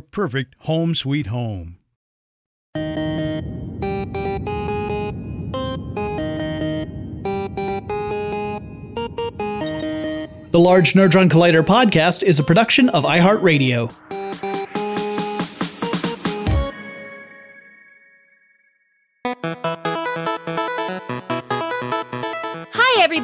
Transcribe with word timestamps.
perfect 0.00 0.54
home 0.60 0.94
sweet 0.94 1.26
home. 1.26 1.78
The 10.50 10.58
Large 10.58 10.94
Nerdron 10.94 11.28
Collider 11.28 11.62
podcast 11.62 12.22
is 12.22 12.38
a 12.38 12.42
production 12.42 12.88
of 12.88 13.04
iHeartRadio. 13.04 13.92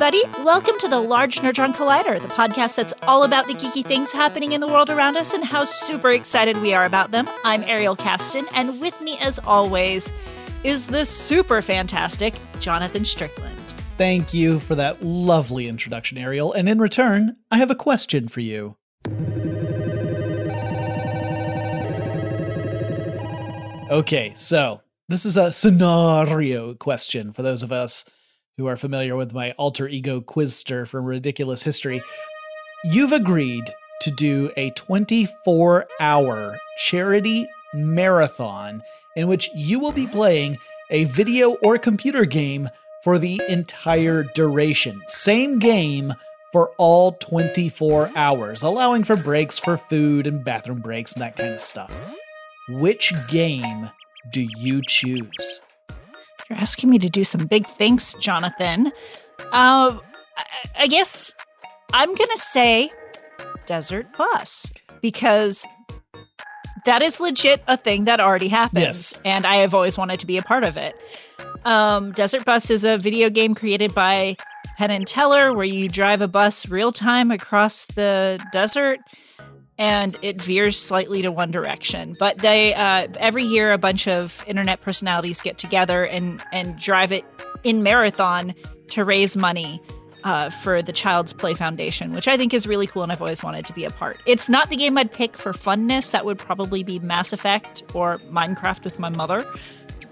Everybody. 0.05 0.45
Welcome 0.45 0.75
to 0.81 0.89
the 0.89 1.01
Large 1.01 1.37
Nerdron 1.37 1.73
Collider, 1.73 2.21
the 2.21 2.29
podcast 2.29 2.77
that's 2.77 2.93
all 3.05 3.23
about 3.23 3.47
the 3.47 3.55
geeky 3.55 3.83
things 3.83 4.13
happening 4.13 4.53
in 4.53 4.61
the 4.61 4.67
world 4.67 4.91
around 4.91 5.17
us 5.17 5.33
and 5.33 5.43
how 5.43 5.65
super 5.65 6.11
excited 6.11 6.61
we 6.61 6.75
are 6.75 6.85
about 6.85 7.11
them. 7.11 7.27
I'm 7.43 7.63
Ariel 7.63 7.97
Casten, 7.97 8.45
and 8.53 8.83
with 8.83 9.01
me, 9.01 9.17
as 9.19 9.39
always, 9.39 10.13
is 10.63 10.89
the 10.89 11.07
super 11.07 11.63
fantastic 11.63 12.35
Jonathan 12.61 13.07
Strickland. 13.07 13.57
Thank 13.97 14.35
you 14.35 14.61
for 14.61 14.75
that 14.75 15.03
lovely 15.03 15.69
introduction, 15.69 16.19
Ariel. 16.19 16.53
And 16.53 16.69
in 16.69 16.79
return, 16.81 17.37
I 17.51 17.57
have 17.57 17.71
a 17.71 17.75
question 17.75 18.29
for 18.29 18.41
you. 18.41 18.77
Okay, 23.91 24.35
so 24.37 24.83
this 25.09 25.25
is 25.25 25.39
a 25.39 25.51
scenario 25.51 26.75
question 26.75 27.33
for 27.33 27.41
those 27.41 27.63
of 27.63 27.73
us 27.73 28.05
who 28.57 28.67
are 28.67 28.77
familiar 28.77 29.17
with 29.17 29.33
my 29.33 29.53
alter 29.53 29.89
ego 29.89 30.21
Quizster 30.21 30.87
from 30.87 31.05
Ridiculous 31.05 31.63
History. 31.63 32.03
You've 32.85 33.13
agreed 33.13 33.65
to 34.03 34.11
do 34.11 34.51
a 34.57 34.71
24 34.71 35.87
hour 36.01 36.59
charity 36.77 37.49
marathon 37.73 38.83
in 39.17 39.27
which 39.27 39.51
you 39.55 39.79
will 39.79 39.93
be 39.93 40.07
playing 40.07 40.59
a 40.91 41.05
video 41.05 41.55
or 41.57 41.79
computer 41.79 42.25
game 42.25 42.69
for 43.03 43.19
the 43.19 43.41
entire 43.49 44.23
duration. 44.35 45.03
Same 45.07 45.59
game 45.59 46.13
for 46.53 46.71
all 46.79 47.13
24 47.13 48.11
hours, 48.15 48.63
allowing 48.63 49.03
for 49.03 49.17
breaks 49.17 49.59
for 49.59 49.77
food 49.77 50.27
and 50.27 50.45
bathroom 50.45 50.81
breaks 50.81 51.13
and 51.15 51.23
that 51.23 51.37
kind 51.37 51.55
of 51.55 51.61
stuff. 51.61 52.15
Which 52.69 53.13
game 53.29 53.91
do 54.33 54.47
you 54.59 54.81
choose? 54.87 55.63
You're 56.55 56.61
asking 56.61 56.91
me 56.91 57.01
to 57.01 57.09
do 57.09 57.25
some 57.25 57.47
big 57.47 57.67
things, 57.67 58.15
Jonathan. 58.21 58.93
Uh, 59.51 59.99
I, 60.79 60.87
guess 60.87 61.35
I'm 61.93 62.15
going 62.15 62.31
to 62.31 62.39
say 62.39 62.93
Desert 63.67 64.07
Bus 64.17 64.71
because 65.03 65.67
that 66.85 67.03
is 67.03 67.19
legit 67.19 67.65
a 67.67 67.77
thing 67.77 68.05
that 68.05 68.21
already 68.21 68.47
happens. 68.47 68.85
Yes. 68.85 69.19
And 69.25 69.45
I 69.45 69.57
have 69.57 69.75
always 69.75 69.99
wanted 69.99 70.21
to 70.21 70.27
be 70.27 70.39
a 70.39 70.43
part 70.43 70.63
of 70.63 70.77
it. 70.77 70.95
Um, 71.65 72.13
Desert 72.13 72.45
Bus 72.45 72.71
is 72.71 72.85
a 72.85 72.99
video 72.99 73.31
game 73.31 73.57
created 73.57 73.93
by 73.93 74.37
Penn 74.79 74.93
and 74.93 75.09
Teller 75.09 75.53
where 75.55 75.65
you 75.65 75.89
drive 75.89 76.21
a 76.21 76.29
bus 76.29 76.69
real 76.69 76.93
time 76.93 77.33
across 77.33 77.85
the 77.87 78.41
desert 78.53 79.01
and 79.79 80.17
it 80.23 80.41
veers 80.41 80.79
slightly 80.79 81.23
to 81.23 81.33
one 81.33 81.51
direction. 81.51 82.15
But 82.19 82.39
they 82.39 82.75
uh, 82.75 83.09
every 83.19 83.45
year 83.45 83.73
a 83.73 83.79
bunch 83.79 84.07
of 84.07 84.43
internet 84.47 84.81
personalities 84.81 85.41
get 85.41 85.59
together 85.59 86.05
and 86.05 86.43
and 86.53 86.79
drive 86.79 87.13
it 87.13 87.25
in 87.63 87.83
marathon 87.83 88.55
to 88.89 89.05
raise 89.05 89.37
money 89.37 89.81
uh, 90.25 90.49
for 90.49 90.81
the 90.81 90.93
Child's 90.93 91.33
Play 91.33 91.55
Foundation, 91.55 92.13
which 92.13 92.27
I 92.29 92.37
think 92.37 92.55
is 92.55 92.67
really 92.67 92.87
cool 92.87 93.03
and 93.03 93.13
I've 93.13 93.21
always 93.21 93.43
wanted 93.43 93.67
to 93.67 93.73
be 93.73 93.85
a 93.85 93.91
part. 93.91 94.21
It's 94.27 94.49
not 94.49 94.71
the 94.71 94.77
game 94.77 94.97
I'd 94.97 95.13
pick 95.13 95.37
for 95.37 95.53
funness. 95.53 96.11
That 96.13 96.25
would 96.25 96.39
probably 96.39 96.83
be 96.83 96.99
Mass 96.99 97.33
Effect 97.33 97.83
or 97.93 98.15
Minecraft 98.31 98.85
with 98.85 98.99
my 98.99 99.11
mother. 99.11 99.47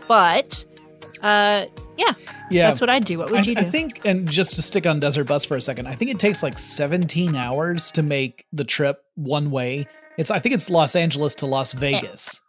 But 0.08 0.64
uh, 1.22 1.66
yeah, 2.06 2.14
Yeah. 2.50 2.68
that's 2.68 2.80
what 2.80 2.90
I'd 2.90 3.04
do. 3.04 3.18
What 3.18 3.30
would 3.30 3.40
I, 3.40 3.42
you 3.42 3.54
do? 3.54 3.60
I 3.60 3.64
think, 3.64 4.04
and 4.04 4.30
just 4.30 4.56
to 4.56 4.62
stick 4.62 4.86
on 4.86 5.00
Desert 5.00 5.24
Bus 5.24 5.44
for 5.44 5.56
a 5.56 5.60
second, 5.60 5.86
I 5.86 5.94
think 5.94 6.10
it 6.10 6.18
takes 6.18 6.42
like 6.42 6.58
17 6.58 7.34
hours 7.36 7.90
to 7.92 8.02
make 8.02 8.46
the 8.52 8.64
trip 8.64 9.04
one 9.14 9.50
way. 9.50 9.86
It's 10.18 10.30
I 10.30 10.38
think 10.38 10.54
it's 10.54 10.68
Los 10.70 10.94
Angeles 10.96 11.34
to 11.36 11.46
Las 11.46 11.72
Vegas. 11.72 12.40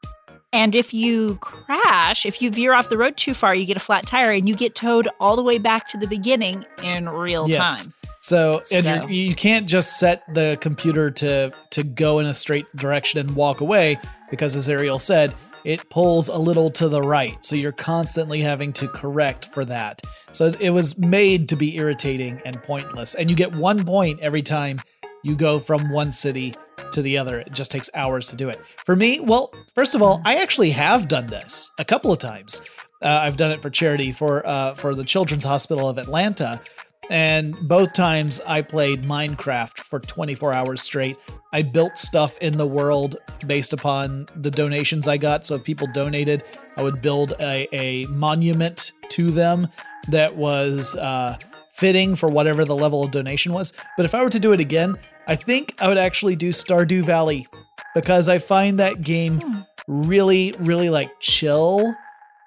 And 0.52 0.76
if 0.76 0.94
you 0.94 1.38
crash, 1.38 2.26
if 2.28 2.42
you 2.42 2.52
veer 2.52 2.74
off 2.74 2.90
the 2.90 2.98
road 2.98 3.18
too 3.18 3.34
far, 3.34 3.56
you 3.56 3.66
get 3.66 3.78
a 3.78 3.80
flat 3.80 4.06
tire 4.06 4.30
and 4.32 4.48
you 4.48 4.56
get 4.56 4.76
towed 4.76 5.08
all 5.20 5.36
the 5.36 5.42
way 5.44 5.58
back 5.58 5.88
to 5.90 5.98
the 5.98 6.06
beginning 6.06 6.64
in 6.84 7.10
real 7.10 7.50
Yes. 7.50 7.86
time. 7.86 7.94
So, 8.22 8.62
and 8.72 8.84
So- 8.86 8.94
You're, 8.94 9.10
you 9.10 9.36
can't 9.36 9.68
just 9.68 9.98
set 10.00 10.24
the 10.34 10.58
computer 10.62 11.10
to 11.12 11.52
to 11.72 11.84
go 11.84 12.20
in 12.20 12.26
a 12.28 12.34
straight 12.34 12.66
direction 12.76 13.20
and 13.20 13.36
walk 13.36 13.62
away 13.62 13.98
because, 14.30 14.56
as 14.56 14.70
Ariel 14.70 15.00
said, 15.00 15.34
it 15.66 15.90
pulls 15.90 16.28
a 16.28 16.38
little 16.38 16.70
to 16.72 16.90
the 16.90 17.02
right. 17.02 17.44
So 17.44 17.56
you're 17.56 17.72
constantly 17.72 18.42
having 18.42 18.74
to 18.74 18.88
correct 18.88 19.46
for 19.54 19.66
that. 19.66 20.02
So 20.32 20.52
it 20.60 20.72
was 20.72 20.98
made 20.98 21.50
to 21.50 21.56
be 21.56 21.78
irritating 21.78 22.42
and 22.46 22.62
pointless. 22.64 23.16
And 23.16 23.30
you 23.30 23.36
get 23.36 23.54
one 23.54 23.86
point 23.86 24.20
every 24.20 24.42
time 24.42 24.82
you 25.24 25.36
go 25.36 25.60
from 25.60 25.90
one 25.92 26.12
city 26.12 26.54
to 26.92 27.02
the 27.02 27.18
other. 27.18 27.40
It 27.40 27.52
just 27.54 27.72
takes 27.72 27.90
hours 27.94 28.28
to 28.28 28.36
do 28.36 28.50
it. 28.50 28.60
For 28.86 28.96
me, 28.96 29.20
well, 29.20 29.54
first 29.74 29.96
of 29.96 30.02
all, 30.02 30.22
I 30.26 30.36
actually 30.36 30.72
have 30.72 31.08
done 31.08 31.28
this 31.28 31.70
a 31.78 31.86
couple 31.86 32.12
of 32.12 32.20
times. 32.20 32.62
Uh, 33.02 33.20
I've 33.24 33.36
done 33.36 33.52
it 33.52 33.62
for 33.62 33.70
charity 33.70 34.14
for 34.14 34.48
uh, 34.48 34.76
for 34.76 34.96
the 34.96 35.04
Children's 35.04 35.44
Hospital 35.44 35.90
of 35.90 35.98
Atlanta. 35.98 36.62
And 37.10 37.58
both 37.68 37.94
times 37.94 38.42
I 38.46 38.62
played 38.62 39.04
Minecraft 39.04 39.80
for 39.80 40.00
24 40.00 40.54
hours 40.54 40.82
straight. 40.82 41.18
I 41.52 41.62
built 41.62 41.98
stuff 41.98 42.38
in 42.40 42.58
the 42.58 42.66
world 42.66 43.18
based 43.46 43.74
upon 43.74 44.28
the 44.36 44.50
donations 44.50 45.08
I 45.08 45.18
got. 45.18 45.46
So 45.46 45.56
if 45.56 45.64
people 45.64 45.88
donated, 45.88 46.44
I 46.78 46.84
would 46.84 47.02
build 47.02 47.34
a, 47.40 47.68
a 47.76 48.06
monument 48.08 48.94
to 49.10 49.32
them 49.32 49.68
that 50.08 50.36
was 50.36 50.96
uh, 50.96 51.38
fitting 51.74 52.16
for 52.16 52.30
whatever 52.30 52.66
the 52.66 52.76
level 52.76 53.04
of 53.04 53.12
donation 53.12 53.54
was. 53.54 53.74
But 53.98 54.06
if 54.06 54.16
I 54.16 54.24
were 54.24 54.30
to 54.30 54.40
do 54.40 54.54
it 54.54 54.60
again, 54.60 54.98
I 55.28 55.36
think 55.36 55.76
I 55.80 55.88
would 55.88 55.98
actually 55.98 56.36
do 56.36 56.50
Stardew 56.50 57.04
Valley 57.04 57.48
because 57.96 58.28
I 58.28 58.40
find 58.40 58.80
that 58.80 59.02
game 59.02 59.66
really, 59.88 60.54
really 60.60 60.90
like 60.90 61.12
chill. 61.20 61.96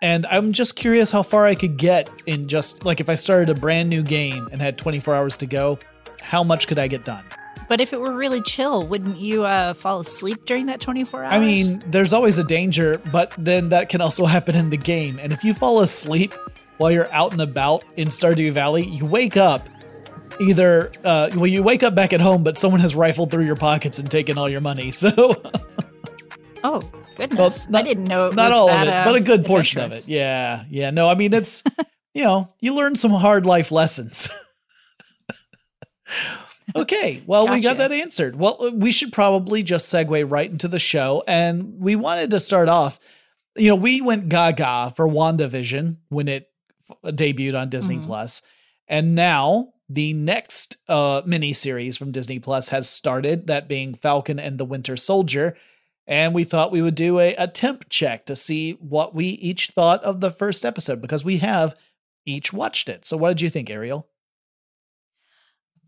And 0.06 0.24
I'm 0.26 0.52
just 0.52 0.76
curious 0.76 1.10
how 1.10 1.24
far 1.24 1.46
I 1.46 1.56
could 1.56 1.76
get 1.76 2.08
in 2.26 2.46
just 2.46 2.84
like 2.84 3.00
if 3.00 3.08
I 3.08 3.16
started 3.16 3.50
a 3.50 3.60
brand 3.60 3.90
new 3.90 4.04
game 4.04 4.48
and 4.52 4.62
had 4.62 4.78
24 4.78 5.12
hours 5.12 5.36
to 5.38 5.46
go, 5.46 5.80
how 6.22 6.44
much 6.44 6.68
could 6.68 6.78
I 6.78 6.86
get 6.86 7.04
done? 7.04 7.24
But 7.68 7.80
if 7.80 7.92
it 7.92 7.98
were 7.98 8.12
really 8.12 8.40
chill, 8.40 8.86
wouldn't 8.86 9.16
you 9.16 9.42
uh, 9.42 9.74
fall 9.74 9.98
asleep 9.98 10.46
during 10.46 10.66
that 10.66 10.80
24 10.80 11.24
hours? 11.24 11.32
I 11.32 11.40
mean, 11.40 11.82
there's 11.88 12.12
always 12.12 12.38
a 12.38 12.44
danger, 12.44 13.02
but 13.10 13.34
then 13.36 13.70
that 13.70 13.88
can 13.88 14.00
also 14.00 14.26
happen 14.26 14.54
in 14.54 14.70
the 14.70 14.76
game. 14.76 15.18
And 15.18 15.32
if 15.32 15.42
you 15.42 15.52
fall 15.52 15.80
asleep 15.80 16.32
while 16.76 16.92
you're 16.92 17.12
out 17.12 17.32
and 17.32 17.40
about 17.40 17.82
in 17.96 18.06
Stardew 18.06 18.52
Valley, 18.52 18.86
you 18.86 19.04
wake 19.04 19.36
up 19.36 19.68
either, 20.38 20.92
uh, 21.02 21.30
well, 21.34 21.48
you 21.48 21.64
wake 21.64 21.82
up 21.82 21.96
back 21.96 22.12
at 22.12 22.20
home, 22.20 22.44
but 22.44 22.56
someone 22.56 22.80
has 22.80 22.94
rifled 22.94 23.32
through 23.32 23.44
your 23.44 23.56
pockets 23.56 23.98
and 23.98 24.08
taken 24.08 24.38
all 24.38 24.48
your 24.48 24.60
money. 24.60 24.92
So. 24.96 25.34
Oh 26.64 26.80
goodness! 27.16 27.68
not- 27.68 27.80
I 27.80 27.84
didn't 27.84 28.04
know 28.04 28.28
it 28.28 28.34
not 28.34 28.50
was 28.50 28.58
all 28.58 28.66
that, 28.68 28.82
of 28.86 28.88
it, 28.88 28.96
uh, 28.96 29.04
but 29.04 29.16
a 29.16 29.20
good 29.20 29.44
portion 29.44 29.80
of 29.80 29.92
it. 29.92 30.08
Yeah, 30.08 30.64
yeah. 30.70 30.90
No, 30.90 31.08
I 31.08 31.14
mean 31.14 31.32
it's 31.32 31.62
you 32.14 32.24
know 32.24 32.52
you 32.60 32.74
learn 32.74 32.96
some 32.96 33.12
hard 33.12 33.46
life 33.46 33.70
lessons. 33.70 34.28
okay, 36.76 37.22
well 37.26 37.48
we 37.48 37.60
got 37.60 37.78
that 37.78 37.92
answered. 37.92 38.36
Well, 38.36 38.56
uh, 38.60 38.70
we 38.74 38.92
should 38.92 39.12
probably 39.12 39.62
just 39.62 39.92
segue 39.92 40.30
right 40.30 40.50
into 40.50 40.68
the 40.68 40.78
show, 40.78 41.22
and 41.26 41.78
we 41.80 41.96
wanted 41.96 42.30
to 42.30 42.40
start 42.40 42.68
off. 42.68 42.98
You 43.56 43.68
know, 43.68 43.74
we 43.76 44.00
went 44.00 44.28
gaga 44.28 44.92
for 44.96 45.08
WandaVision 45.08 45.96
when 46.08 46.28
it 46.28 46.48
f- 46.90 47.14
debuted 47.14 47.58
on 47.58 47.70
Disney 47.70 47.96
Mhm. 47.96 48.06
Plus, 48.06 48.42
and 48.88 49.14
now 49.14 49.68
the 49.88 50.12
next 50.14 50.76
uh 50.88 51.22
mini 51.24 51.52
series 51.52 51.96
from 51.96 52.12
Disney 52.12 52.38
Plus 52.38 52.68
has 52.70 52.88
started. 52.88 53.46
That 53.46 53.68
being 53.68 53.94
Falcon 53.94 54.38
and 54.38 54.58
the 54.58 54.64
Winter 54.64 54.96
Soldier. 54.96 55.56
And 56.06 56.34
we 56.34 56.44
thought 56.44 56.70
we 56.70 56.82
would 56.82 56.94
do 56.94 57.18
a, 57.18 57.34
a 57.34 57.48
temp 57.48 57.88
check 57.88 58.26
to 58.26 58.36
see 58.36 58.72
what 58.72 59.14
we 59.14 59.26
each 59.26 59.70
thought 59.70 60.02
of 60.04 60.20
the 60.20 60.30
first 60.30 60.64
episode 60.64 61.02
because 61.02 61.24
we 61.24 61.38
have 61.38 61.74
each 62.24 62.52
watched 62.52 62.88
it. 62.88 63.04
So, 63.04 63.16
what 63.16 63.30
did 63.30 63.40
you 63.40 63.50
think, 63.50 63.70
Ariel? 63.70 64.08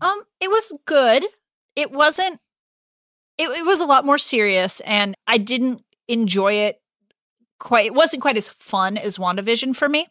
Um, 0.00 0.22
it 0.40 0.48
was 0.48 0.74
good. 0.86 1.24
It 1.76 1.92
wasn't. 1.92 2.40
It, 3.36 3.48
it 3.50 3.64
was 3.64 3.80
a 3.80 3.86
lot 3.86 4.04
more 4.04 4.18
serious, 4.18 4.80
and 4.80 5.14
I 5.26 5.38
didn't 5.38 5.84
enjoy 6.08 6.54
it 6.54 6.80
quite. 7.60 7.86
It 7.86 7.94
wasn't 7.94 8.22
quite 8.22 8.36
as 8.36 8.48
fun 8.48 8.96
as 8.96 9.18
WandaVision 9.18 9.76
for 9.76 9.88
me. 9.88 10.08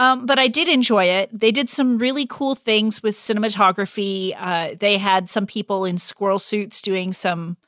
Um, 0.00 0.24
but 0.24 0.38
I 0.38 0.48
did 0.48 0.66
enjoy 0.66 1.04
it. 1.04 1.28
They 1.38 1.52
did 1.52 1.68
some 1.68 1.98
really 1.98 2.26
cool 2.26 2.54
things 2.54 3.02
with 3.02 3.16
cinematography. 3.16 4.34
Uh, 4.34 4.74
they 4.78 4.96
had 4.96 5.28
some 5.28 5.46
people 5.46 5.84
in 5.84 5.98
squirrel 5.98 6.38
suits 6.38 6.80
doing 6.80 7.12
some, 7.12 7.58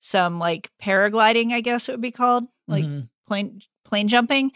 some 0.00 0.38
like 0.38 0.70
paragliding, 0.82 1.52
I 1.52 1.60
guess 1.60 1.88
it 1.88 1.92
would 1.92 2.00
be 2.00 2.10
called, 2.10 2.44
like 2.66 2.84
Mhm. 2.84 3.08
plane 3.26 3.60
plane 3.84 4.08
jumping, 4.08 4.52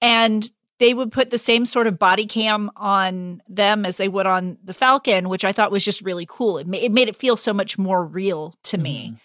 and 0.00 0.50
they 0.78 0.92
would 0.94 1.12
put 1.12 1.30
the 1.30 1.38
same 1.38 1.64
sort 1.64 1.86
of 1.86 1.98
body 1.98 2.26
cam 2.26 2.68
on 2.76 3.40
them 3.48 3.86
as 3.86 3.96
they 3.98 4.08
would 4.08 4.26
on 4.26 4.58
the 4.64 4.74
Falcon, 4.74 5.28
which 5.28 5.44
I 5.44 5.52
thought 5.52 5.70
was 5.70 5.84
just 5.84 6.02
really 6.02 6.26
cool. 6.28 6.58
It, 6.58 6.66
ma- 6.66 6.78
it 6.78 6.90
made 6.92 7.08
it 7.08 7.14
feel 7.14 7.36
so 7.36 7.52
much 7.52 7.78
more 7.78 8.04
real 8.04 8.54
to 8.64 8.78
me 8.78 9.16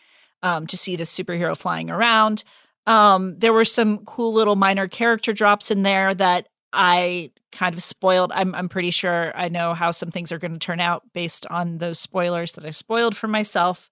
um, 0.44 0.68
to 0.68 0.78
see 0.78 0.96
the 0.96 1.04
superhero 1.04 1.58
flying 1.58 1.90
around. 1.90 2.44
Um, 2.86 3.40
there 3.40 3.52
were 3.54 3.66
some 3.66 4.06
cool 4.06 4.32
little 4.34 4.56
minor 4.56 4.88
character 4.88 5.34
drops 5.34 5.72
in 5.72 5.82
there 5.82 6.14
that 6.14 6.48
I 6.72 7.32
kind 7.52 7.74
of 7.74 7.82
spoiled. 7.82 8.32
I'm, 8.36 8.54
I'm 8.54 8.70
pretty 8.70 8.92
sure 8.92 9.32
I 9.36 9.50
know 9.50 9.74
how 9.74 9.90
some 9.90 10.12
things 10.12 10.32
are 10.32 10.38
going 10.38 10.54
to 10.54 10.60
turn 10.60 10.80
out 10.80 11.02
based 11.14 11.48
on 11.48 11.80
those 11.80 11.98
spoilers 12.00 12.54
that 12.54 12.66
I 12.66 12.70
spoiled 12.70 13.18
for 13.18 13.28
myself. 13.28 13.90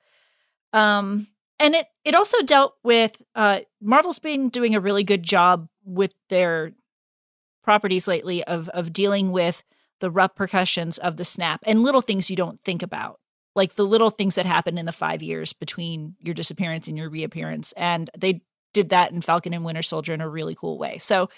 Um, 0.72 1.28
and 1.60 1.76
it 1.76 1.88
it 2.04 2.16
also 2.16 2.42
dealt 2.42 2.76
with 2.84 3.22
uh, 3.36 3.62
Marvel's 3.82 4.20
been 4.20 4.50
doing 4.50 4.76
a 4.76 4.80
really 4.80 5.04
good 5.04 5.24
job 5.24 5.68
with 5.84 6.14
their 6.30 6.72
properties 7.64 8.08
lately 8.08 8.44
of 8.44 8.70
of 8.70 8.94
dealing 8.94 9.32
with 9.32 9.64
the 10.00 10.12
repercussions 10.12 10.98
of 10.98 11.18
the 11.18 11.26
snap 11.26 11.62
and 11.66 11.84
little 11.84 12.02
things 12.02 12.30
you 12.30 12.36
don't 12.36 12.62
think 12.62 12.84
about 12.84 13.20
like 13.56 13.76
the 13.76 13.86
little 13.86 14.10
things 14.10 14.36
that 14.36 14.46
happen 14.46 14.78
in 14.78 14.86
the 14.86 14.92
five 14.92 15.24
years 15.24 15.54
between 15.54 16.16
your 16.22 16.34
disappearance 16.34 16.88
and 16.88 16.98
your 16.98 17.10
reappearance 17.10 17.72
and 17.78 18.10
they 18.18 18.42
did 18.74 18.90
that 18.90 19.12
in 19.12 19.22
falcon 19.22 19.54
and 19.54 19.64
winter 19.64 19.82
soldier 19.82 20.14
in 20.14 20.22
a 20.22 20.30
really 20.30 20.54
cool 20.54 20.78
way 20.78 20.98
so 20.98 21.30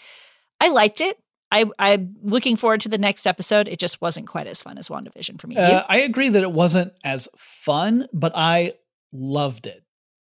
i 0.60 0.70
liked 0.70 1.00
it 1.00 1.18
I, 1.50 1.66
I'm 1.80 2.16
looking 2.22 2.58
forward 2.58 2.82
to 2.82 2.90
the 2.90 2.98
next 2.98 3.26
episode. 3.26 3.70
It 3.70 3.80
just 3.80 4.02
wasn't 4.02 4.28
quite 4.28 4.48
as 4.48 4.62
fun 4.62 4.78
as 4.78 4.90
WandaVision 4.90 5.40
for 5.40 5.48
me. 5.48 5.56
Uh, 5.56 5.84
I 5.88 6.00
agree 6.00 6.28
that 6.28 6.44
it 6.44 6.52
wasn't 6.52 6.92
as 7.06 7.30
fun, 7.38 8.08
but 8.12 8.34
I 8.36 8.74
loved 9.14 9.66
it. 9.66 9.82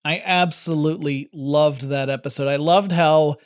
I 0.05 0.23
absolutely 0.25 1.29
loved 1.33 1.89
that 1.89 2.09
episode. 2.09 2.49
I 2.49 2.57
loved 2.57 2.93
how 2.93 3.37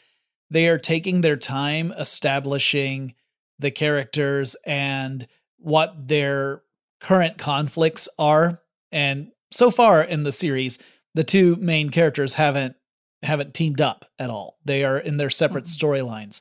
they 0.51 0.69
are 0.69 0.79
taking 0.79 1.21
their 1.21 1.37
time 1.37 1.93
establishing 1.99 3.15
the 3.59 3.71
characters 3.71 4.55
and 4.67 5.27
what 5.59 6.09
their 6.09 6.63
current 7.01 7.39
conflicts 7.39 8.09
are. 8.19 8.61
And 8.93 9.33
so 9.51 9.71
far 9.71 10.03
in 10.03 10.23
the 10.23 10.33
series, 10.33 10.79
the 11.15 11.25
two 11.25 11.57
main 11.57 11.91
characters 11.91 12.35
haven't 12.35 12.77
haven't 13.23 13.55
teamed 13.55 13.81
up 13.81 14.05
at 14.19 14.29
all. 14.29 14.59
They 14.67 14.85
are 14.85 14.99
in 14.99 15.17
their 15.17 15.31
separate 15.31 15.65
Mhm. 15.65 15.79
storylines. 15.79 16.41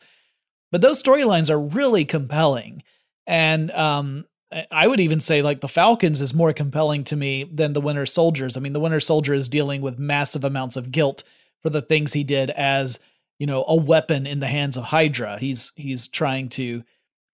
But 0.69 0.81
those 0.81 1.01
storylines 1.01 1.49
are 1.49 1.59
really 1.59 2.03
compelling. 2.03 2.83
And 3.25 3.71
um 3.71 4.25
I- 4.71 4.87
would 4.87 4.99
even 4.99 5.19
say 5.19 5.41
like 5.41 5.61
the 5.61 5.67
Falcons 5.67 6.21
is 6.21 6.33
more 6.33 6.53
compelling 6.53 7.03
to 7.05 7.15
me 7.15 7.43
than 7.43 7.73
the 7.73 7.81
Winter 7.81 8.05
Soldiers. 8.05 8.55
I 8.55 8.59
mean, 8.59 8.73
the 8.73 8.79
Winter 8.79 8.99
Soldier 8.99 9.33
is 9.33 9.49
dealing 9.49 9.81
with 9.81 9.99
massive 9.99 10.43
amounts 10.43 10.75
of 10.75 10.91
guilt 10.91 11.23
for 11.61 11.69
the 11.69 11.81
things 11.81 12.13
he 12.13 12.23
did 12.23 12.49
as, 12.51 12.99
you 13.39 13.47
know, 13.47 13.63
a 13.67 13.75
weapon 13.75 14.27
in 14.27 14.39
the 14.39 14.47
hands 14.47 14.77
of 14.77 14.85
Hydra. 14.85 15.39
He's 15.39 15.71
he's 15.75 16.07
trying 16.07 16.49
to 16.49 16.83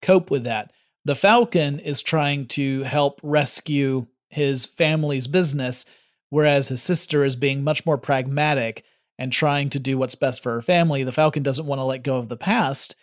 cope 0.01 0.31
with 0.31 0.43
that. 0.45 0.71
The 1.05 1.15
Falcon 1.15 1.79
is 1.79 2.01
trying 2.01 2.47
to 2.47 2.83
help 2.83 3.19
rescue 3.23 4.05
his 4.29 4.65
family's 4.65 5.27
business, 5.27 5.85
whereas 6.29 6.67
his 6.67 6.83
sister 6.83 7.23
is 7.23 7.35
being 7.35 7.63
much 7.63 7.85
more 7.85 7.97
pragmatic 7.97 8.83
and 9.17 9.31
trying 9.31 9.69
to 9.71 9.79
do 9.79 9.97
what's 9.97 10.15
best 10.15 10.41
for 10.41 10.53
her 10.53 10.61
family. 10.61 11.03
The 11.03 11.11
Falcon 11.11 11.43
doesn't 11.43 11.65
want 11.65 11.79
to 11.79 11.83
let 11.83 12.03
go 12.03 12.17
of 12.17 12.29
the 12.29 12.37
past. 12.37 12.95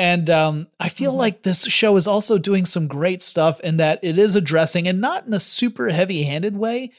And 0.00 0.30
um, 0.30 0.66
I 0.80 0.88
feel 0.88 1.12
Mhm. 1.12 1.18
like 1.18 1.42
this 1.42 1.64
show 1.66 1.94
is 1.98 2.06
also 2.06 2.38
doing 2.38 2.64
some 2.64 2.86
great 2.86 3.20
stuff 3.20 3.60
in 3.60 3.76
that 3.76 3.98
it 4.02 4.16
is 4.16 4.34
addressing, 4.34 4.88
and 4.88 4.98
not 4.98 5.26
in 5.26 5.34
a 5.34 5.40
super 5.40 5.90
heavy 5.90 6.22
handed 6.22 6.56
way, 6.56 6.90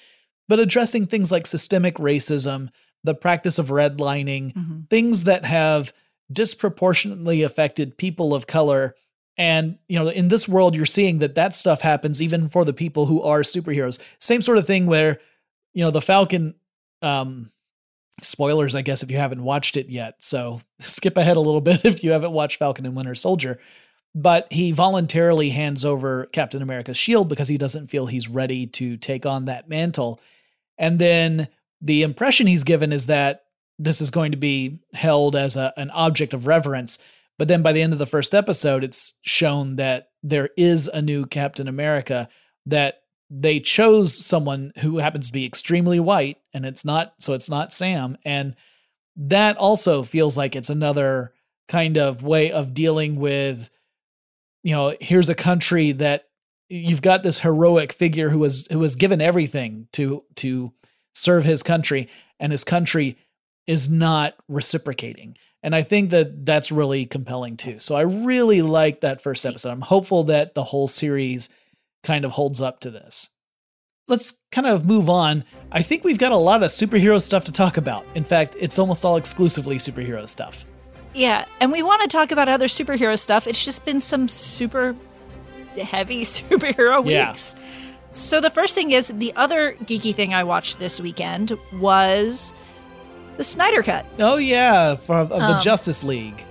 but 0.47 0.59
addressing 0.59 1.07
things 1.07 1.31
like 1.31 1.47
systemic 1.47 1.95
racism, 1.95 2.69
the 3.03 3.15
practice 3.15 3.57
of 3.57 3.69
redlining, 3.69 4.53
Mhm. 4.53 4.87
things 4.91 5.23
that 5.23 5.45
have 5.45 5.93
disproportionately 6.31 7.41
affected 7.41 7.97
people 7.97 8.35
of 8.35 8.45
color. 8.45 8.95
And, 9.35 9.79
you 9.89 9.97
know, 9.97 10.07
in 10.07 10.27
this 10.27 10.47
world, 10.47 10.75
you're 10.75 10.85
seeing 10.85 11.17
that 11.19 11.33
that 11.33 11.55
stuff 11.55 11.81
happens 11.81 12.21
even 12.21 12.49
for 12.49 12.63
the 12.63 12.73
people 12.73 13.07
who 13.07 13.23
are 13.23 13.41
superheroes. 13.41 13.97
Same 14.19 14.43
sort 14.43 14.59
of 14.59 14.67
thing 14.67 14.85
where, 14.85 15.19
you 15.73 15.83
know, 15.83 15.89
the 15.89 16.01
Falcon, 16.01 16.53
um, 17.01 17.49
spoilers, 18.21 18.75
I 18.75 18.81
guess, 18.81 19.03
if 19.03 19.11
you 19.11 19.17
haven't 19.17 19.43
watched 19.43 19.77
it 19.77 19.89
yet. 19.89 20.15
So 20.19 20.61
skip 20.79 21.17
ahead 21.17 21.37
a 21.37 21.41
little 21.41 21.61
bit 21.61 21.85
if 21.85 22.03
you 22.03 22.11
haven't 22.11 22.31
watched 22.31 22.59
Falcon 22.59 22.85
and 22.85 22.95
Winter 22.95 23.15
Soldier. 23.15 23.59
But 24.13 24.51
he 24.51 24.71
voluntarily 24.71 25.51
hands 25.51 25.85
over 25.85 26.25
Captain 26.27 26.61
America's 26.61 26.97
shield 26.97 27.29
because 27.29 27.47
he 27.47 27.57
doesn't 27.57 27.87
feel 27.87 28.07
he's 28.07 28.27
ready 28.27 28.67
to 28.67 28.97
take 28.97 29.25
on 29.25 29.45
that 29.45 29.69
mantle. 29.69 30.19
And 30.77 30.99
then 30.99 31.47
the 31.79 32.03
impression 32.03 32.45
he's 32.45 32.65
given 32.65 32.91
is 32.91 33.05
that 33.05 33.43
this 33.79 34.01
is 34.01 34.11
going 34.11 34.31
to 34.31 34.37
be 34.37 34.79
held 34.93 35.35
as 35.35 35.55
a, 35.55 35.73
an 35.77 35.89
object 35.91 36.33
of 36.33 36.45
reverence. 36.45 36.99
But 37.39 37.47
then 37.47 37.63
by 37.63 37.71
the 37.71 37.81
end 37.81 37.93
of 37.93 37.99
the 37.99 38.05
first 38.05 38.35
episode, 38.35 38.83
it's 38.83 39.13
shown 39.21 39.77
that 39.77 40.09
there 40.21 40.49
is 40.57 40.87
a 40.87 41.01
new 41.01 41.25
Captain 41.25 41.67
America, 41.67 42.29
that 42.65 43.00
they 43.33 43.61
chose 43.61 44.13
someone 44.13 44.73
who 44.79 44.97
happens 44.97 45.27
to 45.27 45.33
be 45.33 45.45
extremely 45.45 46.01
white, 46.01 46.37
and 46.53 46.65
it's 46.65 46.83
not, 46.83 47.13
so 47.19 47.31
it's 47.31 47.49
not 47.49 47.73
Sam. 47.73 48.17
And 48.25 48.55
that 49.15 49.55
also 49.55 50.03
feels 50.03 50.37
like 50.37 50.55
it's 50.55 50.69
another 50.69 51.33
kind 51.69 51.97
of 51.97 52.23
way 52.23 52.51
of 52.51 52.73
dealing 52.73 53.15
with, 53.15 53.69
you 54.63 54.75
know, 54.75 54.93
here's 54.99 55.29
a 55.29 55.35
country 55.35 55.93
that 55.93 56.25
you've 56.67 57.01
got 57.01 57.23
this 57.23 57.39
heroic 57.39 57.93
figure 57.93 58.29
who 58.29 58.39
was 58.39 58.67
who 58.69 58.79
was 58.79 58.95
given 58.95 59.21
everything 59.21 59.87
to 59.93 60.23
to 60.35 60.73
serve 61.13 61.45
his 61.45 61.63
country 61.63 62.09
and 62.39 62.51
his 62.51 62.63
country 62.63 63.17
is 63.67 63.89
not 63.89 64.35
reciprocating. 64.47 65.37
And 65.63 65.75
i 65.75 65.83
think 65.83 66.09
that 66.09 66.45
that's 66.45 66.71
really 66.71 67.05
compelling 67.05 67.57
too. 67.57 67.79
So 67.79 67.95
i 67.95 68.01
really 68.01 68.61
like 68.61 69.01
that 69.01 69.21
first 69.21 69.45
episode. 69.45 69.71
I'm 69.71 69.81
hopeful 69.81 70.25
that 70.25 70.55
the 70.55 70.63
whole 70.63 70.87
series 70.87 71.49
kind 72.03 72.25
of 72.25 72.31
holds 72.31 72.61
up 72.61 72.79
to 72.81 72.91
this. 72.91 73.29
Let's 74.07 74.33
kind 74.51 74.67
of 74.67 74.85
move 74.85 75.09
on. 75.09 75.43
I 75.71 75.81
think 75.81 76.03
we've 76.03 76.17
got 76.17 76.31
a 76.31 76.37
lot 76.37 76.63
of 76.63 76.71
superhero 76.71 77.21
stuff 77.21 77.45
to 77.45 77.51
talk 77.51 77.77
about. 77.77 78.05
In 78.15 78.23
fact, 78.23 78.55
it's 78.59 78.77
almost 78.79 79.05
all 79.05 79.15
exclusively 79.15 79.77
superhero 79.77 80.27
stuff. 80.27 80.65
Yeah, 81.13 81.45
and 81.59 81.71
we 81.71 81.83
want 81.83 82.01
to 82.01 82.07
talk 82.07 82.31
about 82.31 82.47
other 82.49 82.67
superhero 82.67 83.17
stuff. 83.17 83.45
It's 83.47 83.63
just 83.63 83.85
been 83.85 84.01
some 84.01 84.27
super 84.27 84.95
heavy 85.77 86.21
superhero 86.25 87.05
Yeah. 87.05 87.29
weeks. 87.31 87.55
So 88.13 88.41
the 88.41 88.49
first 88.49 88.75
thing 88.75 88.91
is 88.91 89.07
the 89.07 89.31
other 89.37 89.73
geeky 89.83 90.13
thing 90.13 90.33
I 90.33 90.43
watched 90.43 90.79
this 90.79 90.99
weekend 90.99 91.53
was 91.79 92.53
the 93.37 93.43
Snyder 93.43 93.81
Cut 93.83 94.05
Oh 94.19 94.35
yeah, 94.37 94.95
from 94.95 95.17
of 95.21 95.29
the 95.29 95.35
Um, 95.55 95.61
Justice 95.61 96.03
League. 96.03 96.43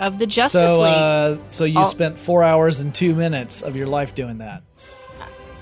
Of 0.00 0.18
the 0.18 0.26
Justice 0.26 0.66
so, 0.66 0.80
League. 0.80 0.92
uh, 0.92 1.36
so 1.50 1.64
you 1.64 1.84
spent 1.84 2.18
four 2.18 2.42
hours 2.42 2.80
and 2.80 2.92
two 2.92 3.14
minutes 3.14 3.62
of 3.62 3.76
your 3.76 3.86
life 3.86 4.14
doing 4.14 4.38
that. 4.38 4.62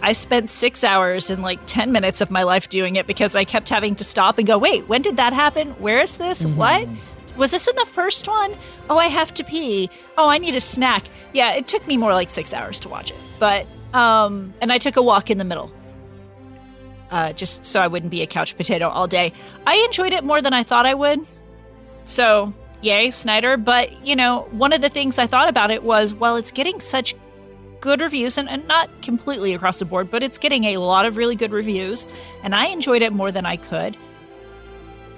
I 0.01 0.13
spent 0.13 0.49
six 0.49 0.85
hours 0.85 1.29
and 1.29 1.43
like 1.43 1.59
10 1.67 1.91
minutes 1.91 2.21
of 2.21 2.31
my 2.31 2.45
life 2.45 2.69
doing 2.69 2.97
it 2.97 3.09
because 3.09 3.35
I 3.35 3.45
kept 3.45 3.69
having 3.69 3.97
to 3.97 4.05
stop 4.05 4.39
and 4.39 4.47
go, 4.47 4.57
wait, 4.57 4.89
when 4.89 5.03
did 5.03 5.17
that 5.17 5.33
happen? 5.33 5.71
Where 5.81 6.01
is 6.01 6.17
this? 6.17 6.45
What? 6.45 6.89
Was 7.37 7.51
this 7.51 7.67
in 7.67 7.75
the 7.75 7.85
first 7.85 8.29
one? 8.29 8.55
Oh, 8.89 8.97
I 8.97 9.09
have 9.09 9.35
to 9.35 9.45
pee. 9.45 9.91
Oh, 10.17 10.29
I 10.29 10.39
need 10.39 10.55
a 10.55 10.61
snack. 10.61 11.05
Yeah, 11.33 11.53
it 11.55 11.67
took 11.67 11.87
me 11.87 11.97
more 11.97 12.13
like 12.15 12.31
six 12.31 12.55
hours 12.55 12.81
to 12.81 12.89
watch 12.89 13.11
it. 13.11 13.17
But, 13.41 13.67
um, 13.93 14.55
and 14.61 14.73
I 14.73 14.79
took 14.79 14.97
a 14.97 15.03
walk 15.03 15.31
in 15.31 15.39
the 15.39 15.45
middle. 15.45 15.73
Uh, 17.11 17.33
just 17.33 17.67
so 17.67 17.81
I 17.81 17.89
wouldn't 17.89 18.11
be 18.11 18.23
a 18.23 18.27
couch 18.27 18.57
potato 18.57 18.89
all 18.89 19.09
day. 19.09 19.33
I 19.67 19.77
enjoyed 19.79 20.13
it 20.13 20.23
more 20.23 20.43
than 20.43 20.53
I 20.53 20.63
thought 20.63 20.87
I 20.87 20.95
would. 20.95 21.27
So, 22.05 22.53
yay, 22.81 23.11
Snyder. 23.11 23.57
But, 23.57 24.07
you 24.07 24.17
know, 24.17 24.49
one 24.51 24.73
of 24.73 24.81
the 24.81 24.89
things 24.89 25.19
I 25.19 25.27
thought 25.27 25.49
about 25.49 25.71
it 25.71 25.83
was, 25.83 26.15
well, 26.15 26.37
it's 26.37 26.51
getting 26.51 26.81
such 26.81 27.15
good 27.81 28.01
reviews 28.01 28.39
and, 28.39 28.49
and 28.49 28.67
not 28.67 28.91
completely 29.03 29.55
across 29.55 29.79
the 29.79 29.85
board, 29.85 30.11
but 30.11 30.23
it's 30.23 30.39
getting 30.39 30.65
a 30.65 30.79
lot 30.79 31.07
of 31.07 31.17
really 31.17 31.37
good 31.37 31.53
reviews. 31.53 32.07
And 32.43 32.55
I 32.55 32.67
enjoyed 32.67 33.03
it 33.03 33.13
more 33.13 33.31
than 33.31 33.47
I 33.47 33.57
could. 33.57 33.97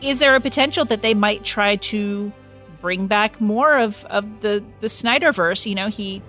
Is 0.02 0.18
there 0.18 0.34
a 0.34 0.40
potential 0.40 0.84
that 0.86 1.02
they 1.02 1.14
might 1.14 1.44
try 1.44 1.76
to 1.76 2.32
bring 2.80 3.06
back 3.06 3.40
more 3.40 3.76
of, 3.76 4.04
of 4.06 4.40
the, 4.40 4.64
the 4.80 4.86
Snyderverse? 4.86 5.66
You 5.66 5.74
know, 5.74 5.88
he 5.88 6.22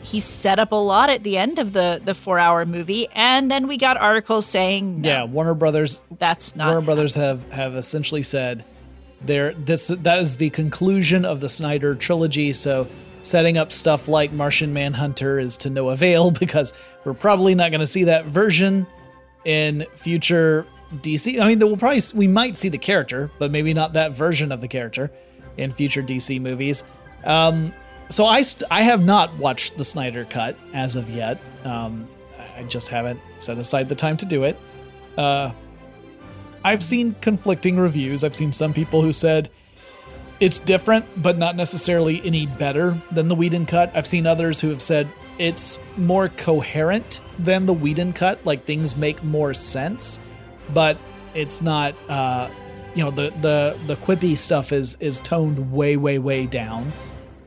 he 0.00 0.20
set 0.20 0.58
up 0.58 0.72
a 0.72 0.76
lot 0.76 1.10
at 1.10 1.22
the 1.24 1.36
end 1.36 1.58
of 1.58 1.72
the, 1.72 2.00
the 2.02 2.14
four 2.14 2.38
hour 2.38 2.64
movie, 2.64 3.08
and 3.14 3.50
then 3.50 3.66
we 3.66 3.76
got 3.76 3.96
articles 3.96 4.46
saying 4.46 5.02
no, 5.02 5.08
Yeah, 5.08 5.24
Warner 5.24 5.54
Brothers 5.54 6.00
that's 6.18 6.56
not 6.56 6.68
Warner 6.68 6.84
Brothers 6.86 7.14
have 7.14 7.50
have 7.52 7.74
essentially 7.74 8.22
said 8.22 8.64
there 9.22 9.52
this 9.54 9.88
that 9.88 10.18
is 10.20 10.36
the 10.36 10.50
conclusion 10.50 11.24
of 11.24 11.40
the 11.40 11.48
Snyder 11.48 11.94
trilogy. 11.94 12.52
So 12.52 12.86
setting 13.22 13.58
up 13.58 13.72
stuff 13.72 14.08
like 14.08 14.32
Martian 14.32 14.72
Manhunter 14.72 15.38
is 15.38 15.56
to 15.58 15.70
no 15.70 15.90
avail 15.90 16.30
because 16.40 16.74
we're 17.04 17.14
probably 17.14 17.54
not 17.54 17.70
going 17.70 17.80
to 17.80 17.86
see 17.86 18.04
that 18.04 18.26
version 18.26 18.86
in 19.44 19.86
future 19.94 20.66
DC. 20.96 21.40
I 21.40 21.48
mean, 21.48 21.58
we'll 21.58 21.76
probably 21.76 22.02
we 22.14 22.26
might 22.26 22.56
see 22.56 22.68
the 22.68 22.78
character, 22.78 23.30
but 23.38 23.50
maybe 23.50 23.74
not 23.74 23.92
that 23.94 24.12
version 24.12 24.52
of 24.52 24.60
the 24.60 24.68
character 24.68 25.10
in 25.56 25.72
future 25.72 26.02
DC 26.02 26.40
movies. 26.40 26.84
Um, 27.24 27.72
so 28.08 28.24
I 28.24 28.42
st- 28.42 28.70
I 28.70 28.82
have 28.82 29.04
not 29.04 29.36
watched 29.38 29.76
the 29.76 29.84
Snyder 29.84 30.24
cut 30.24 30.56
as 30.72 30.96
of 30.96 31.10
yet. 31.10 31.38
Um, 31.64 32.08
I 32.56 32.62
just 32.64 32.88
haven't 32.88 33.20
set 33.38 33.58
aside 33.58 33.88
the 33.88 33.94
time 33.94 34.16
to 34.18 34.26
do 34.26 34.44
it. 34.44 34.58
Uh, 35.16 35.50
I've 36.64 36.82
seen 36.82 37.14
conflicting 37.20 37.78
reviews. 37.78 38.24
I've 38.24 38.36
seen 38.36 38.52
some 38.52 38.72
people 38.72 39.02
who 39.02 39.12
said 39.12 39.50
it's 40.40 40.58
different, 40.58 41.04
but 41.20 41.38
not 41.38 41.56
necessarily 41.56 42.22
any 42.24 42.46
better 42.46 42.96
than 43.10 43.28
the 43.28 43.34
Whedon 43.34 43.66
cut. 43.66 43.90
I've 43.94 44.06
seen 44.06 44.26
others 44.26 44.60
who 44.60 44.68
have 44.70 44.82
said 44.82 45.08
it's 45.38 45.78
more 45.96 46.28
coherent 46.28 47.20
than 47.38 47.66
the 47.66 47.72
Whedon 47.72 48.12
cut, 48.12 48.44
like 48.44 48.64
things 48.64 48.96
make 48.96 49.22
more 49.24 49.54
sense, 49.54 50.18
but 50.72 50.98
it's 51.34 51.60
not. 51.62 51.94
Uh, 52.08 52.48
you 52.94 53.04
know, 53.04 53.10
the 53.10 53.30
the 53.40 53.78
the 53.86 53.94
quippy 53.96 54.36
stuff 54.36 54.72
is 54.72 54.96
is 55.00 55.20
toned 55.20 55.72
way 55.72 55.96
way 55.96 56.18
way 56.18 56.46
down. 56.46 56.92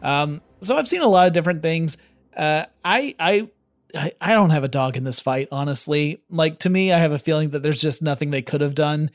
Um, 0.01 0.41
so 0.62 0.77
I've 0.77 0.88
seen 0.88 1.01
a 1.01 1.08
lot 1.08 1.27
of 1.27 1.34
different 1.34 1.62
things. 1.62 1.98
Uh, 2.36 2.65
I 2.86 3.15
I 3.20 3.50
I, 3.95 4.13
I 4.21 4.33
don't 4.33 4.50
have 4.51 4.63
a 4.63 4.69
dog 4.69 4.98
in 4.98 5.03
this 5.03 5.19
fight, 5.19 5.48
honestly. 5.51 6.21
Like 6.29 6.60
to 6.60 6.69
me, 6.69 6.91
I 6.91 7.00
have 7.00 7.12
a 7.12 7.19
feeling 7.19 7.51
that 7.51 7.63
there's 7.63 7.81
just 7.81 8.01
nothing 8.01 8.31
they 8.31 8.41
could 8.41 8.62
have 8.62 8.75
done 8.75 9.12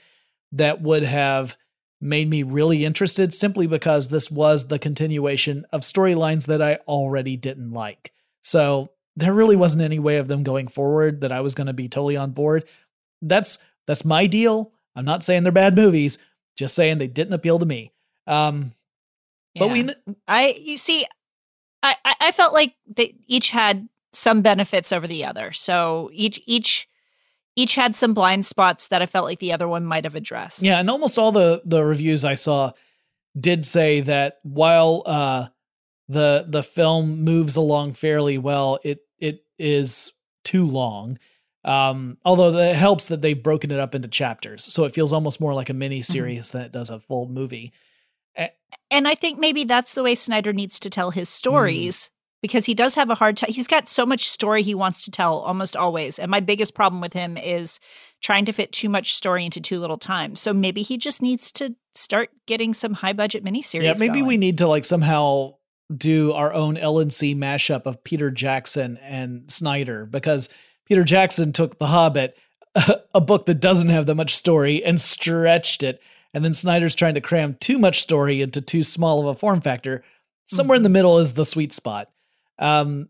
that 0.52 0.80
would 0.82 1.02
have 1.02 1.56
made 2.00 2.28
me 2.28 2.42
really 2.42 2.84
interested 2.84 3.32
simply 3.32 3.66
because 3.66 4.08
this 4.08 4.30
was 4.30 4.68
the 4.68 4.78
continuation 4.78 5.64
of 5.72 5.80
storylines 5.80 6.46
that 6.46 6.60
I 6.60 6.76
already 6.86 7.36
didn't 7.36 7.72
like. 7.72 8.12
So 8.42 8.90
there 9.16 9.32
really 9.32 9.56
wasn't 9.56 9.82
any 9.82 9.98
way 9.98 10.18
of 10.18 10.28
them 10.28 10.42
going 10.42 10.68
forward 10.68 11.22
that 11.22 11.32
I 11.32 11.40
was 11.40 11.54
going 11.54 11.68
to 11.68 11.72
be 11.72 11.88
totally 11.88 12.16
on 12.16 12.32
board. 12.32 12.64
That's 13.22 13.58
that's 13.86 14.04
my 14.04 14.26
deal. 14.26 14.72
I'm 14.94 15.04
not 15.04 15.24
saying 15.24 15.42
they're 15.42 15.52
bad 15.52 15.74
movies, 15.74 16.18
just 16.56 16.74
saying 16.74 16.98
they 16.98 17.06
didn't 17.06 17.32
appeal 17.32 17.58
to 17.58 17.66
me. 17.66 17.92
Um 18.26 18.72
but 19.58 19.70
we 19.70 19.84
Yeah. 19.84 19.94
I 20.28 20.48
you 20.60 20.76
see, 20.76 21.06
I 21.82 21.96
I 22.04 22.32
felt 22.32 22.52
like 22.52 22.74
they 22.86 23.14
each 23.26 23.50
had 23.50 23.88
some 24.16 24.42
benefits 24.42 24.92
over 24.92 25.06
the 25.06 25.24
other. 25.24 25.52
So 25.52 26.10
each 26.12 26.40
each 26.46 26.88
each 27.54 27.74
had 27.74 27.94
some 27.94 28.14
blind 28.14 28.44
spots 28.46 28.88
that 28.88 29.02
I 29.02 29.06
felt 29.06 29.24
like 29.24 29.38
the 29.38 29.52
other 29.52 29.68
one 29.68 29.84
might 29.84 30.04
have 30.04 30.14
addressed. 30.14 30.62
Yeah, 30.62 30.78
and 30.78 30.90
almost 30.90 31.18
all 31.18 31.32
the 31.32 31.62
the 31.64 31.84
reviews 31.84 32.24
I 32.24 32.34
saw 32.34 32.72
did 33.38 33.66
say 33.66 34.00
that 34.02 34.38
while 34.42 35.02
uh 35.06 35.46
the 36.08 36.46
the 36.48 36.62
film 36.62 37.22
moves 37.22 37.56
along 37.56 37.92
fairly 37.92 38.38
well, 38.38 38.78
it 38.82 39.00
it 39.18 39.44
is 39.58 40.12
too 40.44 40.64
long. 40.64 41.18
Um 41.64 42.16
although 42.24 42.56
it 42.58 42.76
helps 42.76 43.08
that 43.08 43.20
they've 43.22 43.42
broken 43.42 43.70
it 43.70 43.80
up 43.80 43.94
into 43.94 44.08
chapters. 44.08 44.64
So 44.64 44.84
it 44.84 44.94
feels 44.94 45.12
almost 45.12 45.40
more 45.40 45.54
like 45.54 45.68
a 45.68 45.74
mini 45.74 46.00
series 46.00 46.52
than 46.52 46.62
it 46.62 46.72
does 46.72 46.90
a 46.90 47.00
full 47.00 47.28
movie. 47.28 47.72
And 48.90 49.08
I 49.08 49.14
think 49.14 49.38
maybe 49.38 49.64
that's 49.64 49.94
the 49.94 50.02
way 50.02 50.14
Snyder 50.14 50.52
needs 50.52 50.78
to 50.80 50.90
tell 50.90 51.10
his 51.10 51.28
stories 51.28 52.10
because 52.42 52.66
he 52.66 52.74
does 52.74 52.94
have 52.94 53.10
a 53.10 53.14
hard 53.14 53.36
time. 53.36 53.50
He's 53.50 53.66
got 53.66 53.88
so 53.88 54.06
much 54.06 54.28
story 54.28 54.62
he 54.62 54.74
wants 54.74 55.04
to 55.04 55.10
tell 55.10 55.40
almost 55.40 55.76
always. 55.76 56.18
And 56.18 56.30
my 56.30 56.40
biggest 56.40 56.74
problem 56.74 57.00
with 57.00 57.12
him 57.12 57.36
is 57.36 57.80
trying 58.22 58.44
to 58.44 58.52
fit 58.52 58.72
too 58.72 58.88
much 58.88 59.14
story 59.14 59.44
into 59.44 59.60
too 59.60 59.80
little 59.80 59.98
time. 59.98 60.36
So 60.36 60.52
maybe 60.52 60.82
he 60.82 60.98
just 60.98 61.22
needs 61.22 61.50
to 61.52 61.74
start 61.94 62.30
getting 62.46 62.74
some 62.74 62.94
high 62.94 63.12
budget 63.12 63.44
miniseries. 63.44 63.82
yeah, 63.82 63.94
maybe 63.98 64.22
we 64.22 64.36
need 64.36 64.58
to 64.58 64.68
like 64.68 64.84
somehow 64.84 65.54
do 65.94 66.32
our 66.32 66.52
own 66.52 66.76
LNC 66.76 67.36
mashup 67.36 67.86
of 67.86 68.02
Peter 68.02 68.30
Jackson 68.30 68.98
and 69.02 69.50
Snyder 69.50 70.04
because 70.04 70.48
Peter 70.84 71.04
Jackson 71.04 71.52
took 71.52 71.78
The 71.78 71.86
Hobbit, 71.86 72.36
a 73.14 73.20
book 73.20 73.46
that 73.46 73.60
doesn't 73.60 73.88
have 73.88 74.06
that 74.06 74.14
much 74.14 74.34
story, 74.34 74.84
and 74.84 75.00
stretched 75.00 75.82
it. 75.82 76.02
And 76.34 76.44
then 76.44 76.54
Snyder's 76.54 76.94
trying 76.94 77.14
to 77.14 77.20
cram 77.20 77.56
too 77.60 77.78
much 77.78 78.02
story 78.02 78.42
into 78.42 78.60
too 78.60 78.82
small 78.82 79.20
of 79.20 79.26
a 79.26 79.38
form 79.38 79.60
factor. 79.60 80.04
Somewhere 80.46 80.76
in 80.76 80.82
the 80.82 80.88
mm-hmm. 80.88 80.92
middle 80.92 81.18
is 81.18 81.32
the 81.32 81.46
sweet 81.46 81.72
spot. 81.72 82.10
Um, 82.58 83.08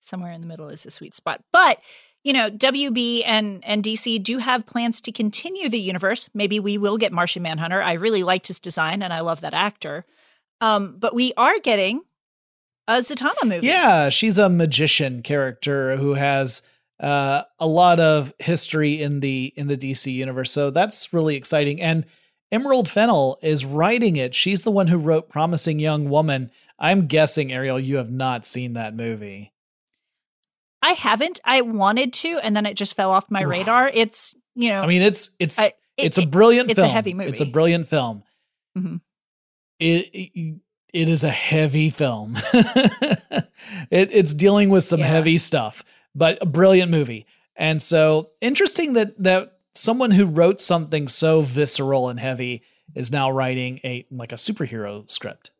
somewhere 0.00 0.32
in 0.32 0.40
the 0.40 0.46
middle 0.46 0.68
is 0.68 0.86
a 0.86 0.90
sweet 0.90 1.14
spot. 1.14 1.42
But 1.52 1.80
you 2.24 2.32
know, 2.32 2.50
WB 2.50 3.22
and 3.24 3.62
and 3.64 3.82
DC 3.82 4.22
do 4.22 4.38
have 4.38 4.66
plans 4.66 5.00
to 5.02 5.12
continue 5.12 5.68
the 5.68 5.80
universe. 5.80 6.28
Maybe 6.34 6.60
we 6.60 6.76
will 6.76 6.98
get 6.98 7.12
Martian 7.12 7.42
Manhunter. 7.42 7.80
I 7.80 7.92
really 7.94 8.22
liked 8.22 8.48
his 8.48 8.58
design 8.58 9.02
and 9.02 9.12
I 9.12 9.20
love 9.20 9.40
that 9.40 9.54
actor. 9.54 10.04
Um, 10.60 10.96
but 10.98 11.14
we 11.14 11.32
are 11.36 11.58
getting 11.60 12.02
a 12.88 12.94
Zatanna 12.98 13.44
movie. 13.44 13.66
yeah, 13.66 14.08
she's 14.08 14.38
a 14.38 14.48
magician 14.48 15.22
character 15.22 15.96
who 15.96 16.14
has 16.14 16.62
uh, 17.00 17.42
a 17.60 17.66
lot 17.66 18.00
of 18.00 18.32
history 18.38 19.00
in 19.00 19.20
the 19.20 19.52
in 19.56 19.68
the 19.68 19.76
DC 19.76 20.12
universe. 20.12 20.50
So 20.50 20.70
that's 20.70 21.12
really 21.12 21.36
exciting. 21.36 21.80
And 21.80 22.04
Emerald 22.50 22.88
Fennell 22.88 23.38
is 23.42 23.64
writing 23.64 24.16
it. 24.16 24.34
She's 24.34 24.64
the 24.64 24.70
one 24.70 24.88
who 24.88 24.98
wrote 24.98 25.28
Promising 25.28 25.78
Young 25.78 26.08
Woman. 26.08 26.50
I'm 26.78 27.06
guessing 27.06 27.52
Ariel, 27.52 27.78
you 27.80 27.96
have 27.96 28.10
not 28.10 28.46
seen 28.46 28.74
that 28.74 28.94
movie. 28.94 29.52
I 30.80 30.92
haven't. 30.92 31.40
I 31.44 31.60
wanted 31.62 32.12
to, 32.14 32.38
and 32.38 32.54
then 32.56 32.64
it 32.66 32.74
just 32.74 32.94
fell 32.94 33.10
off 33.10 33.30
my 33.30 33.42
radar. 33.42 33.90
It's 33.92 34.34
you 34.54 34.68
know, 34.70 34.82
I 34.82 34.86
mean, 34.86 35.02
it's 35.02 35.30
it's 35.38 35.58
I- 35.58 35.64
it- 35.66 35.74
it's 35.96 36.18
a 36.18 36.22
it- 36.22 36.30
brilliant 36.30 36.70
it's 36.70 36.78
a 36.80 36.86
heavy 36.88 37.14
movie. 37.14 37.30
It's 37.30 37.40
a 37.40 37.46
brilliant 37.46 37.88
film. 37.88 38.22
Mhm. 38.76 39.00
It, 39.80 40.10
it 40.14 40.60
it 40.94 41.08
is 41.08 41.24
a 41.24 41.30
heavy 41.30 41.90
film. 41.90 42.36
it 42.52 43.48
it's 43.90 44.34
dealing 44.34 44.68
with 44.70 44.84
some 44.84 45.00
Yeah. 45.00 45.06
heavy 45.06 45.38
stuff, 45.38 45.82
but 46.14 46.38
a 46.40 46.46
brilliant 46.46 46.90
movie. 46.90 47.26
And 47.56 47.82
so 47.82 48.30
interesting 48.40 48.92
that 48.94 49.20
that 49.22 49.58
someone 49.74 50.12
who 50.12 50.26
wrote 50.26 50.60
something 50.60 51.08
so 51.08 51.42
visceral 51.42 52.08
and 52.08 52.18
heavy 52.20 52.62
is 52.94 53.10
now 53.10 53.30
writing 53.30 53.80
a 53.84 54.06
like 54.10 54.32
a 54.32 54.36
superhero 54.36 55.08
script. 55.10 55.50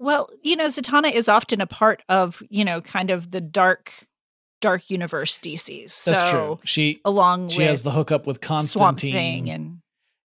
Well, 0.00 0.28
you 0.42 0.56
know, 0.56 0.66
Zatanna 0.66 1.12
is 1.12 1.28
often 1.28 1.60
a 1.60 1.66
part 1.66 2.02
of, 2.08 2.42
you 2.48 2.64
know, 2.64 2.80
kind 2.80 3.10
of 3.10 3.30
the 3.30 3.40
dark, 3.40 3.92
dark 4.62 4.88
universe 4.90 5.38
DCs. 5.38 5.90
So 5.90 6.10
That's 6.10 6.30
true. 6.30 6.58
She 6.64 7.00
along 7.04 7.50
she 7.50 7.58
with 7.58 7.68
has 7.68 7.82
the 7.82 7.90
hookup 7.92 8.26
with 8.26 8.40
Constantine. 8.40 9.46
And 9.48 9.78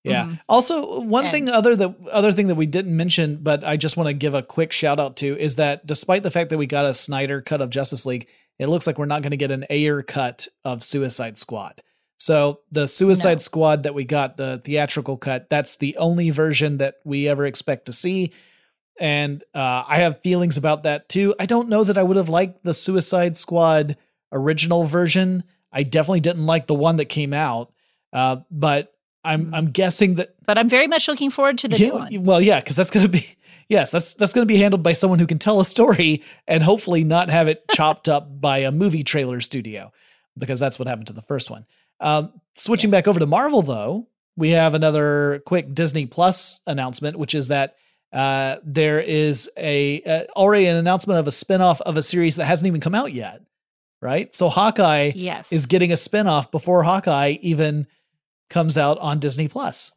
Yeah. 0.06 0.26
Mhm. 0.28 0.40
Also, 0.48 1.02
one 1.02 1.26
And- 1.26 1.34
thing 1.34 1.50
other 1.50 1.76
that 1.76 1.94
other 2.12 2.32
thing 2.32 2.48
that 2.48 2.56
we 2.56 2.68
didn't 2.68 2.96
mention, 2.96 3.40
but 3.44 3.64
I 3.66 3.76
just 3.76 3.98
want 3.98 4.08
to 4.08 4.14
give 4.14 4.34
a 4.34 4.42
quick 4.42 4.72
shout 4.72 5.00
out 5.00 5.18
to 5.18 5.38
is 5.38 5.56
that 5.58 5.86
despite 5.86 6.24
the 6.24 6.32
fact 6.32 6.52
that 6.52 6.58
we 6.58 6.68
got 6.68 6.86
a 6.86 6.94
Snyder 6.94 7.42
cut 7.42 7.60
of 7.60 7.70
Justice 7.70 8.06
League, 8.06 8.28
it 8.58 8.68
looks 8.68 8.88
like 8.88 8.98
we're 8.98 9.06
not 9.08 9.24
going 9.24 9.32
to 9.32 9.38
get 9.38 9.52
an 9.52 9.66
Ayer 9.70 10.02
cut 10.04 10.48
of 10.64 10.84
Suicide 10.84 11.38
Squad. 11.38 11.82
So 12.18 12.62
the 12.72 12.88
Suicide 12.88 13.34
No. 13.36 13.40
Squad 13.40 13.84
that 13.84 13.94
we 13.94 14.06
got, 14.06 14.38
the 14.38 14.62
theatrical 14.64 15.18
cut, 15.18 15.50
that's 15.50 15.76
the 15.76 15.98
only 15.98 16.30
version 16.30 16.78
that 16.78 16.96
we 17.04 17.28
ever 17.28 17.46
expect 17.46 17.88
to 17.88 17.92
see. 17.92 18.32
And 19.00 19.44
uh, 19.54 19.84
I 19.88 20.00
have 20.00 20.22
feelings 20.22 20.58
about 20.58 20.84
that 20.84 21.10
too. 21.10 21.36
I 21.40 21.46
don't 21.46 21.70
know 21.70 21.84
that 21.84 21.98
I 21.98 22.04
would 22.04 22.18
have 22.18 22.30
liked 22.30 22.64
the 22.64 22.74
Suicide 22.74 23.38
Squad 23.38 23.98
original 24.32 24.86
version. 24.86 25.44
I 25.72 25.84
definitely 25.84 26.22
didn't 26.22 26.46
like 26.46 26.68
the 26.68 26.76
one 26.76 26.96
that 26.98 27.06
came 27.06 27.34
out. 27.34 27.74
Uh, 28.14 28.38
but 28.50 28.94
I'm 29.26 29.54
I'm 29.54 29.72
guessing 29.72 30.16
that 30.16 30.36
But 30.46 30.58
I'm 30.58 30.70
very 30.70 30.88
much 30.88 31.08
looking 31.08 31.30
forward 31.30 31.58
to 31.60 31.68
the 31.68 31.78
yeah, 31.78 31.88
new 31.88 31.94
one. 31.94 32.24
Well, 32.24 32.42
yeah, 32.42 32.60
because 32.62 32.76
that's 32.78 32.92
going 32.92 33.06
to 33.06 33.12
be 33.12 33.28
yes, 33.68 33.92
that's 33.92 34.14
that's 34.14 34.32
going 34.32 34.48
to 34.48 34.54
be 34.54 34.60
handled 34.60 34.84
by 34.84 34.94
someone 34.94 35.20
who 35.20 35.28
can 35.28 35.40
tell 35.40 35.60
a 35.60 35.66
story 35.66 36.24
and 36.48 36.64
hopefully 36.64 37.04
not 37.04 37.30
have 37.30 37.48
it 37.48 37.66
chopped 37.72 38.08
up 38.08 38.40
by 38.40 38.60
a 38.60 38.72
movie 38.72 39.04
trailer 39.04 39.42
studio, 39.42 39.92
because 40.38 40.60
that's 40.60 40.80
what 40.80 40.88
happened 40.88 41.08
to 41.08 41.14
the 41.14 41.22
first 41.24 41.50
one. 41.50 41.66
Um, 42.00 42.40
switching 42.56 42.92
back 42.92 43.08
over 43.08 43.20
to 43.20 43.26
Marvel, 43.26 43.62
though, 43.62 44.08
we 44.38 44.52
have 44.52 44.74
another 44.74 45.42
quick 45.46 45.74
Disney 45.74 46.06
Plus 46.06 46.60
announcement, 46.68 47.18
which 47.18 47.34
is 47.34 47.50
that 47.50 47.76
uh, 48.16 48.56
there 48.64 49.00
is 49.00 49.50
a 49.58 50.02
uh, 50.04 50.24
already 50.36 50.66
an 50.66 50.78
announcement 50.78 51.20
of 51.20 51.28
a 51.28 51.32
spinoff 51.32 51.82
of 51.82 51.98
a 51.98 52.02
series 52.02 52.38
that 52.38 52.46
hasn't 52.46 52.66
even 52.68 52.82
come 52.82 52.96
out 52.96 53.14
yet. 53.14 53.42
Right, 54.02 54.36
so 54.36 54.50
Hawkeye 54.50 55.14
Yes. 55.16 55.52
is 55.52 55.66
getting 55.66 55.92
a 55.92 55.96
spinoff 55.96 56.52
before 56.52 56.84
Hawkeye 56.84 57.38
even 57.42 57.88
comes 58.52 58.78
out 58.78 59.00
on 59.00 59.20
Disney 59.20 59.48
Plus. 59.48 59.92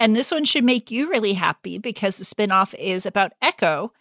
And 0.00 0.16
this 0.16 0.32
one 0.32 0.44
should 0.44 0.64
make 0.64 0.90
you 0.90 1.08
really 1.08 1.34
happy 1.34 1.78
because 1.78 2.16
the 2.16 2.24
spinoff 2.24 2.74
is 2.74 3.06
about 3.06 3.32
Echo, 3.40 3.92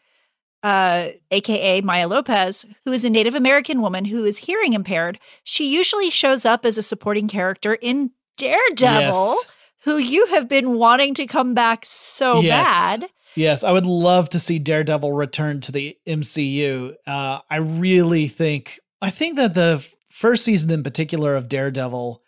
uh, 0.64 1.10
aka 1.30 1.82
Maya 1.82 2.08
Lopez, 2.08 2.66
who 2.86 2.92
is 2.92 3.04
a 3.06 3.10
Native 3.10 3.36
American 3.36 3.82
woman 3.82 4.06
who 4.06 4.26
is 4.26 4.40
hearing 4.40 4.74
impaired. 4.74 5.20
She 5.44 5.72
usually 5.72 6.10
shows 6.10 6.44
up 6.46 6.66
as 6.66 6.78
a 6.78 6.82
supporting 6.82 7.28
character 7.28 7.76
in 7.76 8.12
Daredevil, 8.38 9.14
Yes. 9.14 9.48
Who 9.84 9.98
you 9.98 10.26
have 10.28 10.48
been 10.48 10.78
wanting 10.78 11.14
to 11.16 11.26
come 11.28 11.54
back 11.54 11.86
so 11.86 12.42
Yes. 12.42 12.66
bad. 12.68 13.10
Yes, 13.36 13.64
I 13.64 13.72
would 13.72 13.86
love 13.86 14.30
to 14.30 14.40
see 14.40 14.60
Daredevil 14.60 15.14
return 15.14 15.62
to 15.62 15.72
the 15.72 15.98
MCU. 16.06 16.96
Uh, 17.08 17.40
I 17.50 17.58
really 17.58 18.28
think 18.28 18.80
I 19.02 19.10
think 19.10 19.38
that 19.38 19.54
the 19.54 19.86
first 20.10 20.44
season 20.46 20.70
in 20.70 20.84
particular 20.84 21.36
of 21.36 21.48
Daredevil 21.50 22.22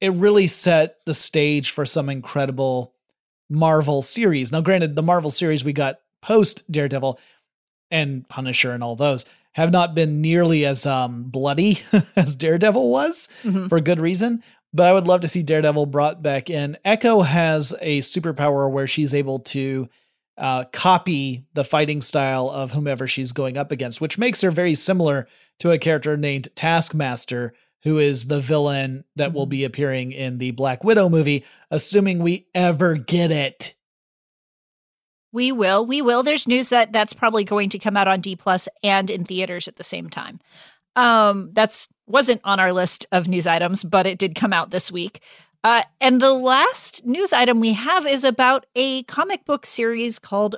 it 0.00 0.12
really 0.12 0.46
set 0.46 0.96
the 1.04 1.12
stage 1.14 1.70
for 1.72 1.84
some 1.84 2.08
incredible 2.08 2.94
Marvel 3.50 4.00
series. 4.00 4.50
Now, 4.52 4.60
granted, 4.62 4.94
the 4.96 5.02
Marvel 5.02 5.30
series 5.30 5.62
we 5.64 5.72
got 5.74 5.98
post 6.22 6.70
Daredevil 6.72 7.18
and 7.90 8.26
Punisher 8.28 8.70
and 8.72 8.82
all 8.82 8.96
those 8.96 9.26
have 9.52 9.72
not 9.72 9.94
been 9.94 10.20
nearly 10.22 10.64
as 10.64 10.86
um, 10.86 11.24
bloody 11.24 11.80
as 12.16 12.36
Daredevil 12.36 12.88
was 12.90 13.28
Mhm. 13.44 13.68
for 13.68 13.80
good 13.80 14.00
reason. 14.00 14.42
But 14.72 14.86
I 14.86 14.92
would 14.92 15.06
love 15.06 15.22
to 15.22 15.28
see 15.28 15.42
Daredevil 15.42 15.86
brought 15.86 16.22
back 16.22 16.48
in. 16.48 16.78
Echo 16.84 17.22
has 17.22 17.74
a 17.80 18.00
superpower 18.00 18.70
where 18.70 18.86
she's 18.86 19.12
able 19.12 19.40
to 19.40 19.88
uh, 20.38 20.64
copy 20.72 21.44
the 21.54 21.64
fighting 21.64 22.00
style 22.00 22.48
of 22.48 22.70
whomever 22.70 23.06
she's 23.06 23.32
going 23.32 23.56
up 23.56 23.72
against, 23.72 24.00
which 24.00 24.16
makes 24.16 24.40
her 24.40 24.50
very 24.50 24.74
similar 24.74 25.26
to 25.58 25.70
a 25.72 25.78
character 25.78 26.16
named 26.16 26.48
Taskmaster, 26.54 27.52
who 27.82 27.98
is 27.98 28.26
the 28.26 28.40
villain 28.40 29.04
that 29.16 29.32
will 29.32 29.46
be 29.46 29.64
appearing 29.64 30.12
in 30.12 30.38
the 30.38 30.52
Black 30.52 30.84
Widow 30.84 31.08
movie, 31.08 31.44
assuming 31.70 32.20
we 32.20 32.46
ever 32.54 32.94
get 32.94 33.30
it. 33.30 33.74
We 35.32 35.52
will. 35.52 35.84
We 35.84 36.00
will. 36.00 36.22
There's 36.22 36.48
news 36.48 36.70
that 36.70 36.92
that's 36.92 37.12
probably 37.12 37.44
going 37.44 37.68
to 37.70 37.78
come 37.78 37.96
out 37.96 38.08
on 38.08 38.20
D 38.20 38.36
Plus 38.36 38.68
and 38.82 39.10
in 39.10 39.24
theaters 39.24 39.68
at 39.68 39.76
the 39.76 39.84
same 39.84 40.08
time. 40.10 40.40
Um, 40.96 41.50
that's 41.52 41.88
wasn't 42.10 42.40
on 42.44 42.60
our 42.60 42.72
list 42.72 43.06
of 43.12 43.28
news 43.28 43.46
items, 43.46 43.84
but 43.84 44.06
it 44.06 44.18
did 44.18 44.34
come 44.34 44.52
out 44.52 44.70
this 44.70 44.90
week. 44.90 45.20
Uh, 45.62 45.82
and 46.00 46.20
the 46.20 46.32
last 46.32 47.04
news 47.04 47.32
item 47.32 47.60
we 47.60 47.74
have 47.74 48.06
is 48.06 48.24
about 48.24 48.66
a 48.74 49.02
comic 49.04 49.44
book 49.44 49.66
series 49.66 50.18
called 50.18 50.56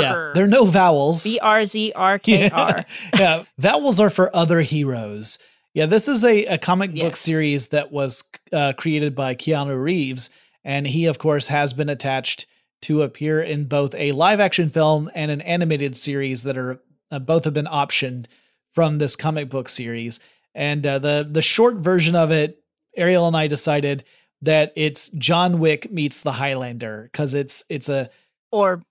Yeah, 0.00 0.32
there 0.34 0.44
are 0.44 0.48
no 0.48 0.64
vowels. 0.66 1.24
B 1.24 1.38
R 1.40 1.64
Z 1.64 1.92
R 1.96 2.18
K 2.18 2.50
R. 2.50 2.84
yeah, 3.18 3.44
vowels 3.56 3.98
are 3.98 4.10
for 4.10 4.34
other 4.36 4.60
heroes. 4.60 5.38
Yeah, 5.74 5.86
this 5.86 6.08
is 6.08 6.24
a, 6.24 6.44
a 6.46 6.58
comic 6.58 6.94
book 6.94 7.16
series 7.16 7.68
that 7.68 7.92
was 7.92 8.24
uh, 8.52 8.72
created 8.76 9.14
by 9.14 9.34
Keanu 9.34 9.80
Reeves, 9.80 10.30
and 10.64 10.86
he, 10.86 11.06
of 11.06 11.18
course, 11.18 11.48
has 11.48 11.72
been 11.72 11.88
attached 11.88 12.46
to 12.82 13.02
appear 13.02 13.42
in 13.42 13.64
both 13.64 13.94
a 13.94 14.12
live 14.12 14.40
action 14.40 14.70
film 14.70 15.10
and 15.14 15.30
an 15.30 15.40
animated 15.40 15.96
series 15.96 16.42
that 16.42 16.58
are 16.58 16.80
uh, 17.10 17.18
both 17.18 17.44
have 17.44 17.54
been 17.54 17.66
optioned 17.66 18.26
from 18.74 18.98
this 18.98 19.16
comic 19.16 19.48
book 19.48 19.68
series. 19.68 20.20
And 20.58 20.84
uh, 20.84 20.98
the 20.98 21.26
the 21.30 21.40
short 21.40 21.76
version 21.76 22.16
of 22.16 22.32
it, 22.32 22.60
Ariel 22.96 23.28
and 23.28 23.36
I 23.36 23.46
decided 23.46 24.02
that 24.42 24.72
it's 24.74 25.08
John 25.10 25.60
Wick 25.60 25.90
meets 25.92 26.24
the 26.24 26.32
Highlander 26.32 27.08
because 27.12 27.32
it's 27.32 27.62
it's 27.70 27.88
a 27.88 28.10
Or 28.50 28.82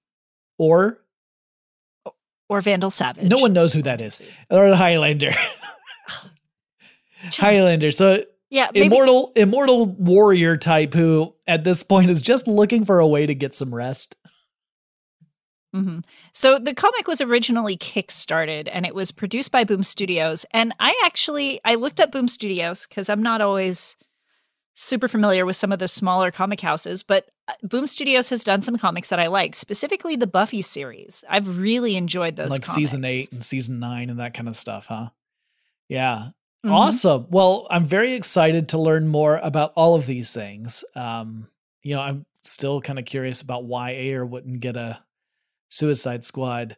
or 0.57 1.01
or 2.47 2.61
Vandal 2.61 2.89
Savage. 2.89 3.29
no 3.29 3.37
one 3.37 3.51
knows 3.51 3.73
who 3.73 3.81
that 3.81 3.99
is 3.99 4.21
or 4.49 4.69
the 4.69 4.77
Highlander. 4.77 5.31
Highlander. 7.33 7.91
So 7.91 8.23
Yeah, 8.49 8.69
maybe, 8.73 8.85
immortal 8.85 9.33
immortal 9.35 9.87
warrior 9.87 10.55
type 10.55 10.93
who 10.93 11.33
at 11.47 11.63
this 11.63 11.83
point 11.83 12.09
is 12.09 12.21
just 12.21 12.47
looking 12.47 12.85
for 12.85 12.99
a 12.99 13.07
way 13.07 13.25
to 13.25 13.35
get 13.35 13.55
some 13.55 13.75
rest. 13.75 14.15
Mhm. 15.77 16.05
So 16.33 16.59
the 16.59 16.73
comic 16.73 17.07
was 17.07 17.21
originally 17.21 17.77
kickstarted 17.77 18.67
and 18.71 18.85
it 18.85 18.95
was 18.95 19.11
produced 19.11 19.51
by 19.51 19.63
Boom 19.63 19.83
Studios. 19.83 20.45
And 20.51 20.73
I 20.79 20.99
actually 21.05 21.59
I 21.63 21.75
looked 21.75 21.99
up 21.99 22.11
Boom 22.11 22.27
Studios 22.27 22.85
because 22.87 23.09
I'm 23.09 23.21
not 23.23 23.41
always 23.41 23.95
super 24.73 25.07
familiar 25.07 25.45
with 25.45 25.55
some 25.55 25.71
of 25.71 25.79
the 25.79 25.87
smaller 25.87 26.29
comic 26.29 26.61
houses, 26.61 27.01
but 27.01 27.27
uh, 27.47 27.53
Boom 27.63 27.87
Studios 27.87 28.29
has 28.29 28.43
done 28.43 28.61
some 28.61 28.77
comics 28.77 29.09
that 29.09 29.19
I 29.19 29.25
like, 29.27 29.55
specifically 29.55 30.15
the 30.15 30.27
Buffy 30.27 30.61
series. 30.61 31.23
I've 31.27 31.57
really 31.57 31.95
enjoyed 31.95 32.35
those 32.35 32.51
like 32.51 32.65
season 32.65 33.03
8 33.03 33.31
and 33.31 33.43
season 33.43 33.79
9 33.79 34.09
and 34.11 34.19
that 34.19 34.33
kind 34.35 34.47
of 34.47 34.55
stuff, 34.55 34.85
huh? 34.87 35.09
Yeah. 35.89 36.29
Mhm. 36.65 36.71
Awesome. 36.73 37.25
Well, 37.29 37.65
I'm 37.69 37.85
very 37.85 38.13
excited 38.13 38.69
to 38.69 38.77
learn 38.77 39.07
more 39.07 39.39
about 39.41 39.73
all 39.75 39.95
of 39.95 40.05
these 40.05 40.33
things. 40.33 40.83
Um, 40.95 41.47
you 41.81 41.95
know, 41.95 42.01
I'm 42.01 42.25
still 42.43 42.79
kind 42.81 42.99
of 42.99 43.05
curious 43.05 43.41
about 43.41 43.63
why 43.65 43.91
Ayer 43.91 44.25
wouldn't 44.25 44.59
get 44.59 44.75
a 44.77 44.99
Suicide 45.69 46.25
Squad 46.25 46.77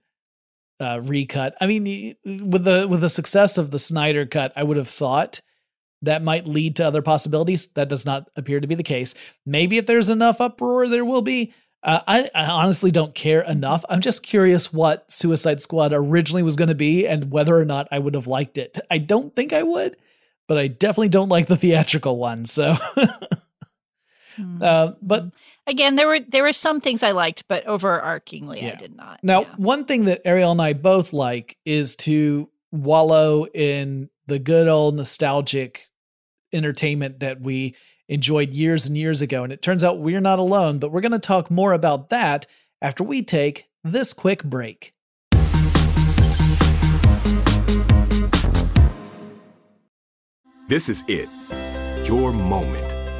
uh, 0.79 1.01
recut. 1.03 1.55
I 1.59 1.67
mean, 1.67 2.15
with 2.25 2.63
the 2.63 2.87
with 2.89 3.01
the 3.01 3.09
success 3.09 3.57
of 3.57 3.71
the 3.71 3.79
Snyder 3.79 4.25
cut, 4.25 4.53
I 4.55 4.63
would 4.63 4.77
have 4.77 4.89
thought 4.89 5.41
that 6.01 6.23
might 6.23 6.47
lead 6.47 6.77
to 6.77 6.87
other 6.87 7.01
possibilities. 7.01 7.67
That 7.73 7.89
does 7.89 8.05
not 8.05 8.29
appear 8.35 8.59
to 8.59 8.67
be 8.67 8.75
the 8.75 8.83
case. 8.83 9.15
Maybe 9.45 9.77
if 9.77 9.85
there's 9.85 10.09
enough 10.09 10.41
uproar, 10.41 10.87
there 10.87 11.05
will 11.05 11.21
be. 11.21 11.53
Uh, 11.81 12.01
I, 12.07 12.29
I 12.35 12.45
honestly 12.45 12.91
don't 12.91 13.15
care 13.15 13.39
enough. 13.41 13.85
I'm 13.87 14.01
just 14.01 14.21
curious 14.21 14.73
what 14.73 15.09
Suicide 15.09 15.61
Squad 15.61 15.93
originally 15.93 16.43
was 16.43 16.57
going 16.57 16.67
to 16.67 16.75
be 16.75 17.07
and 17.07 17.31
whether 17.31 17.57
or 17.57 17.63
not 17.63 17.87
I 17.89 17.99
would 17.99 18.15
have 18.15 18.27
liked 18.27 18.57
it. 18.57 18.77
I 18.91 18.97
don't 18.97 19.33
think 19.33 19.53
I 19.53 19.63
would, 19.63 19.95
but 20.49 20.57
I 20.57 20.67
definitely 20.67 21.07
don't 21.07 21.29
like 21.29 21.47
the 21.47 21.55
theatrical 21.55 22.17
one. 22.17 22.45
So, 22.45 22.75
Mhm. 24.39 24.63
uh, 24.63 24.93
but 25.01 25.25
Again, 25.67 25.95
there 25.97 26.07
were 26.07 26.19
there 26.19 26.43
were 26.43 26.53
some 26.53 26.81
things 26.81 27.03
I 27.03 27.11
liked, 27.11 27.43
but 27.47 27.63
overarchingly 27.65 28.63
I 28.71 28.75
did 28.75 28.95
not. 28.95 29.19
Now, 29.21 29.41
Yeah. 29.41 29.47
one 29.57 29.85
thing 29.85 30.05
that 30.05 30.21
Ariel 30.25 30.51
and 30.51 30.61
I 30.61 30.73
both 30.73 31.13
like 31.13 31.57
is 31.65 31.95
to 31.97 32.49
wallow 32.71 33.45
in 33.53 34.09
the 34.27 34.39
good 34.39 34.67
old 34.67 34.95
nostalgic 34.95 35.89
entertainment 36.53 37.19
that 37.19 37.41
we 37.41 37.75
enjoyed 38.07 38.51
years 38.53 38.87
and 38.87 38.97
years 38.97 39.21
ago. 39.21 39.43
And 39.43 39.53
it 39.53 39.61
turns 39.61 39.83
out 39.83 39.99
we're 39.99 40.21
not 40.21 40.39
alone, 40.39 40.79
but 40.79 40.91
we're 40.91 41.01
going 41.01 41.11
to 41.11 41.19
talk 41.19 41.51
more 41.51 41.73
about 41.73 42.09
that 42.09 42.47
after 42.81 43.03
we 43.03 43.21
take 43.21 43.65
this 43.83 44.13
quick 44.13 44.43
break. 44.43 44.93
This 50.67 50.87
is 50.89 51.03
it. 51.07 51.29
Your 52.07 52.31
moment. 52.31 52.98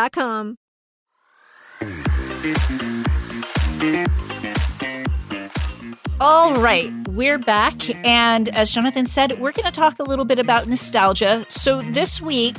A. 0.00 0.56
All 6.20 6.54
right, 6.54 6.90
we're 7.08 7.38
back. 7.38 7.94
And 8.06 8.48
as 8.50 8.72
Jonathan 8.72 9.06
said, 9.06 9.40
we're 9.40 9.52
going 9.52 9.66
to 9.66 9.72
talk 9.72 9.98
a 9.98 10.02
little 10.02 10.24
bit 10.24 10.38
about 10.38 10.66
nostalgia. 10.66 11.44
So 11.48 11.82
this 11.92 12.20
week, 12.20 12.56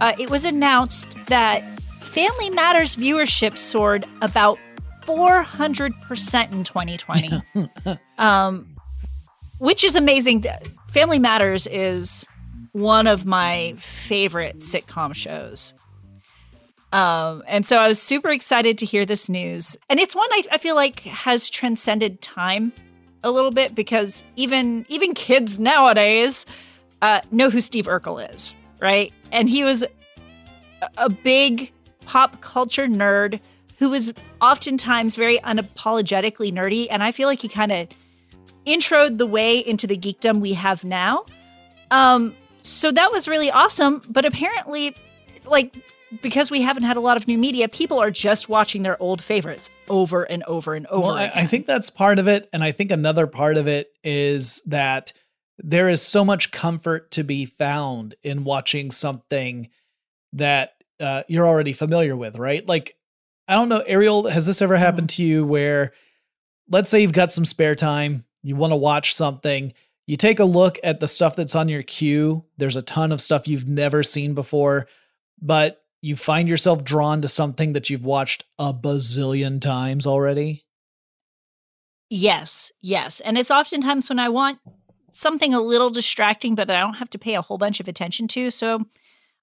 uh, 0.00 0.14
it 0.18 0.30
was 0.30 0.44
announced 0.46 1.14
that 1.26 1.62
Family 2.00 2.48
Matters 2.48 2.96
viewership 2.96 3.58
soared 3.58 4.06
about 4.22 4.58
400% 5.06 6.52
in 6.52 6.64
2020, 6.64 7.42
um, 8.18 8.76
which 9.58 9.84
is 9.84 9.94
amazing. 9.94 10.44
Family 10.88 11.18
Matters 11.18 11.66
is 11.66 12.26
one 12.72 13.06
of 13.06 13.26
my 13.26 13.74
favorite 13.78 14.58
sitcom 14.58 15.14
shows. 15.14 15.74
Um, 16.92 17.42
and 17.46 17.66
so 17.66 17.78
I 17.78 17.88
was 17.88 18.00
super 18.00 18.30
excited 18.30 18.76
to 18.78 18.86
hear 18.86 19.06
this 19.06 19.28
news. 19.28 19.76
And 19.88 19.98
it's 19.98 20.14
one 20.14 20.28
I, 20.30 20.44
I 20.52 20.58
feel 20.58 20.74
like 20.74 21.00
has 21.00 21.48
transcended 21.48 22.20
time 22.20 22.72
a 23.24 23.30
little 23.30 23.50
bit 23.50 23.74
because 23.74 24.24
even 24.36 24.84
even 24.88 25.14
kids 25.14 25.58
nowadays 25.58 26.44
uh, 27.00 27.20
know 27.30 27.50
who 27.50 27.60
Steve 27.60 27.86
Urkel 27.86 28.32
is, 28.34 28.52
right? 28.80 29.12
And 29.32 29.48
he 29.48 29.64
was 29.64 29.84
a, 30.96 31.08
big 31.08 31.72
pop 32.06 32.40
culture 32.40 32.86
nerd 32.86 33.40
who 33.78 33.90
was 33.90 34.12
oftentimes 34.40 35.16
very 35.16 35.38
unapologetically 35.38 36.52
nerdy. 36.52 36.88
And 36.90 37.02
I 37.02 37.12
feel 37.12 37.28
like 37.28 37.40
he 37.40 37.48
kind 37.48 37.72
of 37.72 37.88
introed 38.66 39.18
the 39.18 39.26
way 39.26 39.58
into 39.58 39.86
the 39.86 39.96
geekdom 39.96 40.40
we 40.40 40.54
have 40.54 40.84
now. 40.84 41.24
Um, 41.90 42.34
so 42.62 42.90
that 42.92 43.10
was 43.12 43.28
really 43.28 43.50
awesome. 43.50 44.02
But 44.08 44.24
apparently, 44.24 44.96
like 45.46 45.74
because 46.20 46.50
we 46.50 46.62
haven't 46.62 46.82
had 46.82 46.96
a 46.96 47.00
lot 47.00 47.16
of 47.16 47.26
new 47.26 47.38
media, 47.38 47.68
people 47.68 47.98
are 47.98 48.10
just 48.10 48.48
watching 48.48 48.82
their 48.82 49.00
old 49.00 49.22
favorites 49.22 49.70
over 49.88 50.24
and 50.24 50.42
over 50.44 50.74
and 50.74 50.86
over. 50.88 51.08
Well, 51.08 51.16
I, 51.16 51.30
I, 51.34 51.46
think 51.46 51.66
that's 51.66 51.90
part 51.90 52.18
of 52.18 52.28
it. 52.28 52.48
And 52.52 52.62
I 52.62 52.72
think 52.72 52.90
another 52.90 53.26
part 53.26 53.56
of 53.56 53.66
it 53.68 53.92
is 54.04 54.60
that 54.66 55.12
there 55.58 55.88
is 55.88 56.02
so 56.02 56.24
much 56.24 56.50
comfort 56.50 57.10
to 57.12 57.24
be 57.24 57.46
found 57.46 58.14
in 58.22 58.44
watching 58.44 58.90
something 58.90 59.70
that 60.34 60.74
uh, 61.00 61.22
you're 61.28 61.46
already 61.46 61.72
familiar 61.72 62.16
with, 62.16 62.36
right? 62.36 62.66
Like, 62.66 62.96
I 63.48 63.54
don't 63.54 63.68
know, 63.68 63.82
Ariel, 63.86 64.28
has 64.28 64.46
this 64.46 64.62
ever 64.62 64.76
happened 64.76 65.08
mm-hmm. 65.08 65.22
to 65.22 65.28
you 65.28 65.46
where, 65.46 65.92
let's 66.68 66.90
say 66.90 67.00
you've 67.00 67.12
got 67.12 67.32
some 67.32 67.44
spare 67.44 67.74
time, 67.74 68.24
you 68.42 68.56
want 68.56 68.72
to 68.72 68.76
watch 68.76 69.14
something, 69.14 69.72
you 70.06 70.16
take 70.16 70.40
a 70.40 70.44
look 70.44 70.78
at 70.82 71.00
the 71.00 71.08
stuff 71.08 71.36
that's 71.36 71.54
on 71.54 71.68
your 71.68 71.82
queue, 71.82 72.44
there's 72.56 72.76
a 72.76 72.82
ton 72.82 73.12
of 73.12 73.20
stuff 73.20 73.48
you've 73.48 73.68
never 73.68 74.02
seen 74.02 74.34
before, 74.34 74.88
but 75.40 75.81
you 76.02 76.16
find 76.16 76.48
yourself 76.48 76.84
drawn 76.84 77.22
to 77.22 77.28
something 77.28 77.72
that 77.72 77.88
you've 77.88 78.04
watched 78.04 78.44
a 78.58 78.74
bazillion 78.74 79.60
times 79.60 80.06
already? 80.06 80.64
Yes, 82.10 82.72
yes. 82.82 83.20
And 83.20 83.38
it's 83.38 83.50
oftentimes 83.50 84.10
when 84.10 84.18
I 84.18 84.28
want 84.28 84.58
something 85.12 85.54
a 85.54 85.60
little 85.60 85.90
distracting, 85.90 86.54
but 86.54 86.68
I 86.68 86.80
don't 86.80 86.94
have 86.94 87.08
to 87.10 87.18
pay 87.18 87.36
a 87.36 87.40
whole 87.40 87.56
bunch 87.56 87.80
of 87.80 87.88
attention 87.88 88.28
to. 88.28 88.50
So 88.50 88.84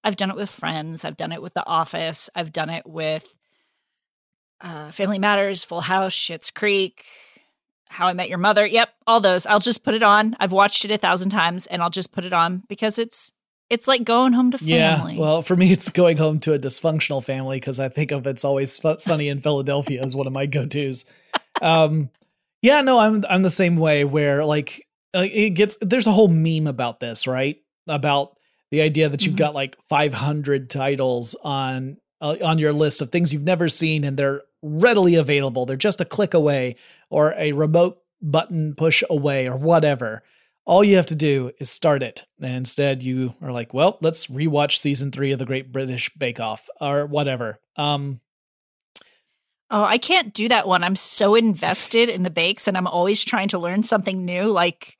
I've 0.03 0.17
done 0.17 0.29
it 0.29 0.35
with 0.35 0.49
friends, 0.49 1.05
I've 1.05 1.17
done 1.17 1.31
it 1.31 1.41
with 1.41 1.53
The 1.53 1.65
Office, 1.65 2.29
I've 2.35 2.53
done 2.53 2.69
it 2.69 2.85
with 2.85 3.33
uh, 4.61 4.91
Family 4.91 5.17
Matters, 5.17 5.63
Full 5.63 5.81
House, 5.81 6.13
Schitt's 6.13 6.51
Creek, 6.51 7.05
How 7.87 8.07
I 8.07 8.13
Met 8.13 8.29
Your 8.29 8.37
Mother. 8.37 8.65
Yep, 8.65 8.89
all 9.07 9.21
those. 9.21 9.45
I'll 9.45 9.59
just 9.59 9.83
put 9.83 9.93
it 9.93 10.03
on. 10.03 10.35
I've 10.39 10.51
watched 10.51 10.83
it 10.83 10.91
a 10.91 10.97
thousand 10.97 11.29
times 11.29 11.67
and 11.67 11.81
I'll 11.81 11.89
just 11.89 12.11
put 12.11 12.25
it 12.25 12.33
on 12.33 12.63
because 12.67 12.99
it's 12.99 13.31
it's 13.69 13.87
like 13.87 14.03
going 14.03 14.33
home 14.33 14.51
to 14.51 14.57
family. 14.57 15.13
Yeah, 15.13 15.19
well, 15.19 15.41
for 15.41 15.55
me, 15.55 15.71
it's 15.71 15.89
going 15.89 16.17
home 16.17 16.39
to 16.41 16.53
a 16.53 16.59
dysfunctional 16.59 17.23
family 17.23 17.57
because 17.57 17.79
I 17.79 17.89
think 17.89 18.11
of 18.11 18.25
it's 18.25 18.43
always 18.43 18.81
sunny 18.97 19.29
in 19.29 19.41
Philadelphia 19.41 20.01
as 20.01 20.15
one 20.15 20.27
of 20.27 20.33
my 20.33 20.45
go 20.45 20.65
tos. 20.65 21.05
Um, 21.61 22.09
yeah, 22.61 22.81
no, 22.81 22.97
I'm 22.97 23.23
I'm 23.29 23.43
the 23.43 23.51
same 23.51 23.77
way. 23.77 24.03
Where 24.05 24.43
like 24.43 24.87
it 25.13 25.51
gets 25.51 25.77
there's 25.81 26.07
a 26.07 26.11
whole 26.11 26.27
meme 26.27 26.67
about 26.67 26.99
this, 26.99 27.27
right? 27.27 27.57
About 27.87 28.37
the 28.71 28.81
idea 28.81 29.09
that 29.09 29.25
you've 29.25 29.35
mm-hmm. 29.35 29.45
got 29.45 29.55
like 29.55 29.77
500 29.87 30.69
titles 30.69 31.35
on 31.43 31.97
uh, 32.21 32.37
on 32.43 32.57
your 32.57 32.73
list 32.73 33.01
of 33.01 33.11
things 33.11 33.33
you've 33.33 33.43
never 33.43 33.69
seen, 33.69 34.03
and 34.03 34.17
they're 34.17 34.41
readily 34.61 35.15
available. 35.15 35.65
They're 35.65 35.77
just 35.77 36.01
a 36.01 36.05
click 36.05 36.33
away 36.33 36.75
or 37.09 37.33
a 37.37 37.53
remote 37.53 38.01
button 38.21 38.75
push 38.75 39.03
away 39.09 39.47
or 39.47 39.55
whatever 39.55 40.23
all 40.65 40.83
you 40.83 40.97
have 40.97 41.07
to 41.07 41.15
do 41.15 41.51
is 41.59 41.69
start 41.69 42.03
it. 42.03 42.25
And 42.39 42.53
instead, 42.53 43.01
you 43.01 43.33
are 43.41 43.51
like, 43.51 43.73
well, 43.73 43.97
let's 44.01 44.27
rewatch 44.27 44.77
season 44.77 45.11
three 45.11 45.31
of 45.31 45.39
the 45.39 45.45
Great 45.45 45.71
British 45.71 46.09
Bake 46.17 46.39
Off 46.39 46.69
or 46.79 47.05
whatever. 47.05 47.59
Um, 47.75 48.21
oh, 49.71 49.83
I 49.83 49.97
can't 49.97 50.33
do 50.33 50.47
that 50.49 50.67
one. 50.67 50.83
I'm 50.83 50.95
so 50.95 51.35
invested 51.35 52.09
in 52.09 52.23
the 52.23 52.29
bakes, 52.29 52.67
and 52.67 52.77
I'm 52.77 52.87
always 52.87 53.23
trying 53.23 53.47
to 53.49 53.59
learn 53.59 53.83
something 53.83 54.25
new. 54.25 54.43
Like, 54.43 54.97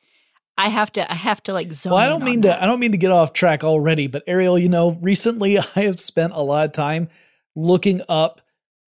I 0.57 0.69
have 0.69 0.91
to, 0.93 1.11
I 1.11 1.15
have 1.15 1.43
to 1.43 1.53
like 1.53 1.71
zone. 1.71 1.93
Well, 1.93 2.01
I 2.01 2.09
don't 2.09 2.23
mean 2.23 2.41
that. 2.41 2.57
to, 2.57 2.63
I 2.63 2.65
don't 2.65 2.79
mean 2.79 2.91
to 2.93 2.97
get 2.97 3.11
off 3.11 3.33
track 3.33 3.63
already, 3.63 4.07
but 4.07 4.23
Ariel, 4.27 4.57
you 4.57 4.69
know, 4.69 4.97
recently 5.01 5.57
I 5.75 5.81
have 5.81 6.01
spent 6.01 6.33
a 6.33 6.41
lot 6.41 6.65
of 6.65 6.73
time 6.73 7.09
looking 7.55 8.01
up 8.09 8.41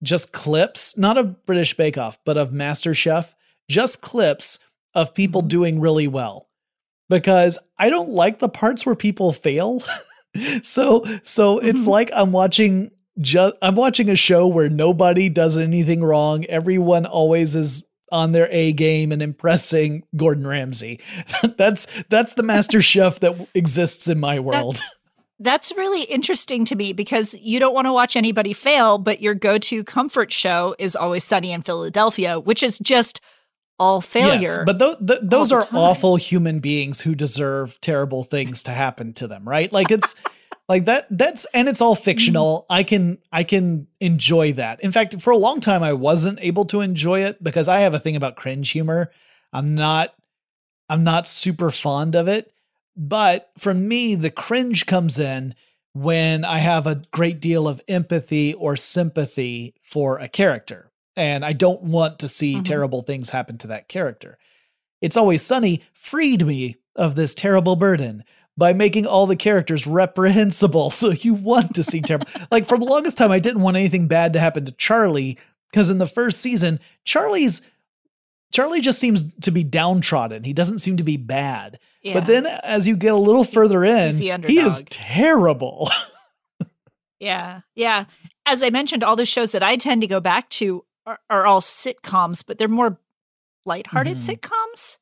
just 0.02 0.32
clips, 0.32 0.96
not 0.96 1.18
of 1.18 1.44
British 1.44 1.76
Bake 1.76 1.98
Off, 1.98 2.18
but 2.24 2.36
of 2.36 2.52
Master 2.52 2.94
Chef, 2.94 3.34
just 3.68 4.00
clips 4.00 4.60
of 4.94 5.14
people 5.14 5.40
mm-hmm. 5.40 5.48
doing 5.48 5.80
really 5.80 6.08
well 6.08 6.47
because 7.08 7.58
I 7.78 7.90
don't 7.90 8.10
like 8.10 8.38
the 8.38 8.48
parts 8.48 8.84
where 8.84 8.94
people 8.94 9.32
fail. 9.32 9.82
so 10.62 11.04
so 11.24 11.58
it's 11.58 11.80
mm-hmm. 11.80 11.90
like 11.90 12.10
I'm 12.14 12.32
watching 12.32 12.90
just 13.20 13.54
I'm 13.62 13.74
watching 13.74 14.08
a 14.08 14.16
show 14.16 14.46
where 14.46 14.68
nobody 14.68 15.28
does 15.28 15.56
anything 15.56 16.02
wrong. 16.02 16.44
Everyone 16.46 17.06
always 17.06 17.54
is 17.54 17.84
on 18.10 18.32
their 18.32 18.48
A 18.50 18.72
game 18.72 19.12
and 19.12 19.20
impressing 19.20 20.04
Gordon 20.16 20.46
Ramsay. 20.46 21.00
that's 21.56 21.86
that's 22.08 22.34
the 22.34 22.42
master 22.42 22.82
chef 22.82 23.20
that 23.20 23.48
exists 23.54 24.08
in 24.08 24.20
my 24.20 24.38
world. 24.38 24.76
That's, 24.76 24.90
that's 25.40 25.76
really 25.76 26.02
interesting 26.02 26.64
to 26.66 26.74
me 26.74 26.92
because 26.92 27.34
you 27.34 27.60
don't 27.60 27.74
want 27.74 27.86
to 27.86 27.92
watch 27.92 28.16
anybody 28.16 28.52
fail, 28.52 28.98
but 28.98 29.20
your 29.20 29.34
go-to 29.34 29.84
comfort 29.84 30.32
show 30.32 30.74
is 30.80 30.96
always 30.96 31.22
Sunny 31.22 31.52
in 31.52 31.62
Philadelphia, 31.62 32.40
which 32.40 32.62
is 32.62 32.78
just 32.80 33.20
all 33.78 34.00
failure. 34.00 34.40
Yes, 34.40 34.58
but 34.64 34.78
th- 34.78 34.98
th- 35.06 35.20
those 35.22 35.52
are 35.52 35.64
awful 35.72 36.16
human 36.16 36.60
beings 36.60 37.00
who 37.00 37.14
deserve 37.14 37.80
terrible 37.80 38.24
things 38.24 38.62
to 38.64 38.70
happen 38.70 39.12
to 39.14 39.26
them, 39.26 39.48
right? 39.48 39.72
Like 39.72 39.90
it's 39.90 40.14
like 40.68 40.86
that 40.86 41.06
that's 41.10 41.46
and 41.54 41.68
it's 41.68 41.80
all 41.80 41.94
fictional. 41.94 42.62
Mm-hmm. 42.62 42.72
I 42.72 42.82
can 42.82 43.18
I 43.32 43.44
can 43.44 43.86
enjoy 44.00 44.52
that. 44.54 44.80
In 44.82 44.92
fact, 44.92 45.20
for 45.20 45.30
a 45.32 45.38
long 45.38 45.60
time 45.60 45.82
I 45.82 45.92
wasn't 45.92 46.38
able 46.42 46.64
to 46.66 46.80
enjoy 46.80 47.24
it 47.24 47.42
because 47.42 47.68
I 47.68 47.80
have 47.80 47.94
a 47.94 47.98
thing 47.98 48.16
about 48.16 48.36
cringe 48.36 48.70
humor. 48.70 49.10
I'm 49.52 49.74
not 49.74 50.14
I'm 50.88 51.04
not 51.04 51.28
super 51.28 51.70
fond 51.70 52.14
of 52.14 52.28
it. 52.28 52.52
But 52.96 53.50
for 53.56 53.72
me, 53.72 54.16
the 54.16 54.30
cringe 54.30 54.84
comes 54.84 55.20
in 55.20 55.54
when 55.92 56.44
I 56.44 56.58
have 56.58 56.86
a 56.86 57.02
great 57.12 57.40
deal 57.40 57.68
of 57.68 57.80
empathy 57.86 58.54
or 58.54 58.76
sympathy 58.76 59.74
for 59.82 60.18
a 60.18 60.28
character. 60.28 60.87
And 61.18 61.44
I 61.44 61.52
don't 61.52 61.82
want 61.82 62.20
to 62.20 62.28
see 62.28 62.54
mm-hmm. 62.54 62.62
terrible 62.62 63.02
things 63.02 63.30
happen 63.30 63.58
to 63.58 63.66
that 63.66 63.88
character. 63.88 64.38
It's 65.02 65.16
Always 65.16 65.42
Sunny 65.42 65.82
freed 65.92 66.46
me 66.46 66.76
of 66.94 67.16
this 67.16 67.34
terrible 67.34 67.74
burden 67.74 68.22
by 68.56 68.72
making 68.72 69.04
all 69.04 69.26
the 69.26 69.36
characters 69.36 69.84
reprehensible. 69.84 70.90
So 70.98 71.10
you 71.10 71.34
want 71.34 71.74
to 71.74 71.82
see 71.82 72.00
terrible. 72.00 72.28
like 72.52 72.68
for 72.68 72.78
the 72.78 72.84
longest 72.84 73.18
time, 73.18 73.32
I 73.32 73.40
didn't 73.40 73.62
want 73.62 73.76
anything 73.76 74.06
bad 74.06 74.32
to 74.32 74.40
happen 74.40 74.64
to 74.64 74.72
Charlie 74.72 75.38
because 75.72 75.90
in 75.90 75.98
the 75.98 76.06
first 76.06 76.40
season, 76.40 76.78
Charlie's 77.04 77.62
Charlie 78.52 78.80
just 78.80 79.00
seems 79.00 79.24
to 79.40 79.50
be 79.50 79.64
downtrodden. 79.64 80.44
He 80.44 80.52
doesn't 80.52 80.78
seem 80.78 80.96
to 80.98 81.02
be 81.02 81.16
bad. 81.16 81.80
Yeah. 82.02 82.14
But 82.14 82.28
then 82.28 82.46
as 82.46 82.86
you 82.86 82.96
get 82.96 83.12
a 83.12 83.16
little 83.16 83.44
further 83.44 83.84
in, 83.84 84.16
he 84.16 84.30
is 84.30 84.84
terrible. 84.88 85.90
yeah. 87.20 87.62
Yeah. 87.74 88.04
As 88.46 88.62
I 88.62 88.70
mentioned, 88.70 89.02
all 89.02 89.16
the 89.16 89.26
shows 89.26 89.52
that 89.52 89.64
I 89.64 89.76
tend 89.76 90.00
to 90.00 90.06
go 90.06 90.20
back 90.20 90.48
to 90.50 90.84
are, 91.08 91.18
are 91.30 91.46
all 91.46 91.60
sitcoms, 91.60 92.44
but 92.46 92.58
they're 92.58 92.68
more 92.68 92.98
lighthearted 93.64 94.18
mm-hmm. 94.18 94.30
sitcoms. 94.30 94.98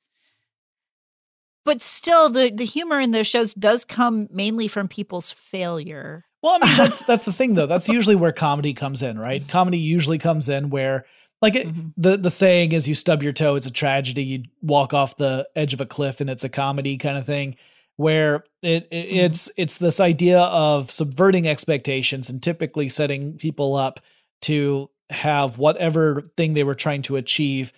But 1.64 1.82
still 1.82 2.30
the 2.30 2.50
the 2.50 2.64
humor 2.64 3.00
in 3.00 3.10
those 3.10 3.26
shows 3.26 3.52
does 3.52 3.84
come 3.84 4.28
mainly 4.30 4.68
from 4.68 4.86
people's 4.86 5.32
failure. 5.32 6.24
Well, 6.42 6.58
I 6.62 6.66
mean 6.66 6.76
that's 6.78 7.02
that's 7.04 7.24
the 7.24 7.32
thing 7.32 7.54
though. 7.54 7.66
That's 7.66 7.88
usually 7.88 8.14
where 8.14 8.32
comedy 8.32 8.72
comes 8.72 9.02
in, 9.02 9.18
right? 9.18 9.46
Comedy 9.48 9.78
usually 9.78 10.18
comes 10.18 10.48
in 10.48 10.70
where 10.70 11.06
like 11.42 11.56
it, 11.56 11.66
mm-hmm. 11.66 11.88
the 11.96 12.16
the 12.16 12.30
saying 12.30 12.72
is, 12.72 12.88
you 12.88 12.94
stub 12.94 13.22
your 13.22 13.32
toe, 13.32 13.56
it's 13.56 13.66
a 13.66 13.72
tragedy. 13.72 14.22
You 14.22 14.42
walk 14.62 14.94
off 14.94 15.16
the 15.16 15.48
edge 15.56 15.74
of 15.74 15.80
a 15.80 15.86
cliff, 15.86 16.20
and 16.20 16.30
it's 16.30 16.44
a 16.44 16.48
comedy 16.48 16.96
kind 16.98 17.18
of 17.18 17.26
thing. 17.26 17.56
Where 17.96 18.44
it, 18.62 18.88
it 18.90 19.06
mm-hmm. 19.06 19.16
it's 19.16 19.50
it's 19.56 19.78
this 19.78 20.00
idea 20.00 20.40
of 20.40 20.90
subverting 20.90 21.48
expectations 21.48 22.30
and 22.30 22.42
typically 22.42 22.88
setting 22.88 23.38
people 23.38 23.74
up 23.74 24.00
to 24.42 24.88
have 25.10 25.58
whatever 25.58 26.22
thing 26.36 26.54
they 26.54 26.64
were 26.64 26.74
trying 26.74 27.02
to 27.02 27.16
achieve 27.16 27.72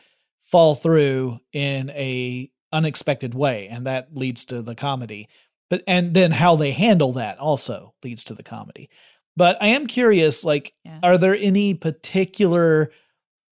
fall 0.45 0.75
through 0.75 1.39
in 1.53 1.91
a 1.91 2.51
unexpected 2.73 3.35
way 3.35 3.69
and 3.69 3.87
that 3.87 4.15
leads 4.15 4.45
to 4.47 4.63
the 4.63 4.75
comedy. 4.75 5.29
But 5.71 5.83
and 5.87 6.15
then 6.15 6.31
how 6.31 6.57
they 6.57 6.73
handle 6.73 7.13
that 7.15 7.39
also 7.39 7.95
leads 8.03 8.25
to 8.25 8.35
the 8.35 8.43
comedy. 8.43 8.89
But 9.37 9.59
i 9.61 9.69
am 9.69 9.87
curious 9.87 10.45
like 10.45 10.75
yeah. 10.85 11.01
are 11.03 11.19
there 11.19 11.37
any 11.37 11.75
particular 11.75 12.91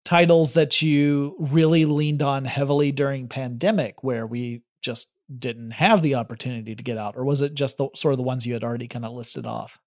titles 0.05 0.53
that 0.53 0.81
you 0.81 1.35
really 1.39 1.85
leaned 1.85 2.21
on 2.21 2.45
heavily 2.45 2.91
during 2.91 3.27
pandemic 3.27 4.03
where 4.03 4.27
we 4.27 4.61
just 4.81 5.11
didn't 5.39 5.71
have 5.71 6.01
the 6.01 6.15
opportunity 6.15 6.75
to 6.75 6.83
get 6.83 6.97
out 6.97 7.15
or 7.15 7.23
was 7.23 7.41
it 7.41 7.53
just 7.53 7.77
the 7.77 7.89
sort 7.95 8.13
of 8.13 8.17
the 8.17 8.23
ones 8.23 8.45
you 8.45 8.53
had 8.53 8.63
already 8.63 8.87
kind 8.87 9.05
of 9.05 9.13
listed 9.13 9.45
off? 9.45 9.79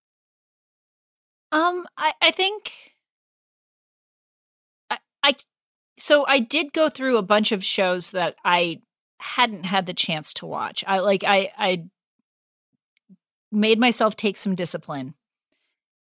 Um 1.53 1.87
i 1.97 2.13
i 2.21 2.31
think 2.31 2.96
i 5.27 5.35
so 5.99 6.25
i 6.27 6.39
did 6.39 6.73
go 6.73 6.89
through 6.89 7.17
a 7.17 7.23
bunch 7.23 7.53
of 7.53 7.65
shows 7.65 8.11
that 8.13 8.35
i 8.45 8.81
hadn't 9.19 9.65
had 9.65 9.87
the 9.87 9.95
chance 9.95 10.35
to 10.35 10.47
watch. 10.47 10.85
I 10.87 11.01
like 11.01 11.25
i 11.25 11.51
i 11.59 11.85
made 13.53 13.79
myself 13.79 14.17
take 14.17 14.37
some 14.37 14.55
discipline. 14.55 15.15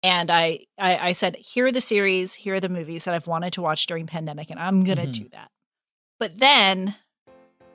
And 0.04 0.32
I, 0.32 0.65
I, 0.80 1.10
I 1.10 1.12
said 1.12 1.36
here 1.36 1.67
are 1.67 1.71
the 1.71 1.82
series 1.82 2.34
here 2.34 2.56
are 2.56 2.60
the 2.60 2.69
movies 2.69 3.06
that 3.06 3.13
i've 3.13 3.28
wanted 3.28 3.54
to 3.54 3.62
watch 3.62 3.86
during 3.86 4.08
pandemic 4.08 4.50
and 4.50 4.60
i'm 4.60 4.84
gonna 4.84 5.04
mm-hmm. 5.04 5.24
do 5.24 5.30
that. 5.32 5.50
But 6.19 6.38
then 6.39 6.95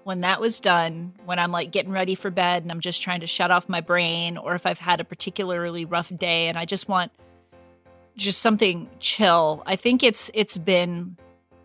when 0.04 0.20
that 0.20 0.40
was 0.40 0.60
done 0.60 1.14
when 1.24 1.38
i'm 1.38 1.50
like 1.50 1.72
getting 1.72 1.92
ready 1.92 2.14
for 2.14 2.30
bed 2.30 2.62
and 2.62 2.70
i'm 2.70 2.80
just 2.80 3.02
trying 3.02 3.20
to 3.20 3.26
shut 3.26 3.50
off 3.50 3.68
my 3.68 3.80
brain 3.80 4.36
or 4.36 4.54
if 4.54 4.64
i've 4.64 4.78
had 4.78 5.00
a 5.00 5.04
particularly 5.04 5.84
rough 5.84 6.14
day 6.16 6.46
and 6.46 6.56
i 6.56 6.64
just 6.64 6.88
want 6.88 7.10
just 8.16 8.40
something 8.40 8.88
chill 9.00 9.64
i 9.66 9.74
think 9.74 10.04
it's 10.04 10.30
it's 10.32 10.58
been 10.58 11.16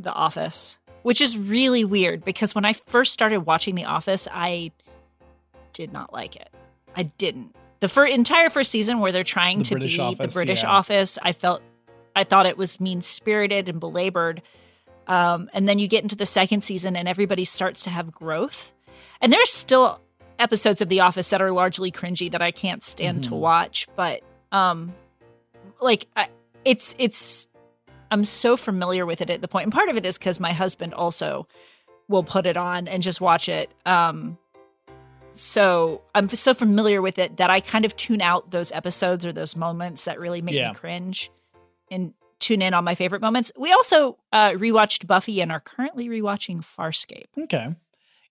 the 0.03 0.13
office 0.13 0.77
which 1.03 1.21
is 1.21 1.37
really 1.37 1.83
weird 1.83 2.23
because 2.23 2.53
when 2.53 2.65
i 2.65 2.73
first 2.73 3.13
started 3.13 3.41
watching 3.41 3.75
the 3.75 3.85
office 3.85 4.27
i 4.31 4.71
did 5.73 5.93
not 5.93 6.11
like 6.13 6.35
it 6.35 6.49
i 6.95 7.03
didn't 7.03 7.55
the 7.81 7.87
fir- 7.87 8.05
entire 8.05 8.49
first 8.49 8.71
season 8.71 8.99
where 8.99 9.11
they're 9.11 9.23
trying 9.23 9.59
the 9.59 9.65
to 9.65 9.73
British 9.75 9.97
be 9.97 10.01
office, 10.01 10.33
the 10.33 10.37
British 10.37 10.63
yeah. 10.63 10.69
office, 10.69 11.19
I 11.21 11.33
felt 11.33 11.61
I 12.15 12.23
thought 12.23 12.45
it 12.45 12.57
was 12.57 12.79
mean 12.79 13.01
spirited 13.01 13.67
and 13.67 13.79
belabored. 13.79 14.41
Um, 15.07 15.49
and 15.53 15.67
then 15.67 15.79
you 15.79 15.87
get 15.87 16.03
into 16.03 16.15
the 16.15 16.25
second 16.25 16.63
season 16.63 16.95
and 16.95 17.07
everybody 17.07 17.43
starts 17.43 17.83
to 17.83 17.89
have 17.89 18.11
growth. 18.11 18.71
And 19.19 19.33
there's 19.33 19.49
still 19.49 19.99
episodes 20.37 20.81
of 20.81 20.89
The 20.89 20.99
Office 20.99 21.29
that 21.31 21.41
are 21.41 21.51
largely 21.51 21.91
cringy 21.91 22.31
that 22.31 22.41
I 22.41 22.51
can't 22.51 22.83
stand 22.83 23.21
mm-hmm. 23.21 23.31
to 23.31 23.35
watch, 23.35 23.87
but 23.95 24.21
um, 24.51 24.93
like 25.79 26.07
I, 26.15 26.27
it's 26.65 26.95
it's 26.99 27.47
I'm 28.11 28.23
so 28.23 28.57
familiar 28.57 29.05
with 29.05 29.21
it 29.21 29.29
at 29.29 29.41
the 29.41 29.47
point. 29.47 29.63
And 29.63 29.73
part 29.73 29.89
of 29.89 29.97
it 29.97 30.05
is 30.05 30.17
because 30.17 30.39
my 30.39 30.53
husband 30.53 30.93
also 30.93 31.47
will 32.07 32.23
put 32.23 32.45
it 32.45 32.57
on 32.57 32.87
and 32.87 33.01
just 33.01 33.21
watch 33.21 33.49
it. 33.49 33.71
Um, 33.85 34.37
so 35.33 36.01
I'm 36.13 36.27
so 36.27 36.53
familiar 36.53 37.01
with 37.01 37.17
it 37.17 37.37
that 37.37 37.49
I 37.49 37.61
kind 37.61 37.85
of 37.85 37.95
tune 37.95 38.21
out 38.21 38.51
those 38.51 38.71
episodes 38.73 39.25
or 39.25 39.31
those 39.31 39.55
moments 39.55 40.05
that 40.05 40.19
really 40.19 40.41
make 40.41 40.55
yeah. 40.55 40.69
me 40.69 40.75
cringe 40.75 41.31
and 41.89 42.13
tune 42.39 42.61
in 42.61 42.73
on 42.73 42.83
my 42.83 42.95
favorite 42.95 43.21
moments. 43.21 43.51
We 43.57 43.71
also 43.71 44.17
uh, 44.33 44.51
rewatched 44.51 45.07
Buffy 45.07 45.41
and 45.41 45.51
are 45.51 45.61
currently 45.61 46.09
rewatching 46.09 46.59
Farscape. 46.59 47.27
Okay. 47.37 47.75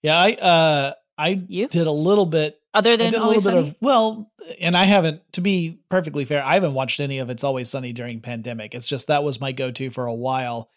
Yeah, 0.02 0.18
I 0.18 0.32
uh 0.32 0.92
I 1.20 1.42
you? 1.48 1.68
did 1.68 1.86
a 1.86 1.92
little 1.92 2.26
bit 2.26 2.60
other 2.72 2.96
than 2.96 3.14
a 3.14 3.26
little 3.26 3.42
bit 3.42 3.54
of 3.54 3.76
well, 3.80 4.30
and 4.60 4.76
I 4.76 4.84
haven't 4.84 5.20
to 5.34 5.40
be 5.40 5.80
perfectly 5.88 6.24
fair, 6.24 6.42
I 6.42 6.54
haven't 6.54 6.74
watched 6.74 7.00
any 7.00 7.18
of 7.18 7.28
It's 7.30 7.44
Always 7.44 7.68
Sunny 7.68 7.92
during 7.92 8.20
pandemic. 8.20 8.74
It's 8.74 8.88
just 8.88 9.08
that 9.08 9.22
was 9.22 9.40
my 9.40 9.52
go-to 9.52 9.90
for 9.90 10.06
a 10.06 10.14
while 10.14 10.70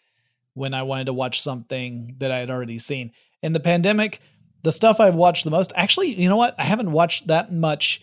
when 0.52 0.74
I 0.74 0.82
wanted 0.82 1.06
to 1.06 1.12
watch 1.12 1.40
something 1.40 2.16
that 2.18 2.30
I 2.30 2.38
had 2.38 2.50
already 2.50 2.78
seen. 2.78 3.12
In 3.42 3.52
the 3.52 3.60
pandemic, 3.60 4.20
the 4.62 4.72
stuff 4.72 5.00
I've 5.00 5.14
watched 5.14 5.44
the 5.44 5.50
most, 5.50 5.72
actually, 5.76 6.14
you 6.14 6.28
know 6.28 6.36
what? 6.36 6.54
I 6.58 6.64
haven't 6.64 6.92
watched 6.92 7.26
that 7.28 7.52
much 7.52 8.02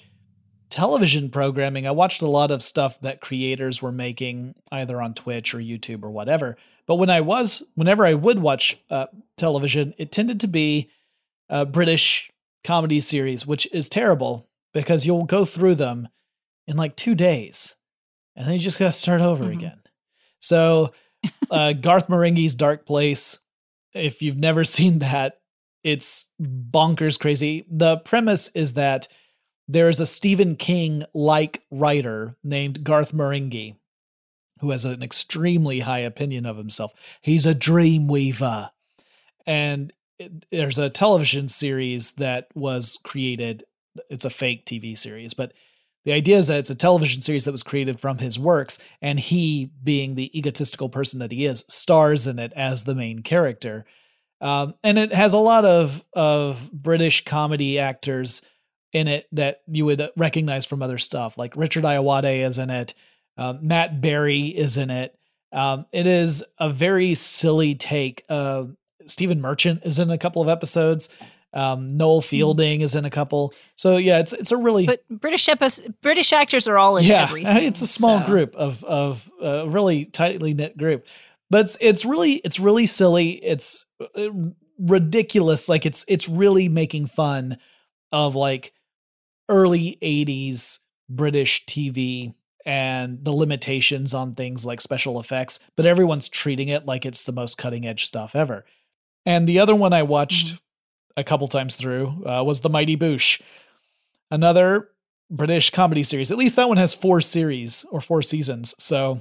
television 0.70 1.30
programming. 1.30 1.86
I 1.86 1.92
watched 1.92 2.22
a 2.22 2.30
lot 2.30 2.50
of 2.50 2.64
stuff 2.64 3.00
that 3.02 3.22
creators 3.22 3.82
were 3.82 3.92
making 3.92 4.56
either 4.72 5.02
on 5.02 5.14
Twitch 5.14 5.54
or 5.54 5.60
YouTube 5.60 6.04
or 6.04 6.12
whatever. 6.12 6.58
But 6.88 6.96
when 6.96 7.10
I 7.10 7.22
was, 7.22 7.62
whenever 7.76 8.06
I 8.06 8.14
would 8.14 8.40
watch 8.40 8.80
uh, 8.90 9.08
television, 9.38 9.94
it 9.98 10.12
tended 10.12 10.40
to 10.42 10.48
be 10.48 10.90
a 11.52 11.66
British 11.68 12.32
comedy 12.64 13.00
series, 13.00 13.46
which 13.46 13.68
is 13.72 13.90
terrible 13.90 14.50
because 14.74 15.06
you'll 15.06 15.26
go 15.26 15.46
through 15.46 15.76
them 15.76 16.08
in 16.66 16.78
like 16.78 16.96
two 16.96 17.14
days 17.14 17.76
and 18.36 18.48
then 18.48 18.54
you 18.54 18.60
just 18.60 18.80
got 18.80 18.88
to 18.88 18.92
start 18.92 19.22
over 19.22 19.44
mm-hmm. 19.44 19.60
again. 19.60 19.82
So, 20.40 20.94
uh, 21.52 21.74
Garth 21.82 22.08
Marenghi's 22.08 22.56
Dark 22.56 22.86
Place, 22.86 23.40
if 23.94 24.22
you've 24.22 24.38
never 24.38 24.64
seen 24.64 25.00
that, 25.00 25.40
it's 25.84 26.30
bonkers 26.42 27.20
crazy. 27.20 27.66
The 27.70 27.98
premise 27.98 28.48
is 28.50 28.74
that 28.76 29.08
there's 29.68 30.00
a 30.00 30.06
Stephen 30.06 30.56
King 30.56 31.06
like 31.14 31.64
writer 31.72 32.36
named 32.44 32.84
Garth 32.84 33.14
Marenghi 33.14 33.76
who 34.60 34.70
has 34.70 34.86
an 34.86 35.02
extremely 35.02 35.80
high 35.80 36.00
opinion 36.00 36.46
of 36.46 36.56
himself. 36.56 36.94
He's 37.22 37.48
a 37.48 37.56
dream 37.56 38.08
weaver. 38.08 38.70
And 39.48 39.92
there's 40.52 40.78
a 40.78 40.90
television 40.90 41.48
series 41.48 42.14
that 42.14 42.48
was 42.56 43.00
created. 43.04 43.64
It's 44.10 44.26
a 44.26 44.30
fake 44.30 44.66
TV 44.66 44.98
series, 44.98 45.34
but 45.34 45.54
the 46.04 46.14
idea 46.14 46.38
is 46.38 46.48
that 46.48 46.58
it's 46.58 46.70
a 46.70 46.76
television 46.76 47.22
series 47.22 47.46
that 47.46 47.52
was 47.52 47.64
created 47.64 48.00
from 48.00 48.18
his 48.18 48.40
works, 48.40 48.80
and 49.02 49.20
he, 49.20 49.72
being 49.84 50.16
the 50.16 50.36
egotistical 50.38 50.90
person 50.90 51.20
that 51.20 51.32
he 51.32 51.46
is, 51.46 51.64
stars 51.68 52.26
in 52.26 52.40
it 52.40 52.54
as 52.56 52.84
the 52.84 52.96
main 52.96 53.22
character. 53.22 53.86
Um, 54.40 54.74
and 54.84 54.98
it 54.98 55.14
has 55.14 55.34
a 55.34 55.38
lot 55.38 55.66
of 55.66 56.04
of 56.14 56.72
British 56.72 57.24
comedy 57.26 57.78
actors 57.78 58.42
in 58.92 59.08
it 59.08 59.28
that 59.32 59.62
you 59.68 59.86
would 59.86 60.10
recognize 60.18 60.66
from 60.66 60.82
other 60.82 60.98
stuff. 60.98 61.38
Like 61.38 61.56
Richard 61.56 61.84
Ayoade 61.84 62.46
is 62.46 62.58
in 62.58 62.72
it, 62.72 62.96
uh, 63.38 63.54
Matt 63.62 64.02
Berry 64.02 64.48
is 64.48 64.78
in 64.78 64.90
it. 64.90 65.16
Um, 65.52 65.86
it 65.92 66.08
is 66.08 66.44
a 66.58 66.70
very 66.70 67.14
silly 67.14 67.76
take. 67.76 68.24
Uh, 68.28 68.66
Stephen 69.08 69.42
Merchant 69.42 69.82
is 69.84 70.00
in 70.00 70.10
a 70.10 70.18
couple 70.18 70.42
of 70.42 70.50
episodes. 70.50 71.10
Um, 71.54 71.98
Noel 71.98 72.22
Fielding 72.22 72.82
is 72.82 72.96
in 72.96 73.04
a 73.04 73.10
couple. 73.10 73.54
So 73.76 73.98
yeah, 73.98 74.20
it's 74.20 74.32
it's 74.34 74.52
a 74.52 74.58
really 74.58 74.86
But 74.86 75.04
British 75.10 75.50
British 76.02 76.32
actors 76.32 76.68
are 76.68 76.78
all 76.78 76.98
in 76.98 77.06
yeah, 77.06 77.24
everything. 77.28 77.64
it's 77.64 77.82
a 77.82 77.88
small 77.88 78.22
so- 78.22 78.26
group 78.26 78.56
of 78.56 78.84
of 78.84 79.30
a 79.42 79.68
really 79.68 80.06
tightly 80.06 80.54
knit 80.54 80.78
group, 80.78 81.06
but 81.50 81.66
it's, 81.66 81.78
it's 81.82 82.06
really 82.06 82.36
it's 82.36 82.60
really 82.60 82.86
silly. 82.86 83.32
It's 83.44 83.86
uh, 84.16 84.30
ridiculous. 84.80 85.68
Like 85.68 85.86
it's 85.86 86.06
it's 86.08 86.30
really 86.30 86.70
making 86.70 87.08
fun 87.08 87.58
of 88.14 88.36
like 88.36 88.74
early 89.50 89.98
'80s 90.02 90.80
British 91.10 91.66
TV 91.66 92.34
and 92.66 93.26
the 93.26 93.34
limitations 93.34 94.14
on 94.14 94.34
things 94.34 94.66
like 94.66 94.80
special 94.80 95.20
effects, 95.20 95.60
but 95.76 95.86
everyone's 95.86 96.30
treating 96.30 96.70
it 96.70 96.86
like 96.86 97.06
it's 97.06 97.24
the 97.24 97.32
most 97.32 97.58
cutting 97.58 97.86
edge 97.86 98.06
stuff 98.06 98.36
ever. 98.36 98.66
And 99.26 99.48
the 99.48 99.60
other 99.60 99.76
one 99.76 99.94
I 99.94 100.04
watched 100.04 100.58
a 101.16 101.24
couple 101.24 101.48
times 101.48 101.76
through 101.76 102.24
uh, 102.26 102.44
was 102.46 102.62
The 102.62 102.70
Mighty 102.70 102.98
Boosh, 102.98 103.42
another 104.30 104.90
British 105.30 105.70
comedy 105.70 106.04
series. 106.04 106.32
At 106.32 106.38
least 106.38 106.56
that 106.56 106.68
one 106.68 106.78
has 106.78 106.94
four 106.94 107.22
series 107.22 107.86
or 107.92 108.02
four 108.02 108.22
seasons, 108.22 108.74
so 108.78 109.20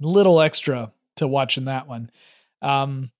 little 0.00 0.40
extra 0.40 0.92
to 1.16 1.28
watch 1.28 1.56
in 1.56 1.66
that 1.66 1.86
one. 1.86 2.10
Um, 2.60 3.10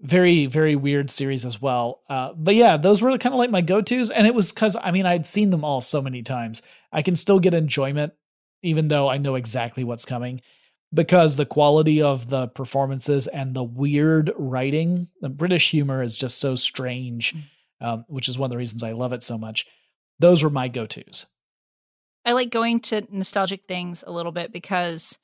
very 0.00 0.46
very 0.46 0.76
weird 0.76 1.10
series 1.10 1.44
as 1.44 1.60
well. 1.60 2.02
Uh, 2.08 2.32
but 2.34 2.54
yeah, 2.54 2.76
those 2.76 3.02
were 3.02 3.16
kind 3.18 3.34
of 3.34 3.38
like 3.38 3.50
my 3.50 3.62
go 3.62 3.80
tos, 3.80 4.10
and 4.10 4.26
it 4.26 4.34
was 4.34 4.52
because 4.52 4.76
I 4.80 4.90
mean 4.92 5.06
I'd 5.06 5.26
seen 5.26 5.50
them 5.50 5.64
all 5.64 5.80
so 5.80 6.00
many 6.00 6.22
times. 6.22 6.62
I 6.92 7.02
can 7.02 7.16
still 7.16 7.40
get 7.40 7.54
enjoyment 7.54 8.12
even 8.62 8.88
though 8.88 9.08
I 9.08 9.18
know 9.18 9.34
exactly 9.34 9.84
what's 9.84 10.04
coming 10.04 10.40
because 10.92 11.36
the 11.36 11.46
quality 11.46 12.00
of 12.00 12.30
the 12.30 12.48
performances 12.48 13.26
and 13.26 13.54
the 13.54 13.62
weird 13.62 14.30
writing, 14.36 15.08
the 15.20 15.28
British 15.28 15.70
humor 15.70 16.02
is 16.02 16.16
just 16.16 16.38
so 16.38 16.54
strange, 16.54 17.34
um, 17.80 18.04
which 18.08 18.28
is 18.28 18.38
one 18.38 18.46
of 18.46 18.50
the 18.50 18.56
reasons 18.56 18.82
I 18.82 18.92
love 18.92 19.12
it 19.12 19.22
so 19.22 19.36
much. 19.36 19.66
Those 20.18 20.42
were 20.42 20.50
my 20.50 20.68
go 20.68 20.86
tos. 20.86 21.26
I 22.24 22.32
like 22.32 22.50
going 22.50 22.80
to 22.80 23.06
nostalgic 23.10 23.64
things 23.66 24.04
a 24.06 24.10
little 24.10 24.32
bit 24.32 24.52
because 24.52 25.18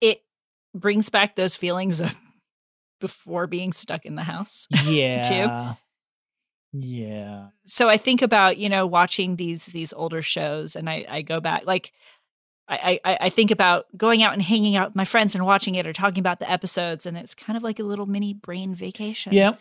it 0.00 0.22
brings 0.74 1.08
back 1.08 1.34
those 1.36 1.56
feelings 1.56 2.00
of 2.00 2.16
before 3.00 3.46
being 3.46 3.72
stuck 3.72 4.04
in 4.04 4.14
the 4.14 4.24
house. 4.24 4.66
Yeah. 4.86 5.74
Yeah. 6.74 7.48
so 7.66 7.90
I 7.90 7.98
think 7.98 8.22
about 8.22 8.56
you 8.56 8.70
know 8.70 8.86
watching 8.86 9.36
these 9.36 9.66
these 9.66 9.92
older 9.92 10.22
shows, 10.22 10.74
and 10.74 10.88
I 10.88 11.04
I 11.06 11.20
go 11.20 11.38
back 11.38 11.66
like 11.66 11.92
I 12.68 13.00
I 13.04 13.28
think 13.28 13.50
about 13.50 13.86
going 13.96 14.22
out 14.22 14.32
and 14.32 14.42
hanging 14.42 14.76
out 14.76 14.90
with 14.90 14.96
my 14.96 15.04
friends 15.04 15.34
and 15.34 15.44
watching 15.44 15.74
it 15.74 15.86
or 15.86 15.92
talking 15.92 16.20
about 16.20 16.38
the 16.38 16.50
episodes, 16.50 17.06
and 17.06 17.16
it's 17.16 17.34
kind 17.34 17.56
of 17.56 17.62
like 17.62 17.78
a 17.78 17.82
little 17.82 18.06
mini 18.06 18.34
brain 18.34 18.74
vacation. 18.74 19.32
Yeah. 19.32 19.54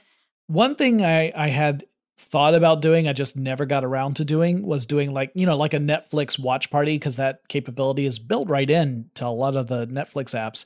One 0.47 0.75
thing 0.75 1.03
I 1.03 1.31
I 1.35 1.47
had 1.47 1.83
thought 2.17 2.53
about 2.53 2.81
doing, 2.81 3.07
I 3.07 3.13
just 3.13 3.35
never 3.35 3.65
got 3.65 3.83
around 3.83 4.17
to 4.17 4.25
doing, 4.25 4.63
was 4.63 4.85
doing 4.85 5.13
like 5.13 5.31
you 5.33 5.45
know 5.45 5.57
like 5.57 5.73
a 5.73 5.79
Netflix 5.79 6.37
watch 6.39 6.69
party 6.69 6.95
because 6.95 7.17
that 7.17 7.47
capability 7.47 8.05
is 8.05 8.19
built 8.19 8.49
right 8.49 8.69
in 8.69 9.09
to 9.15 9.25
a 9.25 9.29
lot 9.29 9.55
of 9.55 9.67
the 9.67 9.87
Netflix 9.87 10.35
apps. 10.35 10.65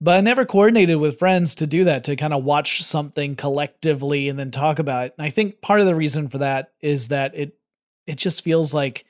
But 0.00 0.16
I 0.16 0.20
never 0.20 0.44
coordinated 0.44 0.98
with 0.98 1.18
friends 1.18 1.56
to 1.56 1.66
do 1.66 1.84
that 1.84 2.04
to 2.04 2.14
kind 2.14 2.32
of 2.32 2.44
watch 2.44 2.84
something 2.84 3.34
collectively 3.34 4.28
and 4.28 4.38
then 4.38 4.52
talk 4.52 4.78
about 4.78 5.06
it. 5.06 5.14
And 5.18 5.26
I 5.26 5.30
think 5.30 5.60
part 5.60 5.80
of 5.80 5.86
the 5.86 5.96
reason 5.96 6.28
for 6.28 6.38
that 6.38 6.72
is 6.80 7.08
that 7.08 7.34
it 7.34 7.58
it 8.06 8.16
just 8.16 8.42
feels 8.42 8.72
like 8.72 9.04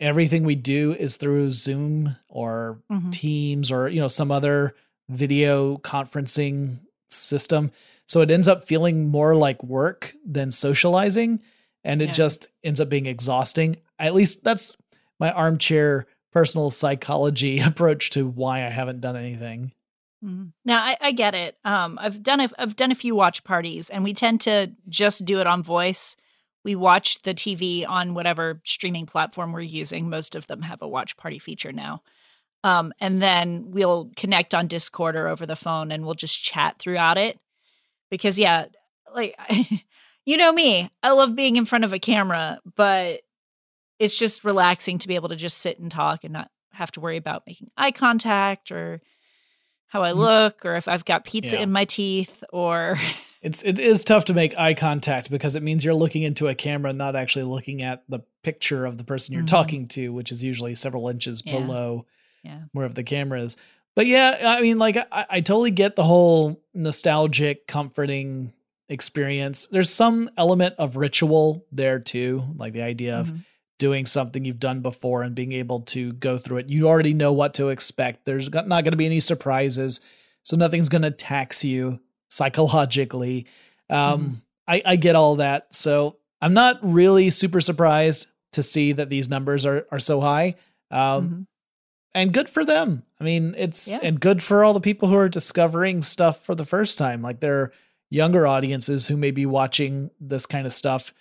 everything 0.00 0.44
we 0.44 0.54
do 0.56 0.92
is 0.94 1.16
through 1.16 1.50
Zoom 1.52 2.16
or 2.28 2.78
Mhm. 2.90 3.12
Teams 3.12 3.70
or 3.70 3.88
you 3.88 4.00
know 4.00 4.08
some 4.08 4.30
other 4.30 4.74
video 5.08 5.76
conferencing 5.78 6.78
system. 7.10 7.70
So 8.06 8.20
it 8.22 8.30
ends 8.30 8.48
up 8.48 8.64
feeling 8.64 9.08
more 9.08 9.34
like 9.34 9.62
work 9.62 10.14
than 10.24 10.50
socializing 10.50 11.40
and 11.84 12.02
it 12.02 12.06
Yeah. 12.06 12.12
just 12.12 12.48
ends 12.64 12.80
up 12.80 12.88
being 12.88 13.06
exhausting. 13.06 13.76
At 13.98 14.14
least 14.14 14.42
that's 14.44 14.76
my 15.18 15.30
armchair 15.32 16.06
personal 16.32 16.70
psychology 16.70 17.58
approach 17.60 18.10
to 18.10 18.26
why 18.26 18.58
I 18.64 18.70
haven't 18.70 19.00
done 19.00 19.16
anything. 19.16 19.72
Mhm. 20.24 20.52
Now 20.64 20.82
I, 20.84 20.96
I 21.00 21.12
get 21.12 21.34
it. 21.34 21.56
Um, 21.64 21.98
I've 22.00 22.22
done 22.22 22.40
a, 22.40 22.48
I've 22.58 22.76
done 22.76 22.92
a 22.92 22.94
few 22.94 23.14
watch 23.14 23.42
parties, 23.42 23.88
and 23.90 24.04
we 24.04 24.12
tend 24.12 24.40
to 24.42 24.70
just 24.88 25.24
do 25.24 25.40
it 25.40 25.46
on 25.46 25.62
voice. 25.62 26.16
We 26.64 26.74
watch 26.74 27.22
the 27.22 27.34
TV 27.34 27.88
on 27.88 28.14
whatever 28.14 28.60
streaming 28.64 29.06
platform 29.06 29.52
we're 29.52 29.60
using. 29.60 30.10
Most 30.10 30.34
of 30.34 30.46
them 30.46 30.62
have 30.62 30.82
a 30.82 30.88
watch 30.88 31.16
party 31.16 31.38
feature 31.38 31.72
now. 31.72 32.02
Um, 32.62 32.92
and 33.00 33.22
then 33.22 33.70
we'll 33.70 34.10
connect 34.16 34.54
on 34.54 34.66
Discord 34.66 35.16
or 35.16 35.28
over 35.28 35.46
the 35.46 35.56
phone, 35.56 35.90
and 35.90 36.04
we'll 36.04 36.14
just 36.14 36.42
chat 36.42 36.78
throughout 36.78 37.16
it. 37.16 37.38
Because 38.10 38.38
yeah, 38.38 38.66
like 39.14 39.34
you 40.26 40.36
know 40.36 40.52
me, 40.52 40.90
I 41.02 41.12
love 41.12 41.34
being 41.34 41.56
in 41.56 41.64
front 41.64 41.84
of 41.84 41.92
a 41.92 41.98
camera, 41.98 42.58
but 42.76 43.20
it's 43.98 44.18
just 44.18 44.44
relaxing 44.44 44.98
to 44.98 45.08
be 45.08 45.14
able 45.14 45.28
to 45.30 45.36
just 45.36 45.58
sit 45.58 45.78
and 45.78 45.90
talk 45.90 46.24
and 46.24 46.32
not 46.32 46.50
have 46.72 46.90
to 46.92 47.00
worry 47.00 47.16
about 47.16 47.44
making 47.46 47.70
eye 47.76 47.92
contact 47.92 48.70
or 48.70 49.00
how 49.90 50.02
I 50.02 50.12
look 50.12 50.64
or 50.64 50.74
if 50.76 50.88
I've 50.88 51.04
got 51.04 51.24
pizza 51.24 51.56
Yeah. 51.56 51.62
in 51.64 51.72
my 51.72 51.84
teeth 51.84 52.42
or 52.52 52.96
It's 53.42 53.62
it 53.62 53.78
is 53.78 54.04
tough 54.04 54.26
to 54.26 54.34
make 54.34 54.54
eye 54.58 54.74
contact 54.74 55.30
because 55.30 55.54
it 55.54 55.62
means 55.62 55.82
you're 55.82 55.94
looking 55.94 56.22
into 56.24 56.48
a 56.48 56.54
camera, 56.54 56.92
not 56.92 57.16
actually 57.16 57.44
looking 57.46 57.80
at 57.82 58.02
the 58.06 58.20
picture 58.42 58.84
of 58.84 58.98
the 58.98 59.04
person 59.04 59.32
you're 59.34 59.44
Mhm. 59.44 59.48
talking 59.48 59.88
to, 59.88 60.12
which 60.12 60.30
is 60.30 60.44
usually 60.44 60.74
several 60.74 61.08
inches 61.08 61.42
Yeah. 61.46 61.58
below 61.58 62.04
yeah. 62.44 62.60
wherever 62.72 62.92
the 62.92 63.02
camera 63.02 63.40
is. 63.40 63.56
But 63.96 64.06
yeah, 64.06 64.56
I 64.58 64.60
mean, 64.60 64.78
like 64.78 64.96
I, 65.10 65.24
I 65.30 65.40
totally 65.40 65.70
get 65.70 65.96
the 65.96 66.04
whole 66.04 66.60
nostalgic, 66.74 67.66
comforting 67.66 68.52
experience. 68.90 69.68
There's 69.68 69.90
some 69.90 70.28
element 70.36 70.74
of 70.78 70.96
ritual 70.96 71.64
there 71.72 71.98
too, 71.98 72.44
like 72.56 72.72
the 72.74 72.82
idea 72.82 73.16
of 73.18 73.30
Mhm. 73.32 73.44
Doing 73.80 74.06
something 74.06 74.44
you've 74.44 74.60
done 74.60 74.80
before 74.82 75.22
and 75.24 75.34
being 75.34 75.50
able 75.52 75.80
to 75.80 76.12
go 76.12 76.38
through 76.38 76.58
it. 76.58 76.68
You 76.68 76.86
already 76.86 77.14
know 77.14 77.32
what 77.32 77.54
to 77.54 77.70
expect. 77.70 78.24
There's 78.26 78.48
not 78.52 78.68
going 78.68 78.92
to 78.92 78.96
be 78.96 79.06
any 79.06 79.18
surprises, 79.18 80.00
so 80.44 80.56
nothing's 80.56 80.88
going 80.88 81.02
to 81.02 81.10
tax 81.10 81.64
you 81.64 81.98
psychologically. 82.28 83.46
Um, 83.88 84.42
I, 84.68 84.82
I 84.84 84.96
get 84.96 85.16
all 85.16 85.36
that, 85.36 85.74
so 85.74 86.16
I'm 86.40 86.54
not 86.54 86.78
really 86.82 87.30
super 87.30 87.60
surprised 87.60 88.26
to 88.52 88.62
see 88.62 88.92
that 88.92 89.08
these 89.08 89.28
numbers 89.28 89.64
are 89.66 89.86
are 89.90 89.98
so 89.98 90.20
high. 90.20 90.56
Um, 90.90 91.28
Mhm. 91.28 91.46
and 92.14 92.32
good 92.34 92.48
for 92.50 92.64
them. 92.64 93.04
I 93.20 93.24
mean, 93.24 93.54
it's 93.56 93.88
Yeah. 93.88 93.98
and 94.02 94.20
good 94.20 94.42
for 94.42 94.64
all 94.64 94.72
the 94.72 94.80
people 94.80 95.08
who 95.08 95.14
are 95.16 95.28
discovering 95.28 96.02
stuff 96.02 96.44
for 96.44 96.54
the 96.54 96.64
first 96.64 96.98
time. 96.98 97.22
Like 97.22 97.40
there 97.40 97.60
are 97.60 97.72
younger 98.10 98.46
audiences 98.46 99.06
who 99.06 99.16
may 99.16 99.30
be 99.30 99.46
watching 99.46 100.10
this 100.20 100.46
kind 100.46 100.66
of 100.66 100.72
stuff 100.72 101.14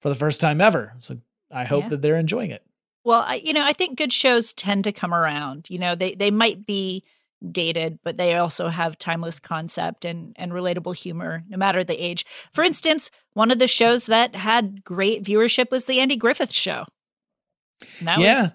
for 0.00 0.10
the 0.10 0.14
first 0.14 0.40
time 0.40 0.60
ever. 0.60 0.92
So 1.00 1.16
I 1.54 1.64
hope 1.64 1.84
Yeah. 1.84 1.88
that 1.90 2.02
they're 2.02 2.16
enjoying 2.16 2.50
it. 2.50 2.64
Well, 3.04 3.20
I 3.26 3.36
you 3.36 3.52
know, 3.52 3.64
I 3.64 3.72
think 3.72 3.98
good 3.98 4.12
shows 4.12 4.52
tend 4.52 4.84
to 4.84 4.92
come 4.92 5.14
around. 5.14 5.70
You 5.70 5.78
know, 5.78 5.94
they 5.94 6.14
they 6.14 6.30
might 6.30 6.66
be 6.66 7.04
dated, 7.50 7.98
but 8.02 8.16
they 8.16 8.34
also 8.34 8.68
have 8.68 8.98
timeless 8.98 9.38
concept 9.38 10.04
and 10.04 10.34
and 10.36 10.52
relatable 10.52 10.96
humor 10.96 11.44
no 11.48 11.56
matter 11.56 11.84
the 11.84 12.02
age. 12.02 12.24
For 12.52 12.64
instance, 12.64 13.10
one 13.34 13.50
of 13.50 13.58
the 13.58 13.68
shows 13.68 14.06
that 14.06 14.34
had 14.34 14.84
great 14.84 15.22
viewership 15.22 15.70
was 15.70 15.86
the 15.86 16.00
Andy 16.00 16.16
Griffith 16.16 16.52
show. 16.52 16.86
And 17.98 18.08
that 18.08 18.18
yeah. 18.18 18.42
was 18.42 18.52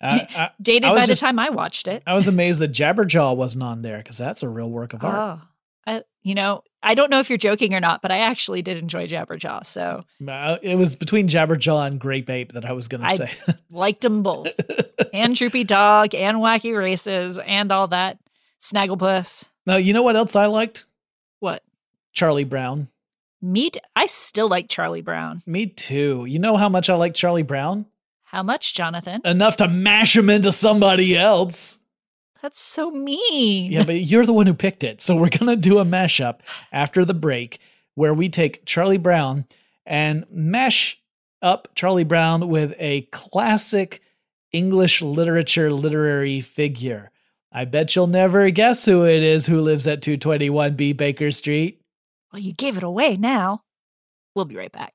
I, 0.00 0.28
I, 0.36 0.50
dated 0.60 0.88
by 0.88 0.94
was 1.00 1.08
the 1.08 1.16
time 1.16 1.38
I 1.38 1.50
watched 1.50 1.86
it. 1.86 2.02
I 2.06 2.14
was 2.14 2.26
amazed 2.26 2.58
that 2.60 2.72
Jabberjaw 2.72 3.36
wasn't 3.36 3.62
on 3.62 3.82
there 3.82 3.98
because 3.98 4.18
that's 4.18 4.42
a 4.42 4.48
real 4.48 4.68
work 4.70 4.92
of 4.94 5.04
art. 5.04 5.14
Oh. 5.14 5.42
I, 5.42 5.46
you 6.22 6.34
know, 6.34 6.62
I 6.82 6.94
don't 6.94 7.10
know 7.10 7.20
if 7.20 7.28
you're 7.30 7.36
joking 7.38 7.74
or 7.74 7.80
not, 7.80 8.02
but 8.02 8.10
I 8.10 8.18
actually 8.20 8.62
did 8.62 8.76
enjoy 8.76 9.06
Jabberjaw. 9.06 9.64
So 9.66 10.04
It 10.20 10.76
was 10.78 10.96
between 10.96 11.28
Jabberjaw 11.28 11.86
and 11.86 12.00
Grape 12.00 12.28
Ape 12.30 12.52
that 12.52 12.64
I 12.64 12.72
was 12.72 12.88
going 12.88 13.00
to 13.02 13.06
I- 13.06 13.16
say. 13.16 13.30
liked 13.70 14.00
them 14.02 14.22
both. 14.22 14.48
and 15.12 15.34
Droopy 15.34 15.64
Dog 15.64 16.14
and 16.14 16.38
Wacky 16.38 16.76
Races 16.76 17.38
and 17.38 17.70
all 17.72 17.88
that. 17.88 18.18
Snagglepuss. 18.60 19.44
now, 19.66 19.76
you 19.76 19.92
know 19.92 20.02
what 20.02 20.16
else 20.16 20.36
I 20.36 20.46
liked? 20.46 20.84
What? 21.40 21.62
Charlie 22.12 22.44
Brown. 22.44 22.88
Meat? 23.40 23.76
I 23.96 24.06
still 24.06 24.48
like 24.48 24.68
Charlie 24.68 25.00
Brown. 25.02 25.42
Me 25.46 25.66
too. 25.66 26.24
You 26.28 26.38
know 26.38 26.56
how 26.56 26.68
much 26.68 26.88
I 26.88 26.94
like 26.94 27.14
Charlie 27.14 27.42
Brown? 27.42 27.86
How 28.22 28.42
much, 28.44 28.72
Jonathan? 28.74 29.20
Enough 29.24 29.56
to 29.58 29.68
mash 29.68 30.16
him 30.16 30.30
into 30.30 30.52
somebody 30.52 31.16
else. 31.16 31.78
That's 32.42 32.60
so 32.60 32.90
mean. 32.90 33.70
Yeah, 33.70 33.84
but 33.84 34.00
you're 34.00 34.26
the 34.26 34.32
one 34.32 34.48
who 34.48 34.54
picked 34.54 34.82
it. 34.82 35.00
So 35.00 35.14
we're 35.14 35.28
going 35.38 35.46
to 35.46 35.56
do 35.56 35.78
a 35.78 35.84
mashup 35.84 36.40
after 36.72 37.04
the 37.04 37.14
break 37.14 37.60
where 37.94 38.12
we 38.12 38.28
take 38.28 38.66
Charlie 38.66 38.98
Brown 38.98 39.46
and 39.86 40.26
mash 40.28 41.00
up 41.40 41.68
Charlie 41.74 42.04
Brown 42.04 42.48
with 42.48 42.74
a 42.78 43.02
classic 43.12 44.02
English 44.52 45.00
literature 45.02 45.72
literary 45.72 46.40
figure. 46.40 47.10
I 47.52 47.64
bet 47.64 47.94
you'll 47.94 48.06
never 48.06 48.50
guess 48.50 48.84
who 48.84 49.04
it 49.04 49.22
is 49.22 49.46
who 49.46 49.60
lives 49.60 49.86
at 49.86 50.00
221B 50.00 50.96
Baker 50.96 51.30
Street. 51.30 51.80
Well, 52.32 52.40
you 52.40 52.54
gave 52.54 52.76
it 52.76 52.82
away 52.82 53.16
now. 53.16 53.62
We'll 54.34 54.46
be 54.46 54.56
right 54.56 54.72
back. 54.72 54.94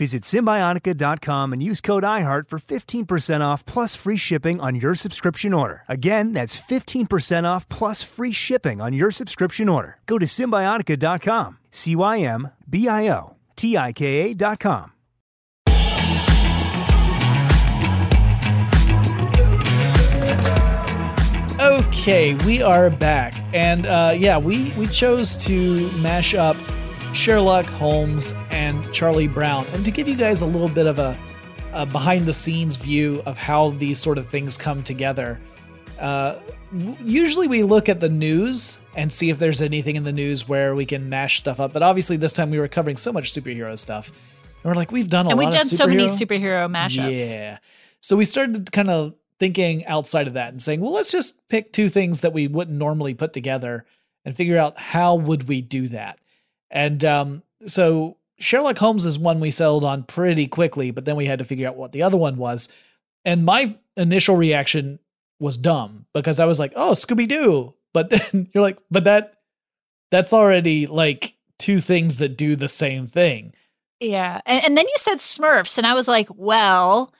Visit 0.00 0.24
Cymbiotika.com 0.24 1.52
and 1.52 1.62
use 1.62 1.80
code 1.80 2.02
IHEART 2.02 2.48
for 2.48 2.58
15% 2.58 3.40
off 3.42 3.64
plus 3.64 3.94
free 3.94 4.16
shipping 4.16 4.60
on 4.60 4.74
your 4.74 4.96
subscription 4.96 5.54
order. 5.54 5.84
Again, 5.88 6.32
that's 6.32 6.60
15% 6.60 7.44
off 7.44 7.68
plus 7.68 8.02
free 8.02 8.32
shipping 8.32 8.80
on 8.80 8.92
your 8.92 9.12
subscription 9.12 9.68
order. 9.68 9.98
Go 10.06 10.18
to 10.18 10.26
Cymbiotika.com, 10.26 11.58
C 11.70 11.94
Y 11.94 12.18
M 12.18 12.50
B 12.68 12.88
I 12.88 13.08
O 13.08 13.36
T 13.54 13.76
I 13.76 13.92
K 13.92 14.32
A.com. 14.32 14.90
Okay, 21.60 22.34
we 22.44 22.60
are 22.62 22.90
back, 22.90 23.32
and 23.54 23.86
uh, 23.86 24.12
yeah, 24.14 24.36
we 24.36 24.72
we 24.76 24.86
chose 24.88 25.36
to 25.46 25.90
mash 25.92 26.34
up 26.34 26.56
Sherlock 27.14 27.66
Holmes 27.66 28.34
and 28.50 28.92
Charlie 28.92 29.28
Brown, 29.28 29.64
and 29.72 29.84
to 29.84 29.90
give 29.90 30.08
you 30.08 30.16
guys 30.16 30.40
a 30.40 30.46
little 30.46 30.68
bit 30.68 30.86
of 30.86 30.98
a, 30.98 31.18
a 31.72 31.86
behind 31.86 32.26
the 32.26 32.34
scenes 32.34 32.76
view 32.76 33.22
of 33.24 33.38
how 33.38 33.70
these 33.70 33.98
sort 33.98 34.18
of 34.18 34.26
things 34.28 34.56
come 34.56 34.82
together. 34.82 35.40
Uh, 35.98 36.40
usually, 37.02 37.46
we 37.46 37.62
look 37.62 37.88
at 37.88 38.00
the 38.00 38.08
news 38.08 38.80
and 38.96 39.12
see 39.12 39.30
if 39.30 39.38
there's 39.38 39.60
anything 39.60 39.96
in 39.96 40.02
the 40.02 40.12
news 40.12 40.48
where 40.48 40.74
we 40.74 40.84
can 40.84 41.08
mash 41.08 41.38
stuff 41.38 41.60
up, 41.60 41.72
but 41.72 41.82
obviously, 41.82 42.16
this 42.16 42.32
time 42.32 42.50
we 42.50 42.58
were 42.58 42.68
covering 42.68 42.96
so 42.96 43.12
much 43.12 43.32
superhero 43.32 43.78
stuff, 43.78 44.08
and 44.08 44.64
we're 44.64 44.74
like, 44.74 44.90
we've 44.90 45.08
done 45.08 45.26
a 45.26 45.28
lot. 45.28 45.32
and 45.32 45.40
lot 45.40 45.52
we've 45.52 45.58
done 45.60 45.68
so 45.68 45.86
many 45.86 46.06
superhero- 46.06 46.66
superhero 46.68 46.70
mashups. 46.70 47.32
yeah. 47.32 47.58
So 48.00 48.16
we 48.16 48.24
started 48.24 48.70
kind 48.72 48.90
of 48.90 49.14
thinking 49.38 49.86
outside 49.86 50.26
of 50.26 50.34
that 50.34 50.48
and 50.50 50.60
saying, 50.60 50.80
well, 50.80 50.92
let's 50.92 51.10
just 51.12 51.46
pick 51.48 51.72
two 51.72 51.88
things 51.88 52.20
that 52.20 52.32
we 52.32 52.48
wouldn't 52.48 52.76
normally 52.76 53.14
put 53.14 53.32
together 53.32 53.86
and 54.24 54.36
figure 54.36 54.58
out 54.58 54.78
how 54.78 55.14
would 55.14 55.48
we 55.48 55.62
do 55.62 55.88
that. 55.88 56.18
And 56.74 57.02
um, 57.04 57.42
so 57.66 58.18
Sherlock 58.38 58.76
Holmes 58.76 59.06
is 59.06 59.18
one 59.18 59.40
we 59.40 59.50
settled 59.50 59.84
on 59.84 60.02
pretty 60.02 60.46
quickly, 60.46 60.90
but 60.90 61.06
then 61.06 61.16
we 61.16 61.24
had 61.24 61.38
to 61.38 61.46
figure 61.46 61.66
out 61.66 61.76
what 61.76 61.92
the 61.92 62.02
other 62.02 62.18
one 62.18 62.36
was. 62.36 62.68
And 63.24 63.46
my 63.46 63.74
initial 63.96 64.36
reaction 64.36 64.98
was 65.40 65.56
dumb 65.56 66.04
because 66.12 66.38
I 66.40 66.44
was 66.44 66.58
like, 66.58 66.72
"Oh, 66.76 66.92
Scooby 66.92 67.26
Doo," 67.26 67.72
but 67.94 68.10
then 68.10 68.50
you're 68.52 68.62
like, 68.62 68.78
"But 68.90 69.04
that 69.04 69.38
that's 70.10 70.34
already 70.34 70.86
like 70.86 71.34
two 71.58 71.80
things 71.80 72.18
that 72.18 72.36
do 72.36 72.56
the 72.56 72.68
same 72.68 73.06
thing." 73.06 73.54
Yeah. 74.00 74.40
And, 74.46 74.64
and 74.64 74.76
then 74.76 74.86
you 74.86 74.94
said 74.96 75.18
Smurfs, 75.18 75.78
and 75.78 75.86
I 75.86 75.94
was 75.94 76.08
like, 76.08 76.28
well, 76.34 77.12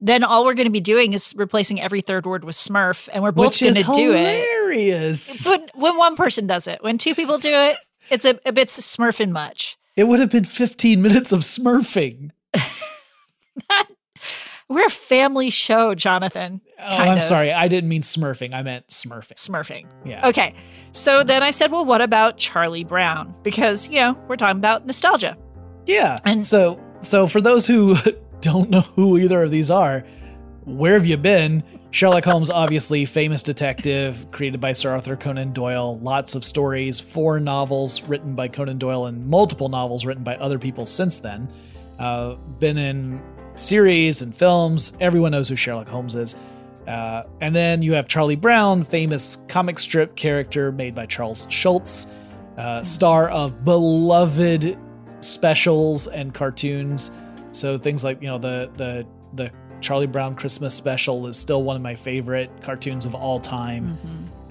then 0.00 0.22
all 0.22 0.44
we're 0.44 0.54
going 0.54 0.66
to 0.66 0.72
be 0.72 0.80
doing 0.80 1.12
is 1.12 1.34
replacing 1.36 1.80
every 1.80 2.00
third 2.00 2.26
word 2.26 2.44
with 2.44 2.56
Smurf, 2.56 3.08
and 3.12 3.22
we're 3.22 3.32
both 3.32 3.58
going 3.58 3.74
to 3.74 3.82
do 3.82 4.12
it. 4.12 4.26
hilarious. 4.26 5.44
But 5.44 5.70
when 5.74 5.96
one 5.96 6.16
person 6.16 6.46
does 6.46 6.68
it, 6.68 6.82
when 6.82 6.98
two 6.98 7.14
people 7.14 7.38
do 7.38 7.52
it, 7.52 7.76
it's 8.10 8.24
a, 8.24 8.38
a 8.46 8.52
bit 8.52 8.68
Smurfing 8.68 9.30
much. 9.30 9.76
It 9.96 10.06
would 10.08 10.20
have 10.20 10.30
been 10.30 10.44
15 10.44 11.02
minutes 11.02 11.32
of 11.32 11.40
smurfing. 11.40 12.30
We're 14.70 14.84
a 14.84 14.90
family 14.90 15.48
show, 15.48 15.94
Jonathan. 15.94 16.60
Oh, 16.78 16.84
I'm 16.84 17.16
of. 17.16 17.22
sorry. 17.22 17.50
I 17.52 17.68
didn't 17.68 17.88
mean 17.88 18.02
smurfing. 18.02 18.52
I 18.52 18.62
meant 18.62 18.86
smurfing. 18.88 19.32
Smurfing. 19.32 19.86
Yeah. 20.04 20.28
Okay. 20.28 20.52
So 20.92 21.24
then 21.24 21.42
I 21.42 21.52
said, 21.52 21.72
well, 21.72 21.86
what 21.86 22.02
about 22.02 22.36
Charlie 22.36 22.84
Brown? 22.84 23.34
Because, 23.42 23.88
you 23.88 23.96
know, 23.98 24.12
we're 24.28 24.36
talking 24.36 24.58
about 24.58 24.84
nostalgia. 24.84 25.38
Yeah. 25.86 26.18
And- 26.26 26.46
so 26.46 26.78
so 27.00 27.26
for 27.26 27.40
those 27.40 27.66
who 27.66 27.96
don't 28.42 28.68
know 28.68 28.82
who 28.82 29.16
either 29.16 29.42
of 29.42 29.50
these 29.50 29.70
are, 29.70 30.04
where 30.68 30.92
have 30.94 31.06
you 31.06 31.16
been? 31.16 31.64
Sherlock 31.90 32.24
Holmes, 32.24 32.50
obviously 32.50 33.06
famous 33.06 33.42
detective, 33.42 34.30
created 34.30 34.60
by 34.60 34.72
Sir 34.72 34.90
Arthur 34.90 35.16
Conan 35.16 35.52
Doyle. 35.52 35.98
Lots 36.00 36.34
of 36.34 36.44
stories, 36.44 37.00
four 37.00 37.40
novels 37.40 38.02
written 38.02 38.34
by 38.34 38.48
Conan 38.48 38.78
Doyle, 38.78 39.06
and 39.06 39.26
multiple 39.26 39.68
novels 39.68 40.04
written 40.04 40.22
by 40.22 40.36
other 40.36 40.58
people 40.58 40.84
since 40.84 41.18
then. 41.18 41.50
Uh, 41.98 42.34
been 42.58 42.76
in 42.76 43.22
series 43.54 44.20
and 44.20 44.34
films. 44.34 44.92
Everyone 45.00 45.32
knows 45.32 45.48
who 45.48 45.56
Sherlock 45.56 45.88
Holmes 45.88 46.14
is. 46.14 46.36
Uh, 46.86 47.24
and 47.40 47.54
then 47.54 47.82
you 47.82 47.94
have 47.94 48.06
Charlie 48.06 48.36
Brown, 48.36 48.84
famous 48.84 49.36
comic 49.48 49.78
strip 49.78 50.16
character 50.16 50.72
made 50.72 50.94
by 50.94 51.06
Charles 51.06 51.46
Schulz, 51.50 52.06
uh, 52.56 52.82
star 52.82 53.30
of 53.30 53.64
beloved 53.64 54.78
specials 55.20 56.06
and 56.06 56.32
cartoons. 56.32 57.10
So 57.52 57.78
things 57.78 58.04
like 58.04 58.22
you 58.22 58.28
know 58.28 58.38
the 58.38 58.70
the 58.76 59.06
the 59.34 59.50
Charlie 59.80 60.06
Brown 60.06 60.34
Christmas 60.34 60.74
special 60.74 61.26
is 61.26 61.36
still 61.36 61.62
one 61.62 61.76
of 61.76 61.82
my 61.82 61.94
favorite 61.94 62.50
cartoons 62.62 63.06
of 63.06 63.14
all 63.14 63.40
time. 63.40 63.98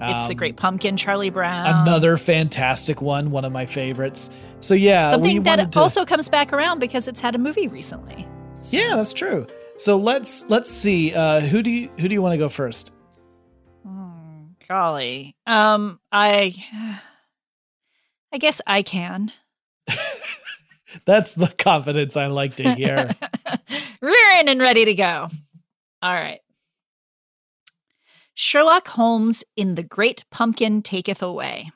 It's 0.00 0.26
the 0.26 0.32
Um, 0.32 0.36
Great 0.36 0.56
Pumpkin, 0.56 0.96
Charlie 0.96 1.30
Brown. 1.30 1.66
Another 1.66 2.16
fantastic 2.16 3.02
one, 3.02 3.30
one 3.30 3.44
of 3.44 3.52
my 3.52 3.66
favorites. 3.66 4.30
So 4.60 4.74
yeah, 4.74 5.10
Something 5.10 5.42
that 5.42 5.72
to- 5.72 5.80
also 5.80 6.04
comes 6.04 6.28
back 6.28 6.52
around 6.52 6.78
because 6.78 7.08
it's 7.08 7.20
had 7.20 7.34
a 7.34 7.38
movie 7.38 7.68
recently. 7.68 8.26
So- 8.60 8.76
yeah, 8.76 8.96
that's 8.96 9.12
true. 9.12 9.46
So 9.76 9.96
let's 9.96 10.44
let's 10.48 10.70
see. 10.70 11.14
Uh, 11.14 11.40
who 11.40 11.62
do 11.62 11.70
you 11.70 11.88
who 12.00 12.08
do 12.08 12.14
you 12.14 12.22
want 12.22 12.32
to 12.32 12.38
go 12.38 12.48
first? 12.48 12.92
Hmm, 13.84 14.46
golly. 14.68 15.36
Um, 15.46 16.00
I 16.10 16.54
I 18.32 18.38
guess 18.38 18.60
I 18.66 18.82
can. 18.82 19.32
That's 21.04 21.34
the 21.34 21.48
confidence 21.48 22.16
I 22.16 22.26
like 22.28 22.56
to 22.56 22.74
hear. 22.74 23.10
Rearing 24.00 24.48
and 24.48 24.60
ready 24.60 24.84
to 24.84 24.94
go. 24.94 25.28
All 26.02 26.14
right. 26.14 26.40
Sherlock 28.34 28.86
Holmes 28.88 29.42
in 29.56 29.74
The 29.74 29.82
Great 29.82 30.24
Pumpkin 30.30 30.82
Taketh 30.82 31.22
Away. 31.22 31.72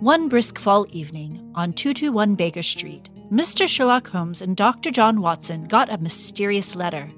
One 0.00 0.28
brisk 0.28 0.58
fall 0.58 0.86
evening 0.90 1.52
on 1.54 1.74
221 1.74 2.34
Baker 2.34 2.62
Street, 2.62 3.10
Mr. 3.30 3.68
Sherlock 3.68 4.08
Holmes 4.08 4.40
and 4.40 4.56
Dr. 4.56 4.90
John 4.90 5.20
Watson 5.20 5.64
got 5.64 5.92
a 5.92 5.98
mysterious 5.98 6.74
letter. 6.74 7.10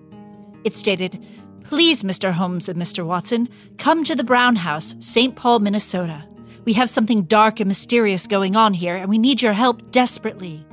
It 0.65 0.75
stated, 0.75 1.25
Please, 1.63 2.03
Mr. 2.03 2.33
Holmes 2.33 2.69
and 2.69 2.81
Mr. 2.81 3.07
Watson, 3.07 3.49
come 3.79 4.05
to 4.05 4.15
the 4.15 4.25
Brown 4.25 4.57
House, 4.57 4.95
St. 4.99 5.35
Paul, 5.35 5.61
Minnesota. 5.61 6.25
We 6.65 6.75
have 6.75 6.91
something 6.91 7.23
dark 7.23 7.61
and 7.61 7.69
mysterious 7.69 8.27
going 8.27 8.55
on 8.57 8.75
here, 8.75 8.97
and 8.97 9.09
we 9.09 9.19
need 9.19 9.41
your 9.41 9.55
help 9.55 9.91
desperately. 9.91 10.67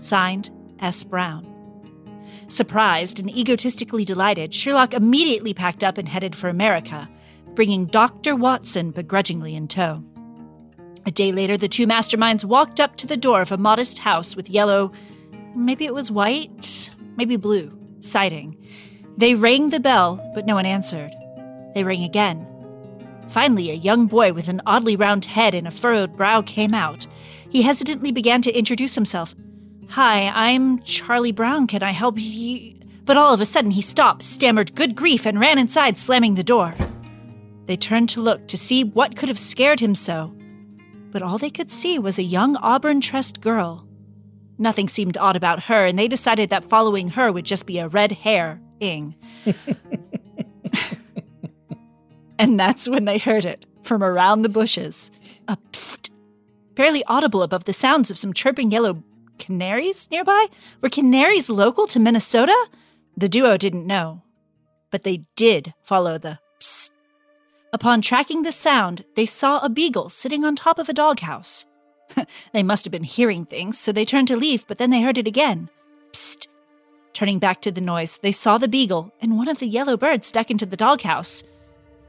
Signed, 0.00 0.50
S. 0.78 1.02
Brown. 1.04 1.49
Surprised 2.50 3.20
and 3.20 3.30
egotistically 3.30 4.04
delighted, 4.04 4.52
Sherlock 4.52 4.92
immediately 4.92 5.54
packed 5.54 5.84
up 5.84 5.96
and 5.98 6.08
headed 6.08 6.34
for 6.34 6.48
America, 6.48 7.08
bringing 7.54 7.86
Dr. 7.86 8.34
Watson 8.34 8.90
begrudgingly 8.90 9.54
in 9.54 9.68
tow. 9.68 10.02
A 11.06 11.12
day 11.12 11.30
later, 11.30 11.56
the 11.56 11.68
two 11.68 11.86
masterminds 11.86 12.44
walked 12.44 12.80
up 12.80 12.96
to 12.96 13.06
the 13.06 13.16
door 13.16 13.40
of 13.40 13.52
a 13.52 13.56
modest 13.56 14.00
house 14.00 14.34
with 14.34 14.50
yellow, 14.50 14.90
maybe 15.54 15.84
it 15.86 15.94
was 15.94 16.10
white, 16.10 16.90
maybe 17.16 17.36
blue, 17.36 17.78
siding. 18.00 18.56
They 19.16 19.36
rang 19.36 19.68
the 19.68 19.78
bell, 19.78 20.20
but 20.34 20.44
no 20.44 20.56
one 20.56 20.66
answered. 20.66 21.12
They 21.76 21.84
rang 21.84 22.02
again. 22.02 22.48
Finally, 23.28 23.70
a 23.70 23.74
young 23.74 24.08
boy 24.08 24.32
with 24.32 24.48
an 24.48 24.60
oddly 24.66 24.96
round 24.96 25.24
head 25.24 25.54
and 25.54 25.68
a 25.68 25.70
furrowed 25.70 26.16
brow 26.16 26.42
came 26.42 26.74
out. 26.74 27.06
He 27.48 27.62
hesitantly 27.62 28.10
began 28.10 28.42
to 28.42 28.58
introduce 28.58 28.96
himself. 28.96 29.36
Hi, 29.90 30.30
I'm 30.34 30.82
Charlie 30.82 31.32
Brown. 31.32 31.66
Can 31.66 31.82
I 31.82 31.90
help 31.90 32.14
you? 32.18 32.74
But 33.04 33.16
all 33.16 33.34
of 33.34 33.40
a 33.40 33.46
sudden, 33.46 33.72
he 33.72 33.82
stopped, 33.82 34.22
stammered 34.22 34.74
good 34.74 34.94
grief, 34.94 35.26
and 35.26 35.40
ran 35.40 35.58
inside, 35.58 35.98
slamming 35.98 36.34
the 36.34 36.44
door. 36.44 36.74
They 37.66 37.76
turned 37.76 38.08
to 38.10 38.20
look 38.20 38.48
to 38.48 38.56
see 38.56 38.84
what 38.84 39.16
could 39.16 39.28
have 39.28 39.38
scared 39.38 39.80
him 39.80 39.94
so 39.94 40.34
but 41.12 41.22
all 41.22 41.38
they 41.38 41.50
could 41.50 41.70
see 41.70 41.98
was 41.98 42.18
a 42.18 42.22
young 42.22 42.56
auburn 42.56 43.00
tressed 43.00 43.40
girl. 43.40 43.86
Nothing 44.58 44.88
seemed 44.88 45.16
odd 45.16 45.36
about 45.36 45.64
her, 45.64 45.86
and 45.86 45.98
they 45.98 46.08
decided 46.08 46.50
that 46.50 46.68
following 46.68 47.08
her 47.10 47.32
would 47.32 47.44
just 47.44 47.66
be 47.66 47.78
a 47.78 47.88
red 47.88 48.12
hair 48.12 48.60
ing. 48.78 49.16
and 52.38 52.60
that's 52.60 52.88
when 52.88 53.06
they 53.06 53.18
heard 53.18 53.44
it 53.44 53.66
from 53.82 54.02
around 54.02 54.42
the 54.42 54.48
bushes. 54.48 55.10
A 55.48 55.56
psst, 55.72 56.10
barely 56.74 57.02
audible 57.04 57.42
above 57.42 57.64
the 57.64 57.72
sounds 57.72 58.10
of 58.10 58.18
some 58.18 58.32
chirping 58.32 58.70
yellow 58.70 59.02
canaries 59.40 60.08
nearby. 60.10 60.46
Were 60.80 60.88
canaries 60.88 61.50
local 61.50 61.88
to 61.88 61.98
Minnesota? 61.98 62.54
The 63.16 63.28
duo 63.28 63.56
didn't 63.56 63.86
know, 63.86 64.22
but 64.92 65.02
they 65.02 65.24
did 65.34 65.74
follow 65.82 66.16
the 66.16 66.38
psst 66.60 66.90
Upon 67.72 68.02
tracking 68.02 68.42
the 68.42 68.52
sound, 68.52 69.04
they 69.14 69.26
saw 69.26 69.60
a 69.60 69.68
beagle 69.68 70.08
sitting 70.08 70.44
on 70.44 70.56
top 70.56 70.78
of 70.78 70.88
a 70.88 70.92
doghouse. 70.92 71.66
they 72.52 72.64
must 72.64 72.84
have 72.84 72.90
been 72.90 73.04
hearing 73.04 73.44
things, 73.44 73.78
so 73.78 73.92
they 73.92 74.04
turned 74.04 74.26
to 74.28 74.36
leave, 74.36 74.66
but 74.66 74.78
then 74.78 74.90
they 74.90 75.02
heard 75.02 75.18
it 75.18 75.28
again. 75.28 75.68
Psst. 76.12 76.48
Turning 77.12 77.38
back 77.38 77.60
to 77.62 77.70
the 77.70 77.80
noise, 77.80 78.18
they 78.18 78.32
saw 78.32 78.58
the 78.58 78.68
beagle 78.68 79.12
and 79.20 79.36
one 79.36 79.48
of 79.48 79.60
the 79.60 79.66
yellow 79.66 79.96
birds 79.96 80.26
stuck 80.26 80.50
into 80.50 80.66
the 80.66 80.76
doghouse. 80.76 81.44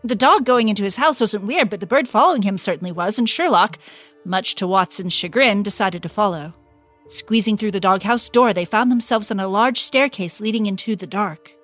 The 0.03 0.15
dog 0.15 0.45
going 0.45 0.69
into 0.69 0.83
his 0.83 0.95
house 0.95 1.19
wasn't 1.19 1.45
weird, 1.45 1.69
but 1.69 1.79
the 1.79 1.87
bird 1.87 2.07
following 2.07 2.41
him 2.41 2.57
certainly 2.57 2.91
was, 2.91 3.19
and 3.19 3.29
Sherlock, 3.29 3.77
much 4.25 4.55
to 4.55 4.65
Watson's 4.65 5.13
chagrin, 5.13 5.61
decided 5.61 6.01
to 6.03 6.09
follow. 6.09 6.55
Squeezing 7.11 7.57
through 7.57 7.71
the 7.71 7.81
doghouse 7.81 8.29
door, 8.29 8.53
they 8.53 8.63
found 8.63 8.89
themselves 8.89 9.31
on 9.31 9.39
a 9.41 9.47
large 9.49 9.81
staircase 9.81 10.39
leading 10.39 10.65
into 10.65 10.95
the 10.95 11.05
dark. 11.05 11.57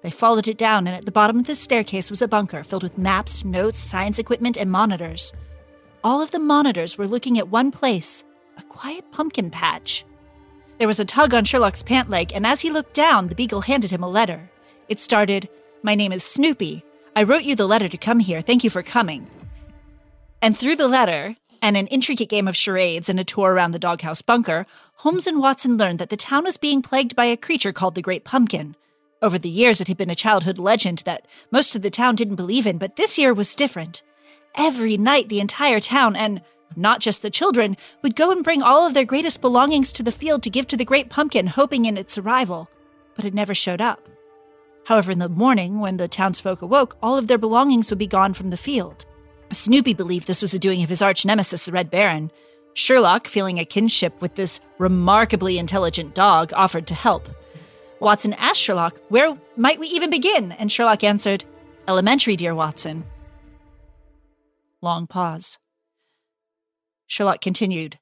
They 0.00 0.12
followed 0.12 0.46
it 0.46 0.58
down, 0.58 0.86
and 0.86 0.94
at 0.94 1.04
the 1.04 1.10
bottom 1.10 1.40
of 1.40 1.46
the 1.48 1.56
staircase 1.56 2.08
was 2.08 2.22
a 2.22 2.28
bunker 2.28 2.62
filled 2.62 2.84
with 2.84 2.96
maps, 2.96 3.44
notes, 3.44 3.80
science 3.80 4.20
equipment, 4.20 4.56
and 4.56 4.70
monitors. 4.70 5.32
All 6.04 6.22
of 6.22 6.30
the 6.30 6.38
monitors 6.38 6.96
were 6.96 7.08
looking 7.08 7.36
at 7.36 7.48
one 7.48 7.72
place 7.72 8.22
a 8.56 8.62
quiet 8.62 9.10
pumpkin 9.10 9.50
patch. 9.50 10.04
There 10.78 10.86
was 10.86 11.00
a 11.00 11.04
tug 11.04 11.34
on 11.34 11.44
Sherlock's 11.44 11.82
pant 11.82 12.08
leg, 12.08 12.30
and 12.32 12.46
as 12.46 12.60
he 12.60 12.70
looked 12.70 12.94
down, 12.94 13.26
the 13.26 13.34
beagle 13.34 13.62
handed 13.62 13.90
him 13.90 14.04
a 14.04 14.08
letter. 14.08 14.48
It 14.88 15.00
started, 15.00 15.48
My 15.82 15.96
name 15.96 16.12
is 16.12 16.22
Snoopy. 16.22 16.84
I 17.16 17.24
wrote 17.24 17.42
you 17.42 17.56
the 17.56 17.66
letter 17.66 17.88
to 17.88 17.98
come 17.98 18.20
here. 18.20 18.40
Thank 18.40 18.62
you 18.62 18.70
for 18.70 18.84
coming. 18.84 19.26
And 20.40 20.56
through 20.56 20.76
the 20.76 20.86
letter, 20.86 21.34
and 21.62 21.76
an 21.76 21.86
intricate 21.88 22.28
game 22.28 22.48
of 22.48 22.56
charades 22.56 23.08
and 23.08 23.18
a 23.18 23.24
tour 23.24 23.52
around 23.52 23.72
the 23.72 23.78
doghouse 23.78 24.22
bunker, 24.22 24.66
Holmes 24.96 25.26
and 25.26 25.40
Watson 25.40 25.76
learned 25.76 25.98
that 25.98 26.10
the 26.10 26.16
town 26.16 26.44
was 26.44 26.56
being 26.56 26.82
plagued 26.82 27.14
by 27.14 27.26
a 27.26 27.36
creature 27.36 27.72
called 27.72 27.94
the 27.94 28.02
Great 28.02 28.24
Pumpkin, 28.24 28.76
over 29.22 29.38
the 29.38 29.48
years, 29.48 29.80
it 29.80 29.88
had 29.88 29.96
been 29.96 30.10
a 30.10 30.14
childhood 30.14 30.58
legend 30.58 30.98
that 31.00 31.26
most 31.50 31.74
of 31.74 31.82
the 31.82 31.90
town 31.90 32.16
didn't 32.16 32.36
believe 32.36 32.66
in, 32.66 32.76
but 32.76 32.96
this 32.96 33.16
year 33.16 33.32
was 33.32 33.54
different. 33.54 34.02
Every 34.54 34.96
night, 34.98 35.28
the 35.28 35.40
entire 35.40 35.80
town, 35.80 36.14
and 36.14 36.42
not 36.76 37.00
just 37.00 37.22
the 37.22 37.30
children, 37.30 37.78
would 38.02 38.14
go 38.14 38.30
and 38.30 38.44
bring 38.44 38.62
all 38.62 38.86
of 38.86 38.92
their 38.92 39.06
greatest 39.06 39.40
belongings 39.40 39.90
to 39.92 40.02
the 40.02 40.12
field 40.12 40.42
to 40.42 40.50
give 40.50 40.66
to 40.68 40.76
the 40.76 40.84
great 40.84 41.08
pumpkin, 41.08 41.46
hoping 41.46 41.86
in 41.86 41.96
its 41.96 42.18
arrival, 42.18 42.68
but 43.14 43.24
it 43.24 43.32
never 43.32 43.54
showed 43.54 43.80
up. 43.80 44.06
However, 44.84 45.12
in 45.12 45.18
the 45.18 45.28
morning, 45.28 45.80
when 45.80 45.96
the 45.96 46.08
townsfolk 46.08 46.60
awoke, 46.60 46.96
all 47.02 47.16
of 47.16 47.26
their 47.26 47.38
belongings 47.38 47.90
would 47.90 47.98
be 47.98 48.06
gone 48.06 48.34
from 48.34 48.50
the 48.50 48.56
field. 48.56 49.06
Snoopy 49.52 49.94
believed 49.94 50.26
this 50.26 50.42
was 50.42 50.52
the 50.52 50.58
doing 50.58 50.82
of 50.82 50.88
his 50.88 51.02
arch 51.02 51.24
nemesis, 51.24 51.66
the 51.66 51.72
Red 51.72 51.90
Baron. 51.90 52.30
Sherlock, 52.74 53.26
feeling 53.26 53.58
a 53.58 53.64
kinship 53.64 54.20
with 54.20 54.34
this 54.34 54.60
remarkably 54.78 55.58
intelligent 55.58 56.14
dog, 56.14 56.52
offered 56.54 56.86
to 56.88 56.94
help. 56.94 57.28
Watson 58.00 58.34
asked 58.34 58.60
Sherlock, 58.60 59.00
Where 59.08 59.36
might 59.56 59.78
we 59.78 59.86
even 59.88 60.10
begin? 60.10 60.52
And 60.52 60.70
Sherlock 60.70 61.02
answered, 61.02 61.44
Elementary, 61.88 62.36
dear 62.36 62.54
Watson. 62.54 63.04
Long 64.82 65.06
pause. 65.06 65.58
Sherlock 67.06 67.40
continued, 67.40 67.98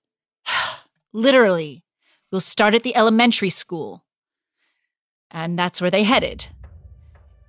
Literally, 1.12 1.84
we'll 2.32 2.40
start 2.40 2.74
at 2.74 2.82
the 2.82 2.96
elementary 2.96 3.50
school. 3.50 4.04
And 5.30 5.58
that's 5.58 5.80
where 5.80 5.90
they 5.90 6.02
headed. 6.04 6.46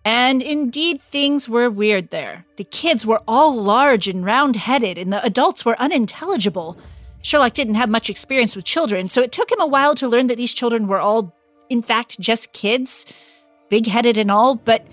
And 0.05 0.41
indeed, 0.41 1.01
things 1.01 1.49
were 1.49 1.69
weird 1.69 2.11
there. 2.11 2.45
The 2.57 2.63
kids 2.63 3.05
were 3.05 3.21
all 3.27 3.55
large 3.55 4.07
and 4.07 4.23
round 4.23 4.55
headed, 4.55 4.97
and 4.97 5.11
the 5.11 5.25
adults 5.25 5.65
were 5.65 5.81
unintelligible. 5.81 6.77
Sherlock 7.23 7.53
didn't 7.53 7.75
have 7.75 7.89
much 7.89 8.09
experience 8.09 8.55
with 8.55 8.65
children, 8.65 9.09
so 9.09 9.21
it 9.21 9.31
took 9.31 9.51
him 9.51 9.59
a 9.59 9.65
while 9.65 9.95
to 9.95 10.07
learn 10.07 10.27
that 10.27 10.37
these 10.37 10.53
children 10.53 10.87
were 10.87 10.99
all 10.99 11.33
in 11.69 11.81
fact, 11.81 12.19
just 12.19 12.53
kids, 12.53 13.05
big 13.69 13.87
headed 13.87 14.17
and 14.17 14.31
all, 14.31 14.55
but 14.55 14.85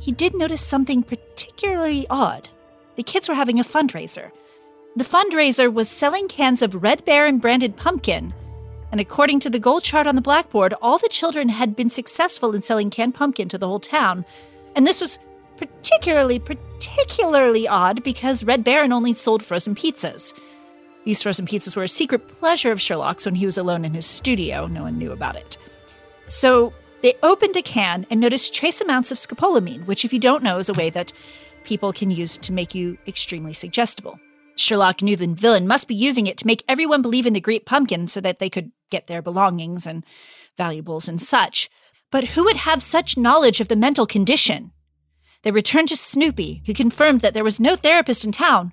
he 0.00 0.12
did 0.12 0.34
notice 0.34 0.64
something 0.64 1.02
particularly 1.02 2.06
odd. 2.10 2.48
The 2.96 3.02
kids 3.02 3.28
were 3.28 3.34
having 3.34 3.58
a 3.58 3.64
fundraiser. 3.64 4.30
The 4.96 5.04
fundraiser 5.04 5.72
was 5.72 5.88
selling 5.88 6.28
cans 6.28 6.62
of 6.62 6.82
Red 6.82 7.04
Baron 7.04 7.38
branded 7.38 7.76
pumpkin, 7.76 8.34
and 8.90 9.00
according 9.00 9.40
to 9.40 9.50
the 9.50 9.60
goal 9.60 9.80
chart 9.80 10.06
on 10.06 10.16
the 10.16 10.20
blackboard, 10.20 10.74
all 10.82 10.98
the 10.98 11.08
children 11.08 11.48
had 11.48 11.76
been 11.76 11.90
successful 11.90 12.54
in 12.54 12.62
selling 12.62 12.90
canned 12.90 13.14
pumpkin 13.14 13.48
to 13.48 13.58
the 13.58 13.68
whole 13.68 13.80
town. 13.80 14.24
And 14.76 14.86
this 14.86 15.00
was 15.00 15.18
particularly, 15.56 16.38
particularly 16.38 17.68
odd 17.68 18.02
because 18.02 18.44
Red 18.44 18.64
Baron 18.64 18.92
only 18.92 19.14
sold 19.14 19.42
frozen 19.42 19.74
pizzas. 19.74 20.32
These 21.04 21.22
frozen 21.22 21.46
pizzas 21.46 21.76
were 21.76 21.82
a 21.82 21.88
secret 21.88 22.28
pleasure 22.38 22.72
of 22.72 22.80
Sherlock's 22.80 23.24
when 23.24 23.34
he 23.34 23.46
was 23.46 23.58
alone 23.58 23.84
in 23.84 23.94
his 23.94 24.06
studio. 24.06 24.66
No 24.66 24.82
one 24.82 24.98
knew 24.98 25.12
about 25.12 25.36
it. 25.36 25.58
So 26.26 26.72
they 27.02 27.14
opened 27.22 27.56
a 27.56 27.62
can 27.62 28.06
and 28.10 28.20
noticed 28.20 28.54
trace 28.54 28.80
amounts 28.80 29.10
of 29.10 29.18
scopolamine, 29.18 29.86
which, 29.86 30.04
if 30.04 30.12
you 30.12 30.18
don't 30.18 30.42
know, 30.42 30.58
is 30.58 30.68
a 30.68 30.74
way 30.74 30.90
that 30.90 31.12
people 31.64 31.92
can 31.92 32.10
use 32.10 32.36
to 32.38 32.52
make 32.52 32.74
you 32.74 32.98
extremely 33.06 33.52
suggestible. 33.52 34.18
Sherlock 34.56 35.00
knew 35.00 35.16
the 35.16 35.26
villain 35.26 35.66
must 35.66 35.88
be 35.88 35.94
using 35.94 36.26
it 36.26 36.36
to 36.38 36.46
make 36.46 36.62
everyone 36.68 37.02
believe 37.02 37.26
in 37.26 37.32
the 37.32 37.40
Great 37.40 37.64
Pumpkin 37.64 38.06
so 38.06 38.20
that 38.20 38.38
they 38.38 38.50
could 38.50 38.72
get 38.90 39.06
their 39.06 39.22
belongings 39.22 39.86
and 39.86 40.04
valuables 40.56 41.08
and 41.08 41.20
such. 41.20 41.70
But 42.10 42.28
who 42.28 42.44
would 42.44 42.56
have 42.56 42.82
such 42.82 43.16
knowledge 43.16 43.60
of 43.60 43.68
the 43.68 43.76
mental 43.76 44.06
condition? 44.06 44.72
They 45.42 45.50
returned 45.50 45.88
to 45.88 45.96
Snoopy, 45.96 46.62
who 46.66 46.74
confirmed 46.74 47.20
that 47.20 47.34
there 47.34 47.44
was 47.44 47.60
no 47.60 47.76
therapist 47.76 48.24
in 48.24 48.32
town. 48.32 48.72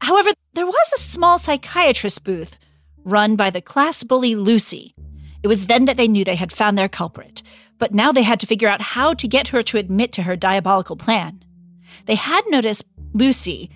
However, 0.00 0.30
there 0.52 0.66
was 0.66 0.92
a 0.94 1.00
small 1.00 1.38
psychiatrist 1.38 2.24
booth 2.24 2.58
run 3.04 3.36
by 3.36 3.50
the 3.50 3.62
class 3.62 4.02
bully 4.02 4.34
Lucy, 4.34 4.94
it 5.42 5.48
was 5.48 5.66
then 5.66 5.86
that 5.86 5.96
they 5.96 6.08
knew 6.08 6.24
they 6.24 6.36
had 6.36 6.52
found 6.52 6.78
their 6.78 6.88
culprit, 6.88 7.42
but 7.78 7.92
now 7.92 8.12
they 8.12 8.22
had 8.22 8.38
to 8.40 8.46
figure 8.46 8.68
out 8.68 8.80
how 8.80 9.12
to 9.14 9.26
get 9.26 9.48
her 9.48 9.62
to 9.62 9.78
admit 9.78 10.12
to 10.12 10.22
her 10.22 10.36
diabolical 10.36 10.96
plan. 10.96 11.42
They 12.06 12.14
had 12.14 12.44
noticed 12.48 12.84
Lucy 13.12 13.70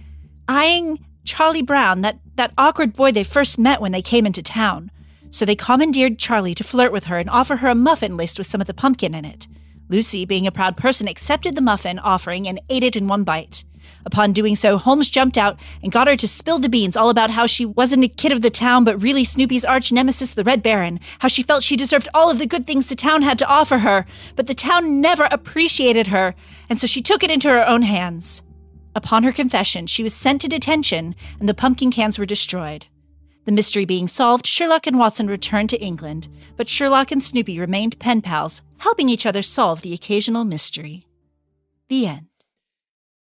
eyeing 0.48 1.04
Charlie 1.24 1.62
Brown, 1.62 2.02
that, 2.02 2.20
that 2.36 2.52
awkward 2.56 2.92
boy 2.92 3.10
they 3.10 3.24
first 3.24 3.58
met 3.58 3.80
when 3.80 3.90
they 3.90 4.02
came 4.02 4.26
into 4.26 4.42
town. 4.42 4.92
So 5.30 5.44
they 5.44 5.56
commandeered 5.56 6.18
Charlie 6.18 6.54
to 6.54 6.64
flirt 6.64 6.92
with 6.92 7.04
her 7.04 7.18
and 7.18 7.28
offer 7.28 7.56
her 7.56 7.68
a 7.68 7.74
muffin 7.74 8.16
laced 8.16 8.38
with 8.38 8.46
some 8.46 8.60
of 8.60 8.66
the 8.66 8.74
pumpkin 8.74 9.14
in 9.14 9.24
it. 9.24 9.46
Lucy, 9.88 10.24
being 10.24 10.46
a 10.46 10.52
proud 10.52 10.76
person, 10.76 11.06
accepted 11.06 11.54
the 11.54 11.60
muffin 11.60 11.98
offering 11.98 12.48
and 12.48 12.60
ate 12.68 12.82
it 12.82 12.96
in 12.96 13.06
one 13.06 13.24
bite. 13.24 13.64
Upon 14.04 14.32
doing 14.32 14.56
so, 14.56 14.78
Holmes 14.78 15.10
jumped 15.10 15.38
out 15.38 15.58
and 15.82 15.92
got 15.92 16.06
her 16.06 16.16
to 16.16 16.28
spill 16.28 16.58
the 16.58 16.68
beans 16.68 16.96
all 16.96 17.10
about 17.10 17.30
how 17.30 17.46
she 17.46 17.64
wasn't 17.64 18.04
a 18.04 18.08
kid 18.08 18.32
of 18.32 18.42
the 18.42 18.50
town, 18.50 18.84
but 18.84 19.00
really 19.00 19.24
Snoopy's 19.24 19.64
arch 19.64 19.92
nemesis, 19.92 20.34
the 20.34 20.44
Red 20.44 20.62
Baron, 20.62 21.00
how 21.20 21.28
she 21.28 21.42
felt 21.42 21.62
she 21.62 21.76
deserved 21.76 22.08
all 22.14 22.30
of 22.30 22.38
the 22.38 22.46
good 22.46 22.66
things 22.66 22.88
the 22.88 22.94
town 22.94 23.22
had 23.22 23.38
to 23.38 23.48
offer 23.48 23.78
her, 23.78 24.06
but 24.34 24.46
the 24.46 24.54
town 24.54 25.00
never 25.00 25.28
appreciated 25.30 26.08
her, 26.08 26.34
and 26.68 26.80
so 26.80 26.86
she 26.86 27.02
took 27.02 27.22
it 27.22 27.30
into 27.30 27.48
her 27.48 27.66
own 27.66 27.82
hands. 27.82 28.42
Upon 28.94 29.24
her 29.24 29.32
confession, 29.32 29.86
she 29.86 30.02
was 30.02 30.14
sent 30.14 30.40
to 30.40 30.48
detention, 30.48 31.14
and 31.38 31.48
the 31.48 31.54
pumpkin 31.54 31.90
cans 31.90 32.18
were 32.18 32.26
destroyed. 32.26 32.86
The 33.46 33.52
mystery 33.52 33.84
being 33.84 34.08
solved, 34.08 34.44
Sherlock 34.44 34.88
and 34.88 34.98
Watson 34.98 35.28
returned 35.28 35.70
to 35.70 35.80
England, 35.80 36.26
but 36.56 36.68
Sherlock 36.68 37.12
and 37.12 37.22
Snoopy 37.22 37.60
remained 37.60 37.98
pen 38.00 38.20
pals, 38.20 38.60
helping 38.78 39.08
each 39.08 39.24
other 39.24 39.40
solve 39.40 39.82
the 39.82 39.94
occasional 39.94 40.44
mystery. 40.44 41.06
The 41.88 42.08
end. 42.08 42.26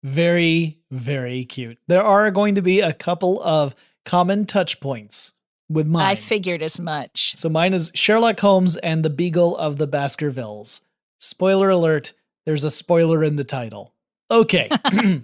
Very, 0.02 0.78
very 0.90 1.44
cute. 1.44 1.78
There 1.88 2.02
are 2.02 2.30
going 2.30 2.54
to 2.54 2.62
be 2.62 2.80
a 2.80 2.94
couple 2.94 3.42
of 3.42 3.74
common 4.06 4.46
touch 4.46 4.80
points 4.80 5.34
with 5.68 5.86
mine. 5.86 6.06
I 6.06 6.14
figured 6.14 6.62
as 6.62 6.80
much. 6.80 7.34
So 7.36 7.50
mine 7.50 7.74
is 7.74 7.90
Sherlock 7.94 8.40
Holmes 8.40 8.76
and 8.76 9.04
the 9.04 9.10
Beagle 9.10 9.56
of 9.58 9.76
the 9.76 9.86
Baskervilles. 9.86 10.80
Spoiler 11.18 11.68
alert, 11.68 12.14
there's 12.46 12.64
a 12.64 12.70
spoiler 12.70 13.22
in 13.22 13.36
the 13.36 13.44
title. 13.44 13.94
Okay. 14.30 14.70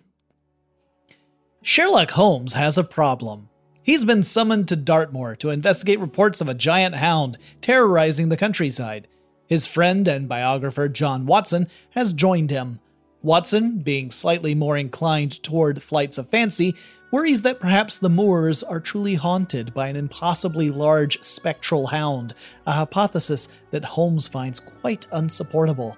Sherlock 1.63 2.11
Holmes 2.11 2.53
has 2.53 2.79
a 2.79 2.85
problem. 2.85 3.50
He's 3.83 4.05
been 4.05 4.23
summoned 4.23 4.69
to 4.69 4.77
Dartmoor 4.77 5.37
to 5.37 5.51
investigate 5.51 6.01
reports 6.01 6.41
of 6.41 6.49
a 6.49 6.55
giant 6.55 6.97
hound 6.97 7.39
terrorizing 7.61 8.29
the 8.29 8.37
countryside. 8.37 9.09
His 9.47 9.67
friend 9.67 10.07
and 10.07 10.29
biographer 10.29 10.89
John 10.89 11.27
Watson 11.27 11.67
has 11.91 12.13
joined 12.13 12.51
him. 12.51 12.81
Watson, 13.23 13.79
being 13.79 14.11
slightly 14.11 14.55
more 14.55 14.77
inclined 14.77 15.43
toward 15.43 15.83
flights 15.83 16.19
of 16.19 16.29
fancy, 16.29 16.75
worries 17.11 17.43
that 17.43 17.59
perhaps 17.59 17.99
the 17.99 18.09
moors 18.09 18.63
are 18.63 18.81
truly 18.81 19.15
haunted 19.15 19.75
by 19.75 19.89
an 19.89 19.97
impossibly 19.97 20.71
large 20.71 21.23
spectral 21.23 21.87
hound, 21.87 22.35
a 22.67 22.73
hypothesis 22.73 23.49
that 23.71 23.85
Holmes 23.85 24.29
finds 24.29 24.61
quite 24.61 25.07
unsupportable. 25.13 25.97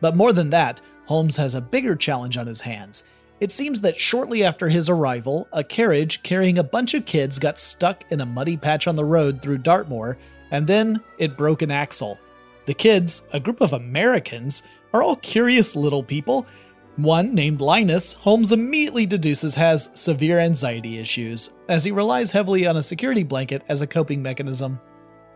But 0.00 0.16
more 0.16 0.32
than 0.32 0.50
that, 0.50 0.80
Holmes 1.06 1.36
has 1.36 1.54
a 1.54 1.60
bigger 1.60 1.96
challenge 1.96 2.36
on 2.36 2.46
his 2.46 2.60
hands. 2.60 3.04
It 3.42 3.50
seems 3.50 3.80
that 3.80 3.98
shortly 3.98 4.44
after 4.44 4.68
his 4.68 4.88
arrival, 4.88 5.48
a 5.52 5.64
carriage 5.64 6.22
carrying 6.22 6.58
a 6.58 6.62
bunch 6.62 6.94
of 6.94 7.06
kids 7.06 7.40
got 7.40 7.58
stuck 7.58 8.04
in 8.12 8.20
a 8.20 8.24
muddy 8.24 8.56
patch 8.56 8.86
on 8.86 8.94
the 8.94 9.04
road 9.04 9.42
through 9.42 9.58
Dartmoor, 9.58 10.16
and 10.52 10.64
then 10.64 11.00
it 11.18 11.36
broke 11.36 11.60
an 11.60 11.72
axle. 11.72 12.20
The 12.66 12.74
kids, 12.74 13.26
a 13.32 13.40
group 13.40 13.60
of 13.60 13.72
Americans, 13.72 14.62
are 14.92 15.02
all 15.02 15.16
curious 15.16 15.74
little 15.74 16.04
people 16.04 16.46
one, 16.94 17.34
named 17.34 17.60
Linus, 17.60 18.12
Holmes 18.12 18.52
immediately 18.52 19.06
deduces 19.06 19.56
has 19.56 19.90
severe 19.94 20.38
anxiety 20.38 21.00
issues, 21.00 21.50
as 21.68 21.82
he 21.82 21.90
relies 21.90 22.30
heavily 22.30 22.68
on 22.68 22.76
a 22.76 22.82
security 22.82 23.24
blanket 23.24 23.64
as 23.68 23.82
a 23.82 23.88
coping 23.88 24.22
mechanism. 24.22 24.78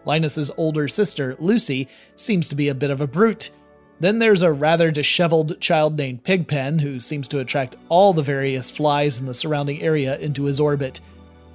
Linus's 0.05 0.53
older 0.59 0.87
sister, 0.87 1.35
Lucy, 1.41 1.89
seems 2.15 2.47
to 2.51 2.55
be 2.55 2.69
a 2.69 2.75
bit 2.75 2.91
of 2.91 3.01
a 3.01 3.07
brute. 3.09 3.51
Then 3.99 4.19
there's 4.19 4.43
a 4.43 4.53
rather 4.53 4.91
disheveled 4.91 5.59
child 5.61 5.97
named 5.97 6.23
Pigpen, 6.23 6.79
who 6.79 7.01
seems 7.01 7.29
to 7.29 7.39
attract 7.41 7.77
all 7.89 8.13
the 8.13 8.23
various 8.23 8.71
flies 8.71 9.19
in 9.19 9.27
the 9.27 9.35
surrounding 9.35 9.81
area 9.83 10.19
into 10.19 10.45
his 10.45 10.61
orbit. 10.61 11.01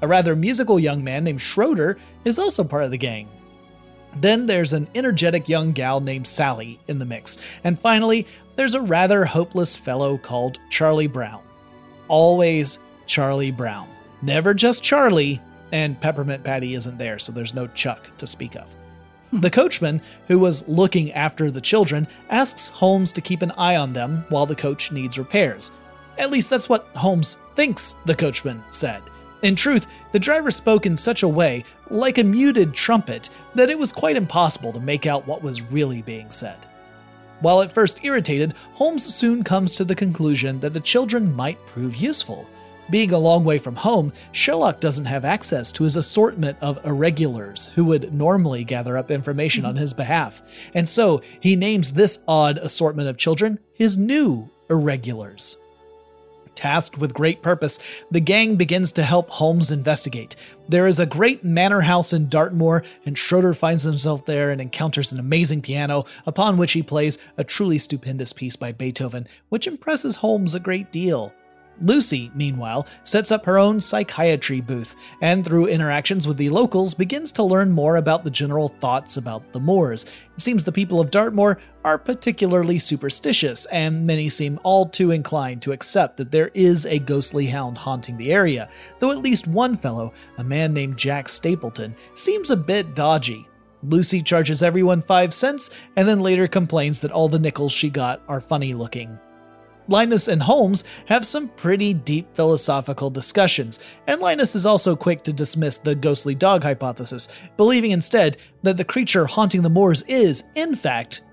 A 0.02 0.08
rather 0.08 0.36
musical 0.36 0.80
young 0.80 1.04
man 1.04 1.24
named 1.24 1.42
Schroeder 1.42 2.00
is 2.26 2.40
also 2.40 2.64
part 2.64 2.84
of 2.84 2.92
the 2.92 2.98
gang. 2.98 3.28
Then 4.16 4.48
there's 4.48 4.74
an 4.74 4.88
energetic 4.96 5.48
young 5.48 5.72
gal 5.72 6.02
named 6.02 6.28
Sally 6.28 6.80
in 6.88 7.00
the 7.00 7.06
mix. 7.06 7.38
And 7.64 7.80
finally, 7.80 8.28
there's 8.56 8.76
a 8.76 8.82
rather 8.82 9.24
hopeless 9.24 9.78
fellow 9.78 10.18
called 10.18 10.58
Charlie 10.70 11.08
Brown. 11.08 11.42
Always 12.08 12.80
Charlie 13.06 13.52
Brown. 13.52 13.88
Never 14.22 14.54
just 14.54 14.84
Charlie, 14.84 15.40
and 15.72 16.00
Peppermint 16.00 16.44
Patty 16.44 16.74
isn't 16.74 16.98
there, 16.98 17.20
so 17.20 17.32
there's 17.32 17.54
no 17.54 17.68
Chuck 17.68 18.10
to 18.18 18.28
speak 18.28 18.56
of. 18.56 18.68
The 19.34 19.50
coachman, 19.50 20.02
who 20.28 20.38
was 20.40 20.68
looking 20.68 21.14
after 21.14 21.50
the 21.50 21.62
children, 21.62 22.08
asks 22.30 22.70
Holmes 22.70 23.14
to 23.14 23.22
keep 23.22 23.42
an 23.42 23.52
eye 23.52 23.78
on 23.78 23.94
them 23.94 24.26
while 24.30 24.46
the 24.46 24.56
coach 24.56 24.92
needs 24.92 25.18
repairs. 25.18 25.72
At 26.18 26.32
least 26.32 26.50
that's 26.50 26.68
what 26.68 26.88
Holmes 26.96 27.38
thinks 27.56 27.96
the 28.06 28.16
coachman 28.16 28.62
said. 28.72 29.02
In 29.42 29.56
truth, 29.56 29.88
the 30.12 30.20
driver 30.20 30.52
spoke 30.52 30.86
in 30.86 30.98
such 30.98 31.24
a 31.24 31.28
way, 31.28 31.64
like 31.90 32.18
a 32.18 32.24
muted 32.24 32.74
trumpet, 32.74 33.30
that 33.56 33.70
it 33.70 33.80
was 33.80 33.92
quite 33.92 34.18
impossible 34.18 34.74
to 34.74 34.80
make 34.80 35.06
out 35.06 35.26
what 35.26 35.42
was 35.42 35.62
really 35.62 36.02
being 36.02 36.30
said. 36.30 36.58
While 37.40 37.62
at 37.62 37.74
first 37.74 38.04
irritated, 38.04 38.54
Holmes 38.74 39.04
soon 39.04 39.44
comes 39.44 39.74
to 39.74 39.84
the 39.84 39.96
conclusion 39.96 40.60
that 40.60 40.74
the 40.74 40.80
children 40.80 41.34
might 41.36 41.66
prove 41.66 41.96
useful. 41.96 42.48
Being 42.92 43.14
a 43.14 43.18
long 43.18 43.46
way 43.46 43.58
from 43.58 43.78
home, 43.78 44.12
Sherlock 44.34 44.82
doesn't 44.82 45.06
have 45.06 45.24
access 45.24 45.72
to 45.72 45.86
his 45.86 45.96
assortment 45.96 46.58
of 46.60 46.86
irregulars 46.86 47.68
who 47.74 47.86
would 47.86 48.14
normally 48.14 48.66
gather 48.66 48.98
up 48.98 49.10
information 49.10 49.64
on 49.64 49.78
his 49.78 49.94
behalf, 49.94 50.42
and 50.74 50.88
so 50.88 51.22
he 51.40 51.56
names 51.56 51.94
this 51.94 52.20
odd 52.28 52.58
assortment 52.58 53.08
of 53.08 53.16
children 53.16 53.60
his 53.74 53.98
new 53.98 54.50
irregulars. 54.70 55.58
Tasked 56.54 56.98
with 56.98 57.14
great 57.14 57.42
purpose, 57.42 57.80
the 58.12 58.20
gang 58.20 58.58
begins 58.58 58.92
to 58.92 59.04
help 59.04 59.30
Holmes 59.30 59.72
investigate. 59.72 60.36
There 60.68 60.86
is 60.86 61.00
a 61.00 61.06
great 61.06 61.46
manor 61.46 61.80
house 61.80 62.12
in 62.12 62.28
Dartmoor, 62.28 62.84
and 63.06 63.18
Schroeder 63.18 63.54
finds 63.54 63.84
himself 63.84 64.26
there 64.26 64.52
and 64.52 64.60
encounters 64.60 65.14
an 65.14 65.20
amazing 65.20 65.62
piano, 65.62 66.04
upon 66.26 66.58
which 66.58 66.74
he 66.74 66.84
plays 66.84 67.18
a 67.38 67.46
truly 67.46 67.78
stupendous 67.78 68.34
piece 68.34 68.58
by 68.58 68.74
Beethoven, 68.74 69.30
which 69.48 69.66
impresses 69.66 70.18
Holmes 70.18 70.54
a 70.54 70.60
great 70.60 70.92
deal. 70.92 71.34
Lucy, 71.82 72.32
meanwhile, 72.36 72.88
sets 73.04 73.32
up 73.32 73.46
her 73.46 73.58
own 73.58 73.82
psychiatry 73.82 74.62
booth, 74.62 74.96
and 75.22 75.44
through 75.44 75.68
interactions 75.68 76.28
with 76.28 76.38
the 76.38 76.50
locals, 76.50 76.94
begins 76.94 77.32
to 77.32 77.44
learn 77.44 77.72
more 77.72 77.98
about 77.98 78.24
the 78.24 78.30
general 78.30 78.70
thoughts 78.70 79.18
about 79.18 79.52
the 79.54 79.60
Moors. 79.60 80.06
It 80.36 80.42
seems 80.42 80.64
the 80.64 80.72
people 80.72 81.02
of 81.02 81.12
Dartmoor 81.12 81.60
are 81.84 81.98
particularly 81.98 82.80
superstitious, 82.80 83.66
and 83.66 84.06
many 84.06 84.30
seem 84.30 84.60
all 84.64 84.86
too 84.86 85.12
inclined 85.12 85.62
to 85.64 85.72
accept 85.72 86.18
that 86.18 86.32
there 86.32 86.52
is 86.54 86.86
a 86.86 87.00
ghostly 87.00 87.48
hound 87.48 87.78
haunting 87.78 88.18
the 88.18 88.32
area, 88.32 88.70
though 89.00 89.12
at 89.12 89.20
least 89.20 89.48
one 89.48 89.76
fellow, 89.76 90.14
a 90.38 90.44
man 90.44 90.74
named 90.74 90.98
Jack 90.98 91.28
Stapleton, 91.28 91.96
seems 92.14 92.50
a 92.52 92.58
bit 92.58 92.96
dodgy. 92.96 93.48
Lucy 93.84 94.22
charges 94.22 94.62
everyone 94.62 95.02
five 95.02 95.34
cents, 95.34 95.72
and 95.96 96.08
then 96.08 96.20
later 96.20 96.48
complains 96.48 97.00
that 97.00 97.12
all 97.12 97.28
the 97.28 97.40
nickels 97.40 97.72
she 97.72 97.90
got 97.90 98.22
are 98.28 98.40
funny 98.40 98.76
looking. 98.76 99.18
Linus 99.92 100.28
and 100.28 100.42
Holmes 100.42 100.86
have 101.06 101.26
some 101.26 101.50
pretty 101.50 101.94
deep 101.94 102.34
philosophical 102.36 103.10
discussions, 103.10 103.80
and 104.08 104.22
Linus 104.22 104.56
is 104.56 104.66
also 104.66 104.96
quick 104.96 105.22
to 105.24 105.34
dismiss 105.34 105.78
the 105.78 105.94
ghostly 105.94 106.34
dog 106.34 106.64
hypothesis, 106.64 107.28
believing 107.58 107.92
instead 107.92 108.38
that 108.64 108.78
the 108.78 108.86
creature 108.86 109.26
haunting 109.26 109.62
the 109.62 109.70
moors 109.70 110.04
is, 110.08 110.44
in 110.56 110.76
fact, 110.76 111.24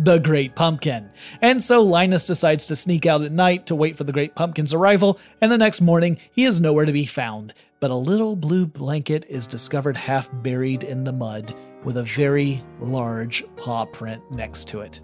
the 0.00 0.18
Great 0.18 0.54
Pumpkin. 0.54 1.10
And 1.42 1.62
so 1.62 1.82
Linus 1.82 2.24
decides 2.24 2.66
to 2.66 2.76
sneak 2.76 3.06
out 3.06 3.22
at 3.22 3.32
night 3.32 3.66
to 3.66 3.74
wait 3.74 3.96
for 3.96 4.04
the 4.04 4.12
Great 4.12 4.34
Pumpkin's 4.34 4.74
arrival, 4.74 5.18
and 5.40 5.50
the 5.50 5.58
next 5.58 5.80
morning 5.80 6.18
he 6.32 6.44
is 6.44 6.60
nowhere 6.60 6.86
to 6.86 6.92
be 6.92 7.06
found. 7.06 7.54
But 7.80 7.90
a 7.90 7.96
little 7.96 8.34
blue 8.34 8.66
blanket 8.66 9.24
is 9.28 9.46
discovered 9.46 9.96
half 9.96 10.28
buried 10.42 10.82
in 10.82 11.04
the 11.04 11.12
mud, 11.12 11.54
with 11.84 11.96
a 11.96 12.02
very 12.02 12.64
large 12.80 13.44
paw 13.56 13.84
print 13.84 14.22
next 14.32 14.66
to 14.68 14.80
it. 14.80 15.00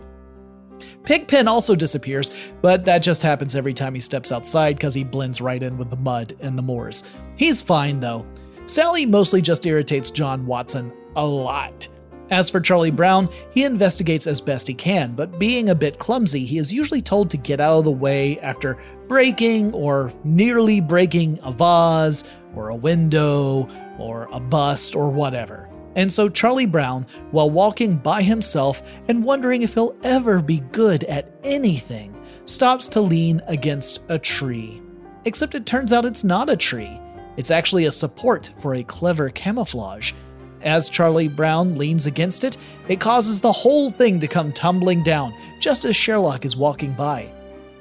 Pigpen 1.05 1.49
also 1.49 1.75
disappears, 1.75 2.31
but 2.63 2.85
that 2.85 2.99
just 2.99 3.23
happens 3.23 3.55
every 3.55 3.75
time 3.75 3.95
he 3.95 4.01
steps 4.01 4.33
outside 4.33 4.77
because 4.77 4.95
he 4.95 5.05
blends 5.05 5.41
right 5.41 5.63
in 5.63 5.77
with 5.77 5.91
the 5.91 5.97
mud 5.97 6.37
and 6.41 6.57
the 6.57 6.63
moors. 6.63 7.05
He's 7.37 7.61
fine 7.61 8.01
though. 8.01 8.27
Sally 8.67 9.05
mostly 9.05 9.43
just 9.43 9.67
irritates 9.67 10.11
John 10.11 10.47
Watson 10.47 10.93
a 11.17 11.25
lot. 11.25 11.89
As 12.31 12.49
for 12.49 12.59
Charlie 12.59 12.91
Brown, 12.91 13.29
he 13.51 13.65
investigates 13.65 14.27
as 14.27 14.41
best 14.41 14.67
he 14.67 14.73
can, 14.73 15.15
but 15.15 15.39
being 15.39 15.69
a 15.69 15.75
bit 15.75 15.99
clumsy, 15.99 16.45
he 16.45 16.57
is 16.57 16.73
usually 16.73 17.03
told 17.03 17.29
to 17.31 17.37
get 17.37 17.61
out 17.61 17.79
of 17.79 17.85
the 17.85 17.91
way 17.91 18.41
after 18.41 18.79
breaking 19.09 19.75
or 19.75 20.11
nearly 20.25 20.81
breaking 20.81 21.39
a 21.43 21.53
vase, 21.53 22.25
or 22.57 22.71
a 22.71 22.75
window, 22.75 23.69
or 23.99 24.29
a 24.33 24.41
bust, 24.41 24.95
or 24.95 25.11
whatever. 25.11 25.69
And 25.97 26.13
so 26.13 26.29
Charlie 26.29 26.67
Brown, 26.67 27.07
while 27.31 27.51
walking 27.51 27.97
by 27.97 28.23
himself 28.23 28.83
and 29.09 29.25
wondering 29.25 29.63
if 29.63 29.75
he'll 29.75 29.97
ever 30.03 30.41
be 30.41 30.61
good 30.73 31.05
at 31.05 31.33
anything, 31.45 32.15
stops 32.45 32.89
to 32.89 33.01
lean 33.01 33.41
against 33.47 34.05
a 34.09 34.19
tree. 34.19 34.83
Except 35.25 35.55
it 35.55 35.67
turns 35.67 35.93
out 35.93 36.05
it's 36.05 36.25
not 36.25 36.51
a 36.51 36.57
tree. 36.57 37.01
It's 37.37 37.51
actually 37.51 37.87
a 37.87 37.93
support 37.93 38.51
for 38.59 38.75
a 38.75 38.85
clever 38.85 39.31
camouflage. 39.31 40.13
As 40.63 40.89
Charlie 40.89 41.29
Brown 41.29 41.77
leans 41.77 42.07
against 42.07 42.43
it, 42.45 42.57
it 42.89 43.01
causes 43.01 43.41
the 43.41 43.53
whole 43.53 43.91
thing 43.91 44.19
to 44.21 44.29
come 44.29 44.53
tumbling 44.53 45.03
down, 45.03 45.35
just 45.61 45.85
as 45.85 45.95
Sherlock 45.95 46.45
is 46.45 46.57
walking 46.57 46.93
by. 46.93 47.31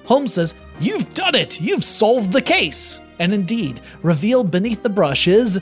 Holmes 0.05 0.33
says, 0.33 0.55
You've 0.79 1.13
done 1.13 1.35
it! 1.35 1.61
You've 1.61 1.83
solved 1.83 2.31
the 2.31 2.41
case! 2.41 2.99
And 3.19 3.33
indeed, 3.33 3.79
revealed 4.01 4.51
beneath 4.51 4.81
the 4.81 4.89
brush 4.89 5.27
is 5.27 5.61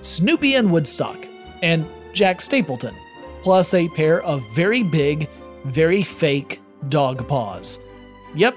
Snoopy 0.00 0.54
and 0.54 0.70
Woodstock, 0.72 1.26
and 1.62 1.86
Jack 2.12 2.40
Stapleton, 2.40 2.94
plus 3.42 3.72
a 3.74 3.88
pair 3.90 4.22
of 4.22 4.42
very 4.54 4.82
big, 4.82 5.28
very 5.64 6.02
fake 6.02 6.60
dog 6.88 7.26
paws. 7.28 7.78
Yep, 8.34 8.56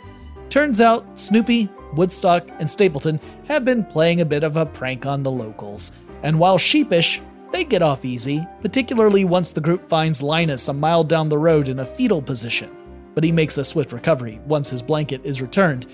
turns 0.49 0.81
out 0.81 1.17
Snoopy, 1.17 1.69
Woodstock, 1.93 2.47
and 2.59 2.69
Stapleton 2.69 3.19
have 3.47 3.63
been 3.63 3.85
playing 3.85 4.21
a 4.21 4.25
bit 4.25 4.43
of 4.43 4.57
a 4.57 4.65
prank 4.65 5.05
on 5.05 5.23
the 5.23 5.31
locals. 5.31 5.91
And 6.23 6.39
while 6.39 6.57
sheepish, 6.57 7.21
they 7.51 7.63
get 7.63 7.81
off 7.81 8.03
easy, 8.03 8.45
particularly 8.61 9.23
once 9.23 9.51
the 9.51 9.61
group 9.61 9.87
finds 9.87 10.21
Linus 10.21 10.67
a 10.67 10.73
mile 10.73 11.03
down 11.03 11.29
the 11.29 11.37
road 11.37 11.67
in 11.67 11.79
a 11.79 11.85
fetal 11.85 12.21
position. 12.21 12.69
But 13.13 13.23
he 13.23 13.31
makes 13.31 13.57
a 13.57 13.63
swift 13.63 13.93
recovery 13.93 14.41
once 14.45 14.69
his 14.69 14.81
blanket 14.81 15.21
is 15.23 15.41
returned. 15.41 15.87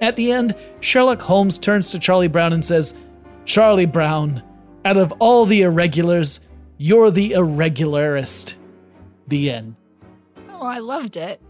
At 0.00 0.16
the 0.16 0.32
end, 0.32 0.56
Sherlock 0.80 1.22
Holmes 1.22 1.56
turns 1.56 1.90
to 1.90 1.98
Charlie 1.98 2.28
Brown 2.28 2.52
and 2.52 2.64
says, 2.64 2.94
Charlie 3.44 3.86
Brown, 3.86 4.42
out 4.84 4.96
of 4.96 5.12
all 5.18 5.46
the 5.46 5.62
irregulars, 5.62 6.40
you're 6.78 7.10
the 7.10 7.32
irregularist. 7.32 8.54
The 9.28 9.50
end. 9.50 9.76
Oh, 10.50 10.62
I 10.66 10.78
loved 10.78 11.16
it. 11.16 11.40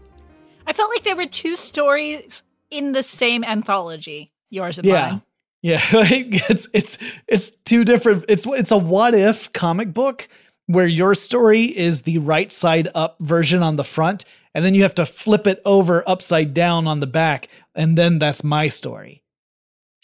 I 0.67 0.73
felt 0.73 0.89
like 0.89 1.03
there 1.03 1.15
were 1.15 1.25
two 1.25 1.55
stories 1.55 2.41
in 2.71 2.93
the 2.93 3.03
same 3.03 3.43
anthology, 3.43 4.31
yours 4.49 4.77
and 4.79 4.87
Yeah. 4.87 5.09
mine. 5.09 5.21
Yeah, 5.61 5.81
it's 5.91 6.67
it's 6.73 6.99
it's 7.27 7.49
two 7.49 7.83
different. 7.83 8.25
It's 8.29 8.45
it's 8.45 8.69
a 8.69 8.77
what 8.77 9.15
if 9.15 9.51
comic 9.51 9.95
book 9.95 10.27
where 10.67 10.85
your 10.85 11.15
story 11.15 11.63
is 11.63 12.03
the 12.03 12.19
right 12.19 12.51
side 12.51 12.87
up 12.93 13.17
version 13.19 13.63
on 13.63 13.75
the 13.75 13.83
front, 13.83 14.25
and 14.53 14.63
then 14.63 14.75
you 14.75 14.83
have 14.83 14.93
to 14.95 15.07
flip 15.07 15.47
it 15.47 15.63
over 15.65 16.03
upside 16.07 16.53
down 16.53 16.85
on 16.85 16.99
the 16.99 17.07
back, 17.07 17.47
and 17.73 17.97
then 17.97 18.19
that's 18.19 18.43
my 18.43 18.67
story. 18.67 19.23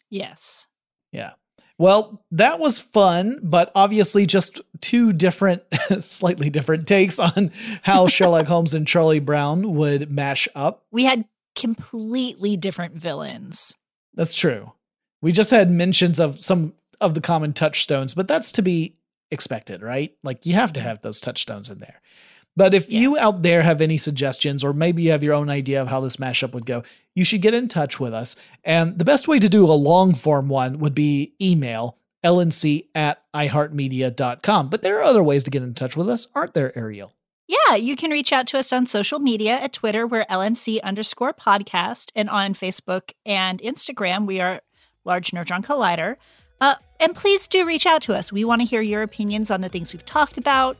Yes. 0.09 0.65
Yeah. 1.81 1.85
Well, 1.85 2.23
that 2.31 2.59
was 2.59 2.79
fun, 2.79 3.39
but 3.41 3.71
obviously 3.73 4.25
just 4.25 4.61
two 4.81 5.11
different, 5.13 5.63
slightly 6.01 6.49
different 6.49 6.87
takes 6.87 7.19
on 7.19 7.51
how 7.81 8.07
Sherlock 8.07 8.47
Holmes 8.47 8.73
and 8.73 8.87
Charlie 8.87 9.19
Brown 9.19 9.75
would 9.75 10.11
mash 10.11 10.47
up. 10.55 10.85
We 10.91 11.05
had 11.05 11.25
completely 11.55 12.55
different 12.55 12.95
villains. 12.95 13.75
That's 14.13 14.33
true. 14.33 14.73
We 15.21 15.31
just 15.31 15.51
had 15.51 15.71
mentions 15.71 16.19
of 16.19 16.43
some 16.43 16.73
of 16.99 17.13
the 17.13 17.21
common 17.21 17.53
touchstones, 17.53 18.13
but 18.13 18.27
that's 18.27 18.51
to 18.53 18.61
be 18.61 18.95
expected, 19.31 19.81
right? 19.81 20.15
Like 20.23 20.45
you 20.45 20.53
have 20.53 20.73
to 20.73 20.79
mm-hmm. 20.79 20.89
have 20.89 21.01
those 21.01 21.19
touchstones 21.19 21.69
in 21.69 21.79
there. 21.79 22.01
But 22.55 22.73
if 22.73 22.91
you 22.91 23.17
out 23.17 23.43
there 23.43 23.61
have 23.61 23.81
any 23.81 23.97
suggestions, 23.97 24.63
or 24.63 24.73
maybe 24.73 25.03
you 25.03 25.11
have 25.11 25.23
your 25.23 25.33
own 25.33 25.49
idea 25.49 25.81
of 25.81 25.87
how 25.87 26.01
this 26.01 26.17
mashup 26.17 26.53
would 26.53 26.65
go, 26.65 26.83
you 27.15 27.23
should 27.23 27.41
get 27.41 27.53
in 27.53 27.67
touch 27.67 27.99
with 27.99 28.13
us. 28.13 28.35
And 28.63 28.97
the 28.97 29.05
best 29.05 29.27
way 29.27 29.39
to 29.39 29.49
do 29.49 29.65
a 29.65 29.73
long 29.73 30.13
form 30.13 30.47
one 30.47 30.79
would 30.79 30.95
be 30.95 31.33
email 31.41 31.97
lnc 32.23 32.87
at 32.93 33.23
iheartmedia.com. 33.33 34.69
But 34.69 34.83
there 34.83 34.99
are 34.99 35.03
other 35.03 35.23
ways 35.23 35.43
to 35.43 35.51
get 35.51 35.63
in 35.63 35.73
touch 35.73 35.97
with 35.97 36.09
us, 36.09 36.27
aren't 36.35 36.53
there, 36.53 36.77
Ariel? 36.77 37.13
Yeah, 37.47 37.75
you 37.75 37.95
can 37.95 38.11
reach 38.11 38.31
out 38.31 38.47
to 38.47 38.59
us 38.59 38.71
on 38.71 38.85
social 38.85 39.19
media 39.19 39.59
at 39.59 39.73
Twitter, 39.73 40.07
we're 40.07 40.25
LNC 40.25 40.81
underscore 40.83 41.33
podcast, 41.33 42.11
and 42.15 42.29
on 42.29 42.53
Facebook 42.53 43.11
and 43.25 43.59
Instagram, 43.59 44.25
we 44.25 44.39
are 44.39 44.61
Large 45.03 45.31
Nerdron 45.31 45.65
Collider. 45.65 46.15
Uh, 46.61 46.75
and 46.99 47.15
please 47.15 47.47
do 47.47 47.65
reach 47.65 47.85
out 47.85 48.03
to 48.03 48.13
us. 48.13 48.31
We 48.31 48.45
want 48.45 48.61
to 48.61 48.67
hear 48.67 48.81
your 48.81 49.01
opinions 49.01 49.51
on 49.51 49.61
the 49.61 49.67
things 49.67 49.91
we've 49.91 50.05
talked 50.05 50.37
about, 50.37 50.77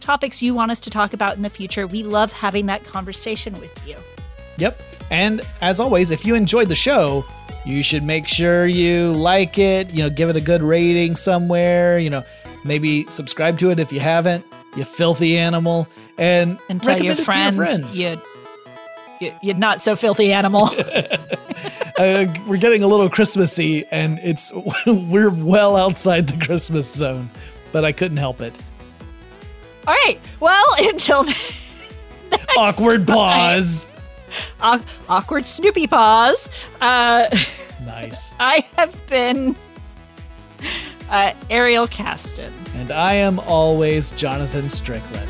topics 0.00 0.42
you 0.42 0.54
want 0.54 0.72
us 0.72 0.80
to 0.80 0.90
talk 0.90 1.12
about 1.12 1.36
in 1.36 1.42
the 1.42 1.50
future. 1.50 1.86
We 1.86 2.02
love 2.02 2.32
having 2.32 2.66
that 2.66 2.84
conversation 2.84 3.58
with 3.60 3.88
you. 3.88 3.96
Yep. 4.58 4.78
And 5.10 5.40
as 5.60 5.80
always, 5.80 6.10
if 6.10 6.24
you 6.24 6.34
enjoyed 6.34 6.68
the 6.68 6.76
show, 6.76 7.24
you 7.64 7.82
should 7.82 8.02
make 8.02 8.26
sure 8.26 8.66
you 8.66 9.12
like 9.12 9.58
it, 9.58 9.92
you 9.92 10.02
know, 10.02 10.10
give 10.10 10.28
it 10.28 10.36
a 10.36 10.40
good 10.40 10.62
rating 10.62 11.16
somewhere, 11.16 11.98
you 11.98 12.08
know, 12.10 12.24
maybe 12.64 13.06
subscribe 13.10 13.58
to 13.58 13.70
it 13.70 13.78
if 13.78 13.92
you 13.92 14.00
haven't, 14.00 14.44
you 14.76 14.84
filthy 14.84 15.36
animal, 15.36 15.88
and, 16.16 16.58
And 16.68 16.82
tell 16.82 17.02
your 17.02 17.16
friends, 17.16 17.56
your 17.56 17.66
friends. 17.66 18.00
You, 18.00 18.20
you, 19.20 19.32
you're 19.42 19.56
not 19.56 19.80
so 19.82 19.96
filthy 19.96 20.32
animal. 20.32 20.70
uh, 21.98 22.26
we're 22.46 22.56
getting 22.56 22.82
a 22.82 22.86
little 22.86 23.10
Christmassy, 23.10 23.84
and 23.90 24.18
it's 24.20 24.52
we're 24.86 25.30
well 25.30 25.76
outside 25.76 26.26
the 26.28 26.44
Christmas 26.44 26.92
zone, 26.92 27.30
but 27.72 27.84
I 27.84 27.92
couldn't 27.92 28.18
help 28.18 28.40
it. 28.40 28.56
All 29.86 29.94
right. 29.94 30.20
Well, 30.40 30.66
until 30.78 31.26
Awkward 32.56 33.06
pause. 33.06 33.86
Aw- 34.60 34.82
awkward 35.08 35.46
Snoopy 35.46 35.86
paws. 35.86 36.48
Uh, 36.80 37.28
Nice. 37.84 38.34
I 38.40 38.66
have 38.76 38.94
been 39.06 39.56
uh, 41.10 41.32
Ariel 41.48 41.86
Casten. 41.88 42.52
And 42.74 42.90
I 42.90 43.14
am 43.14 43.38
always 43.40 44.10
Jonathan 44.12 44.68
Strickland. 44.68 45.29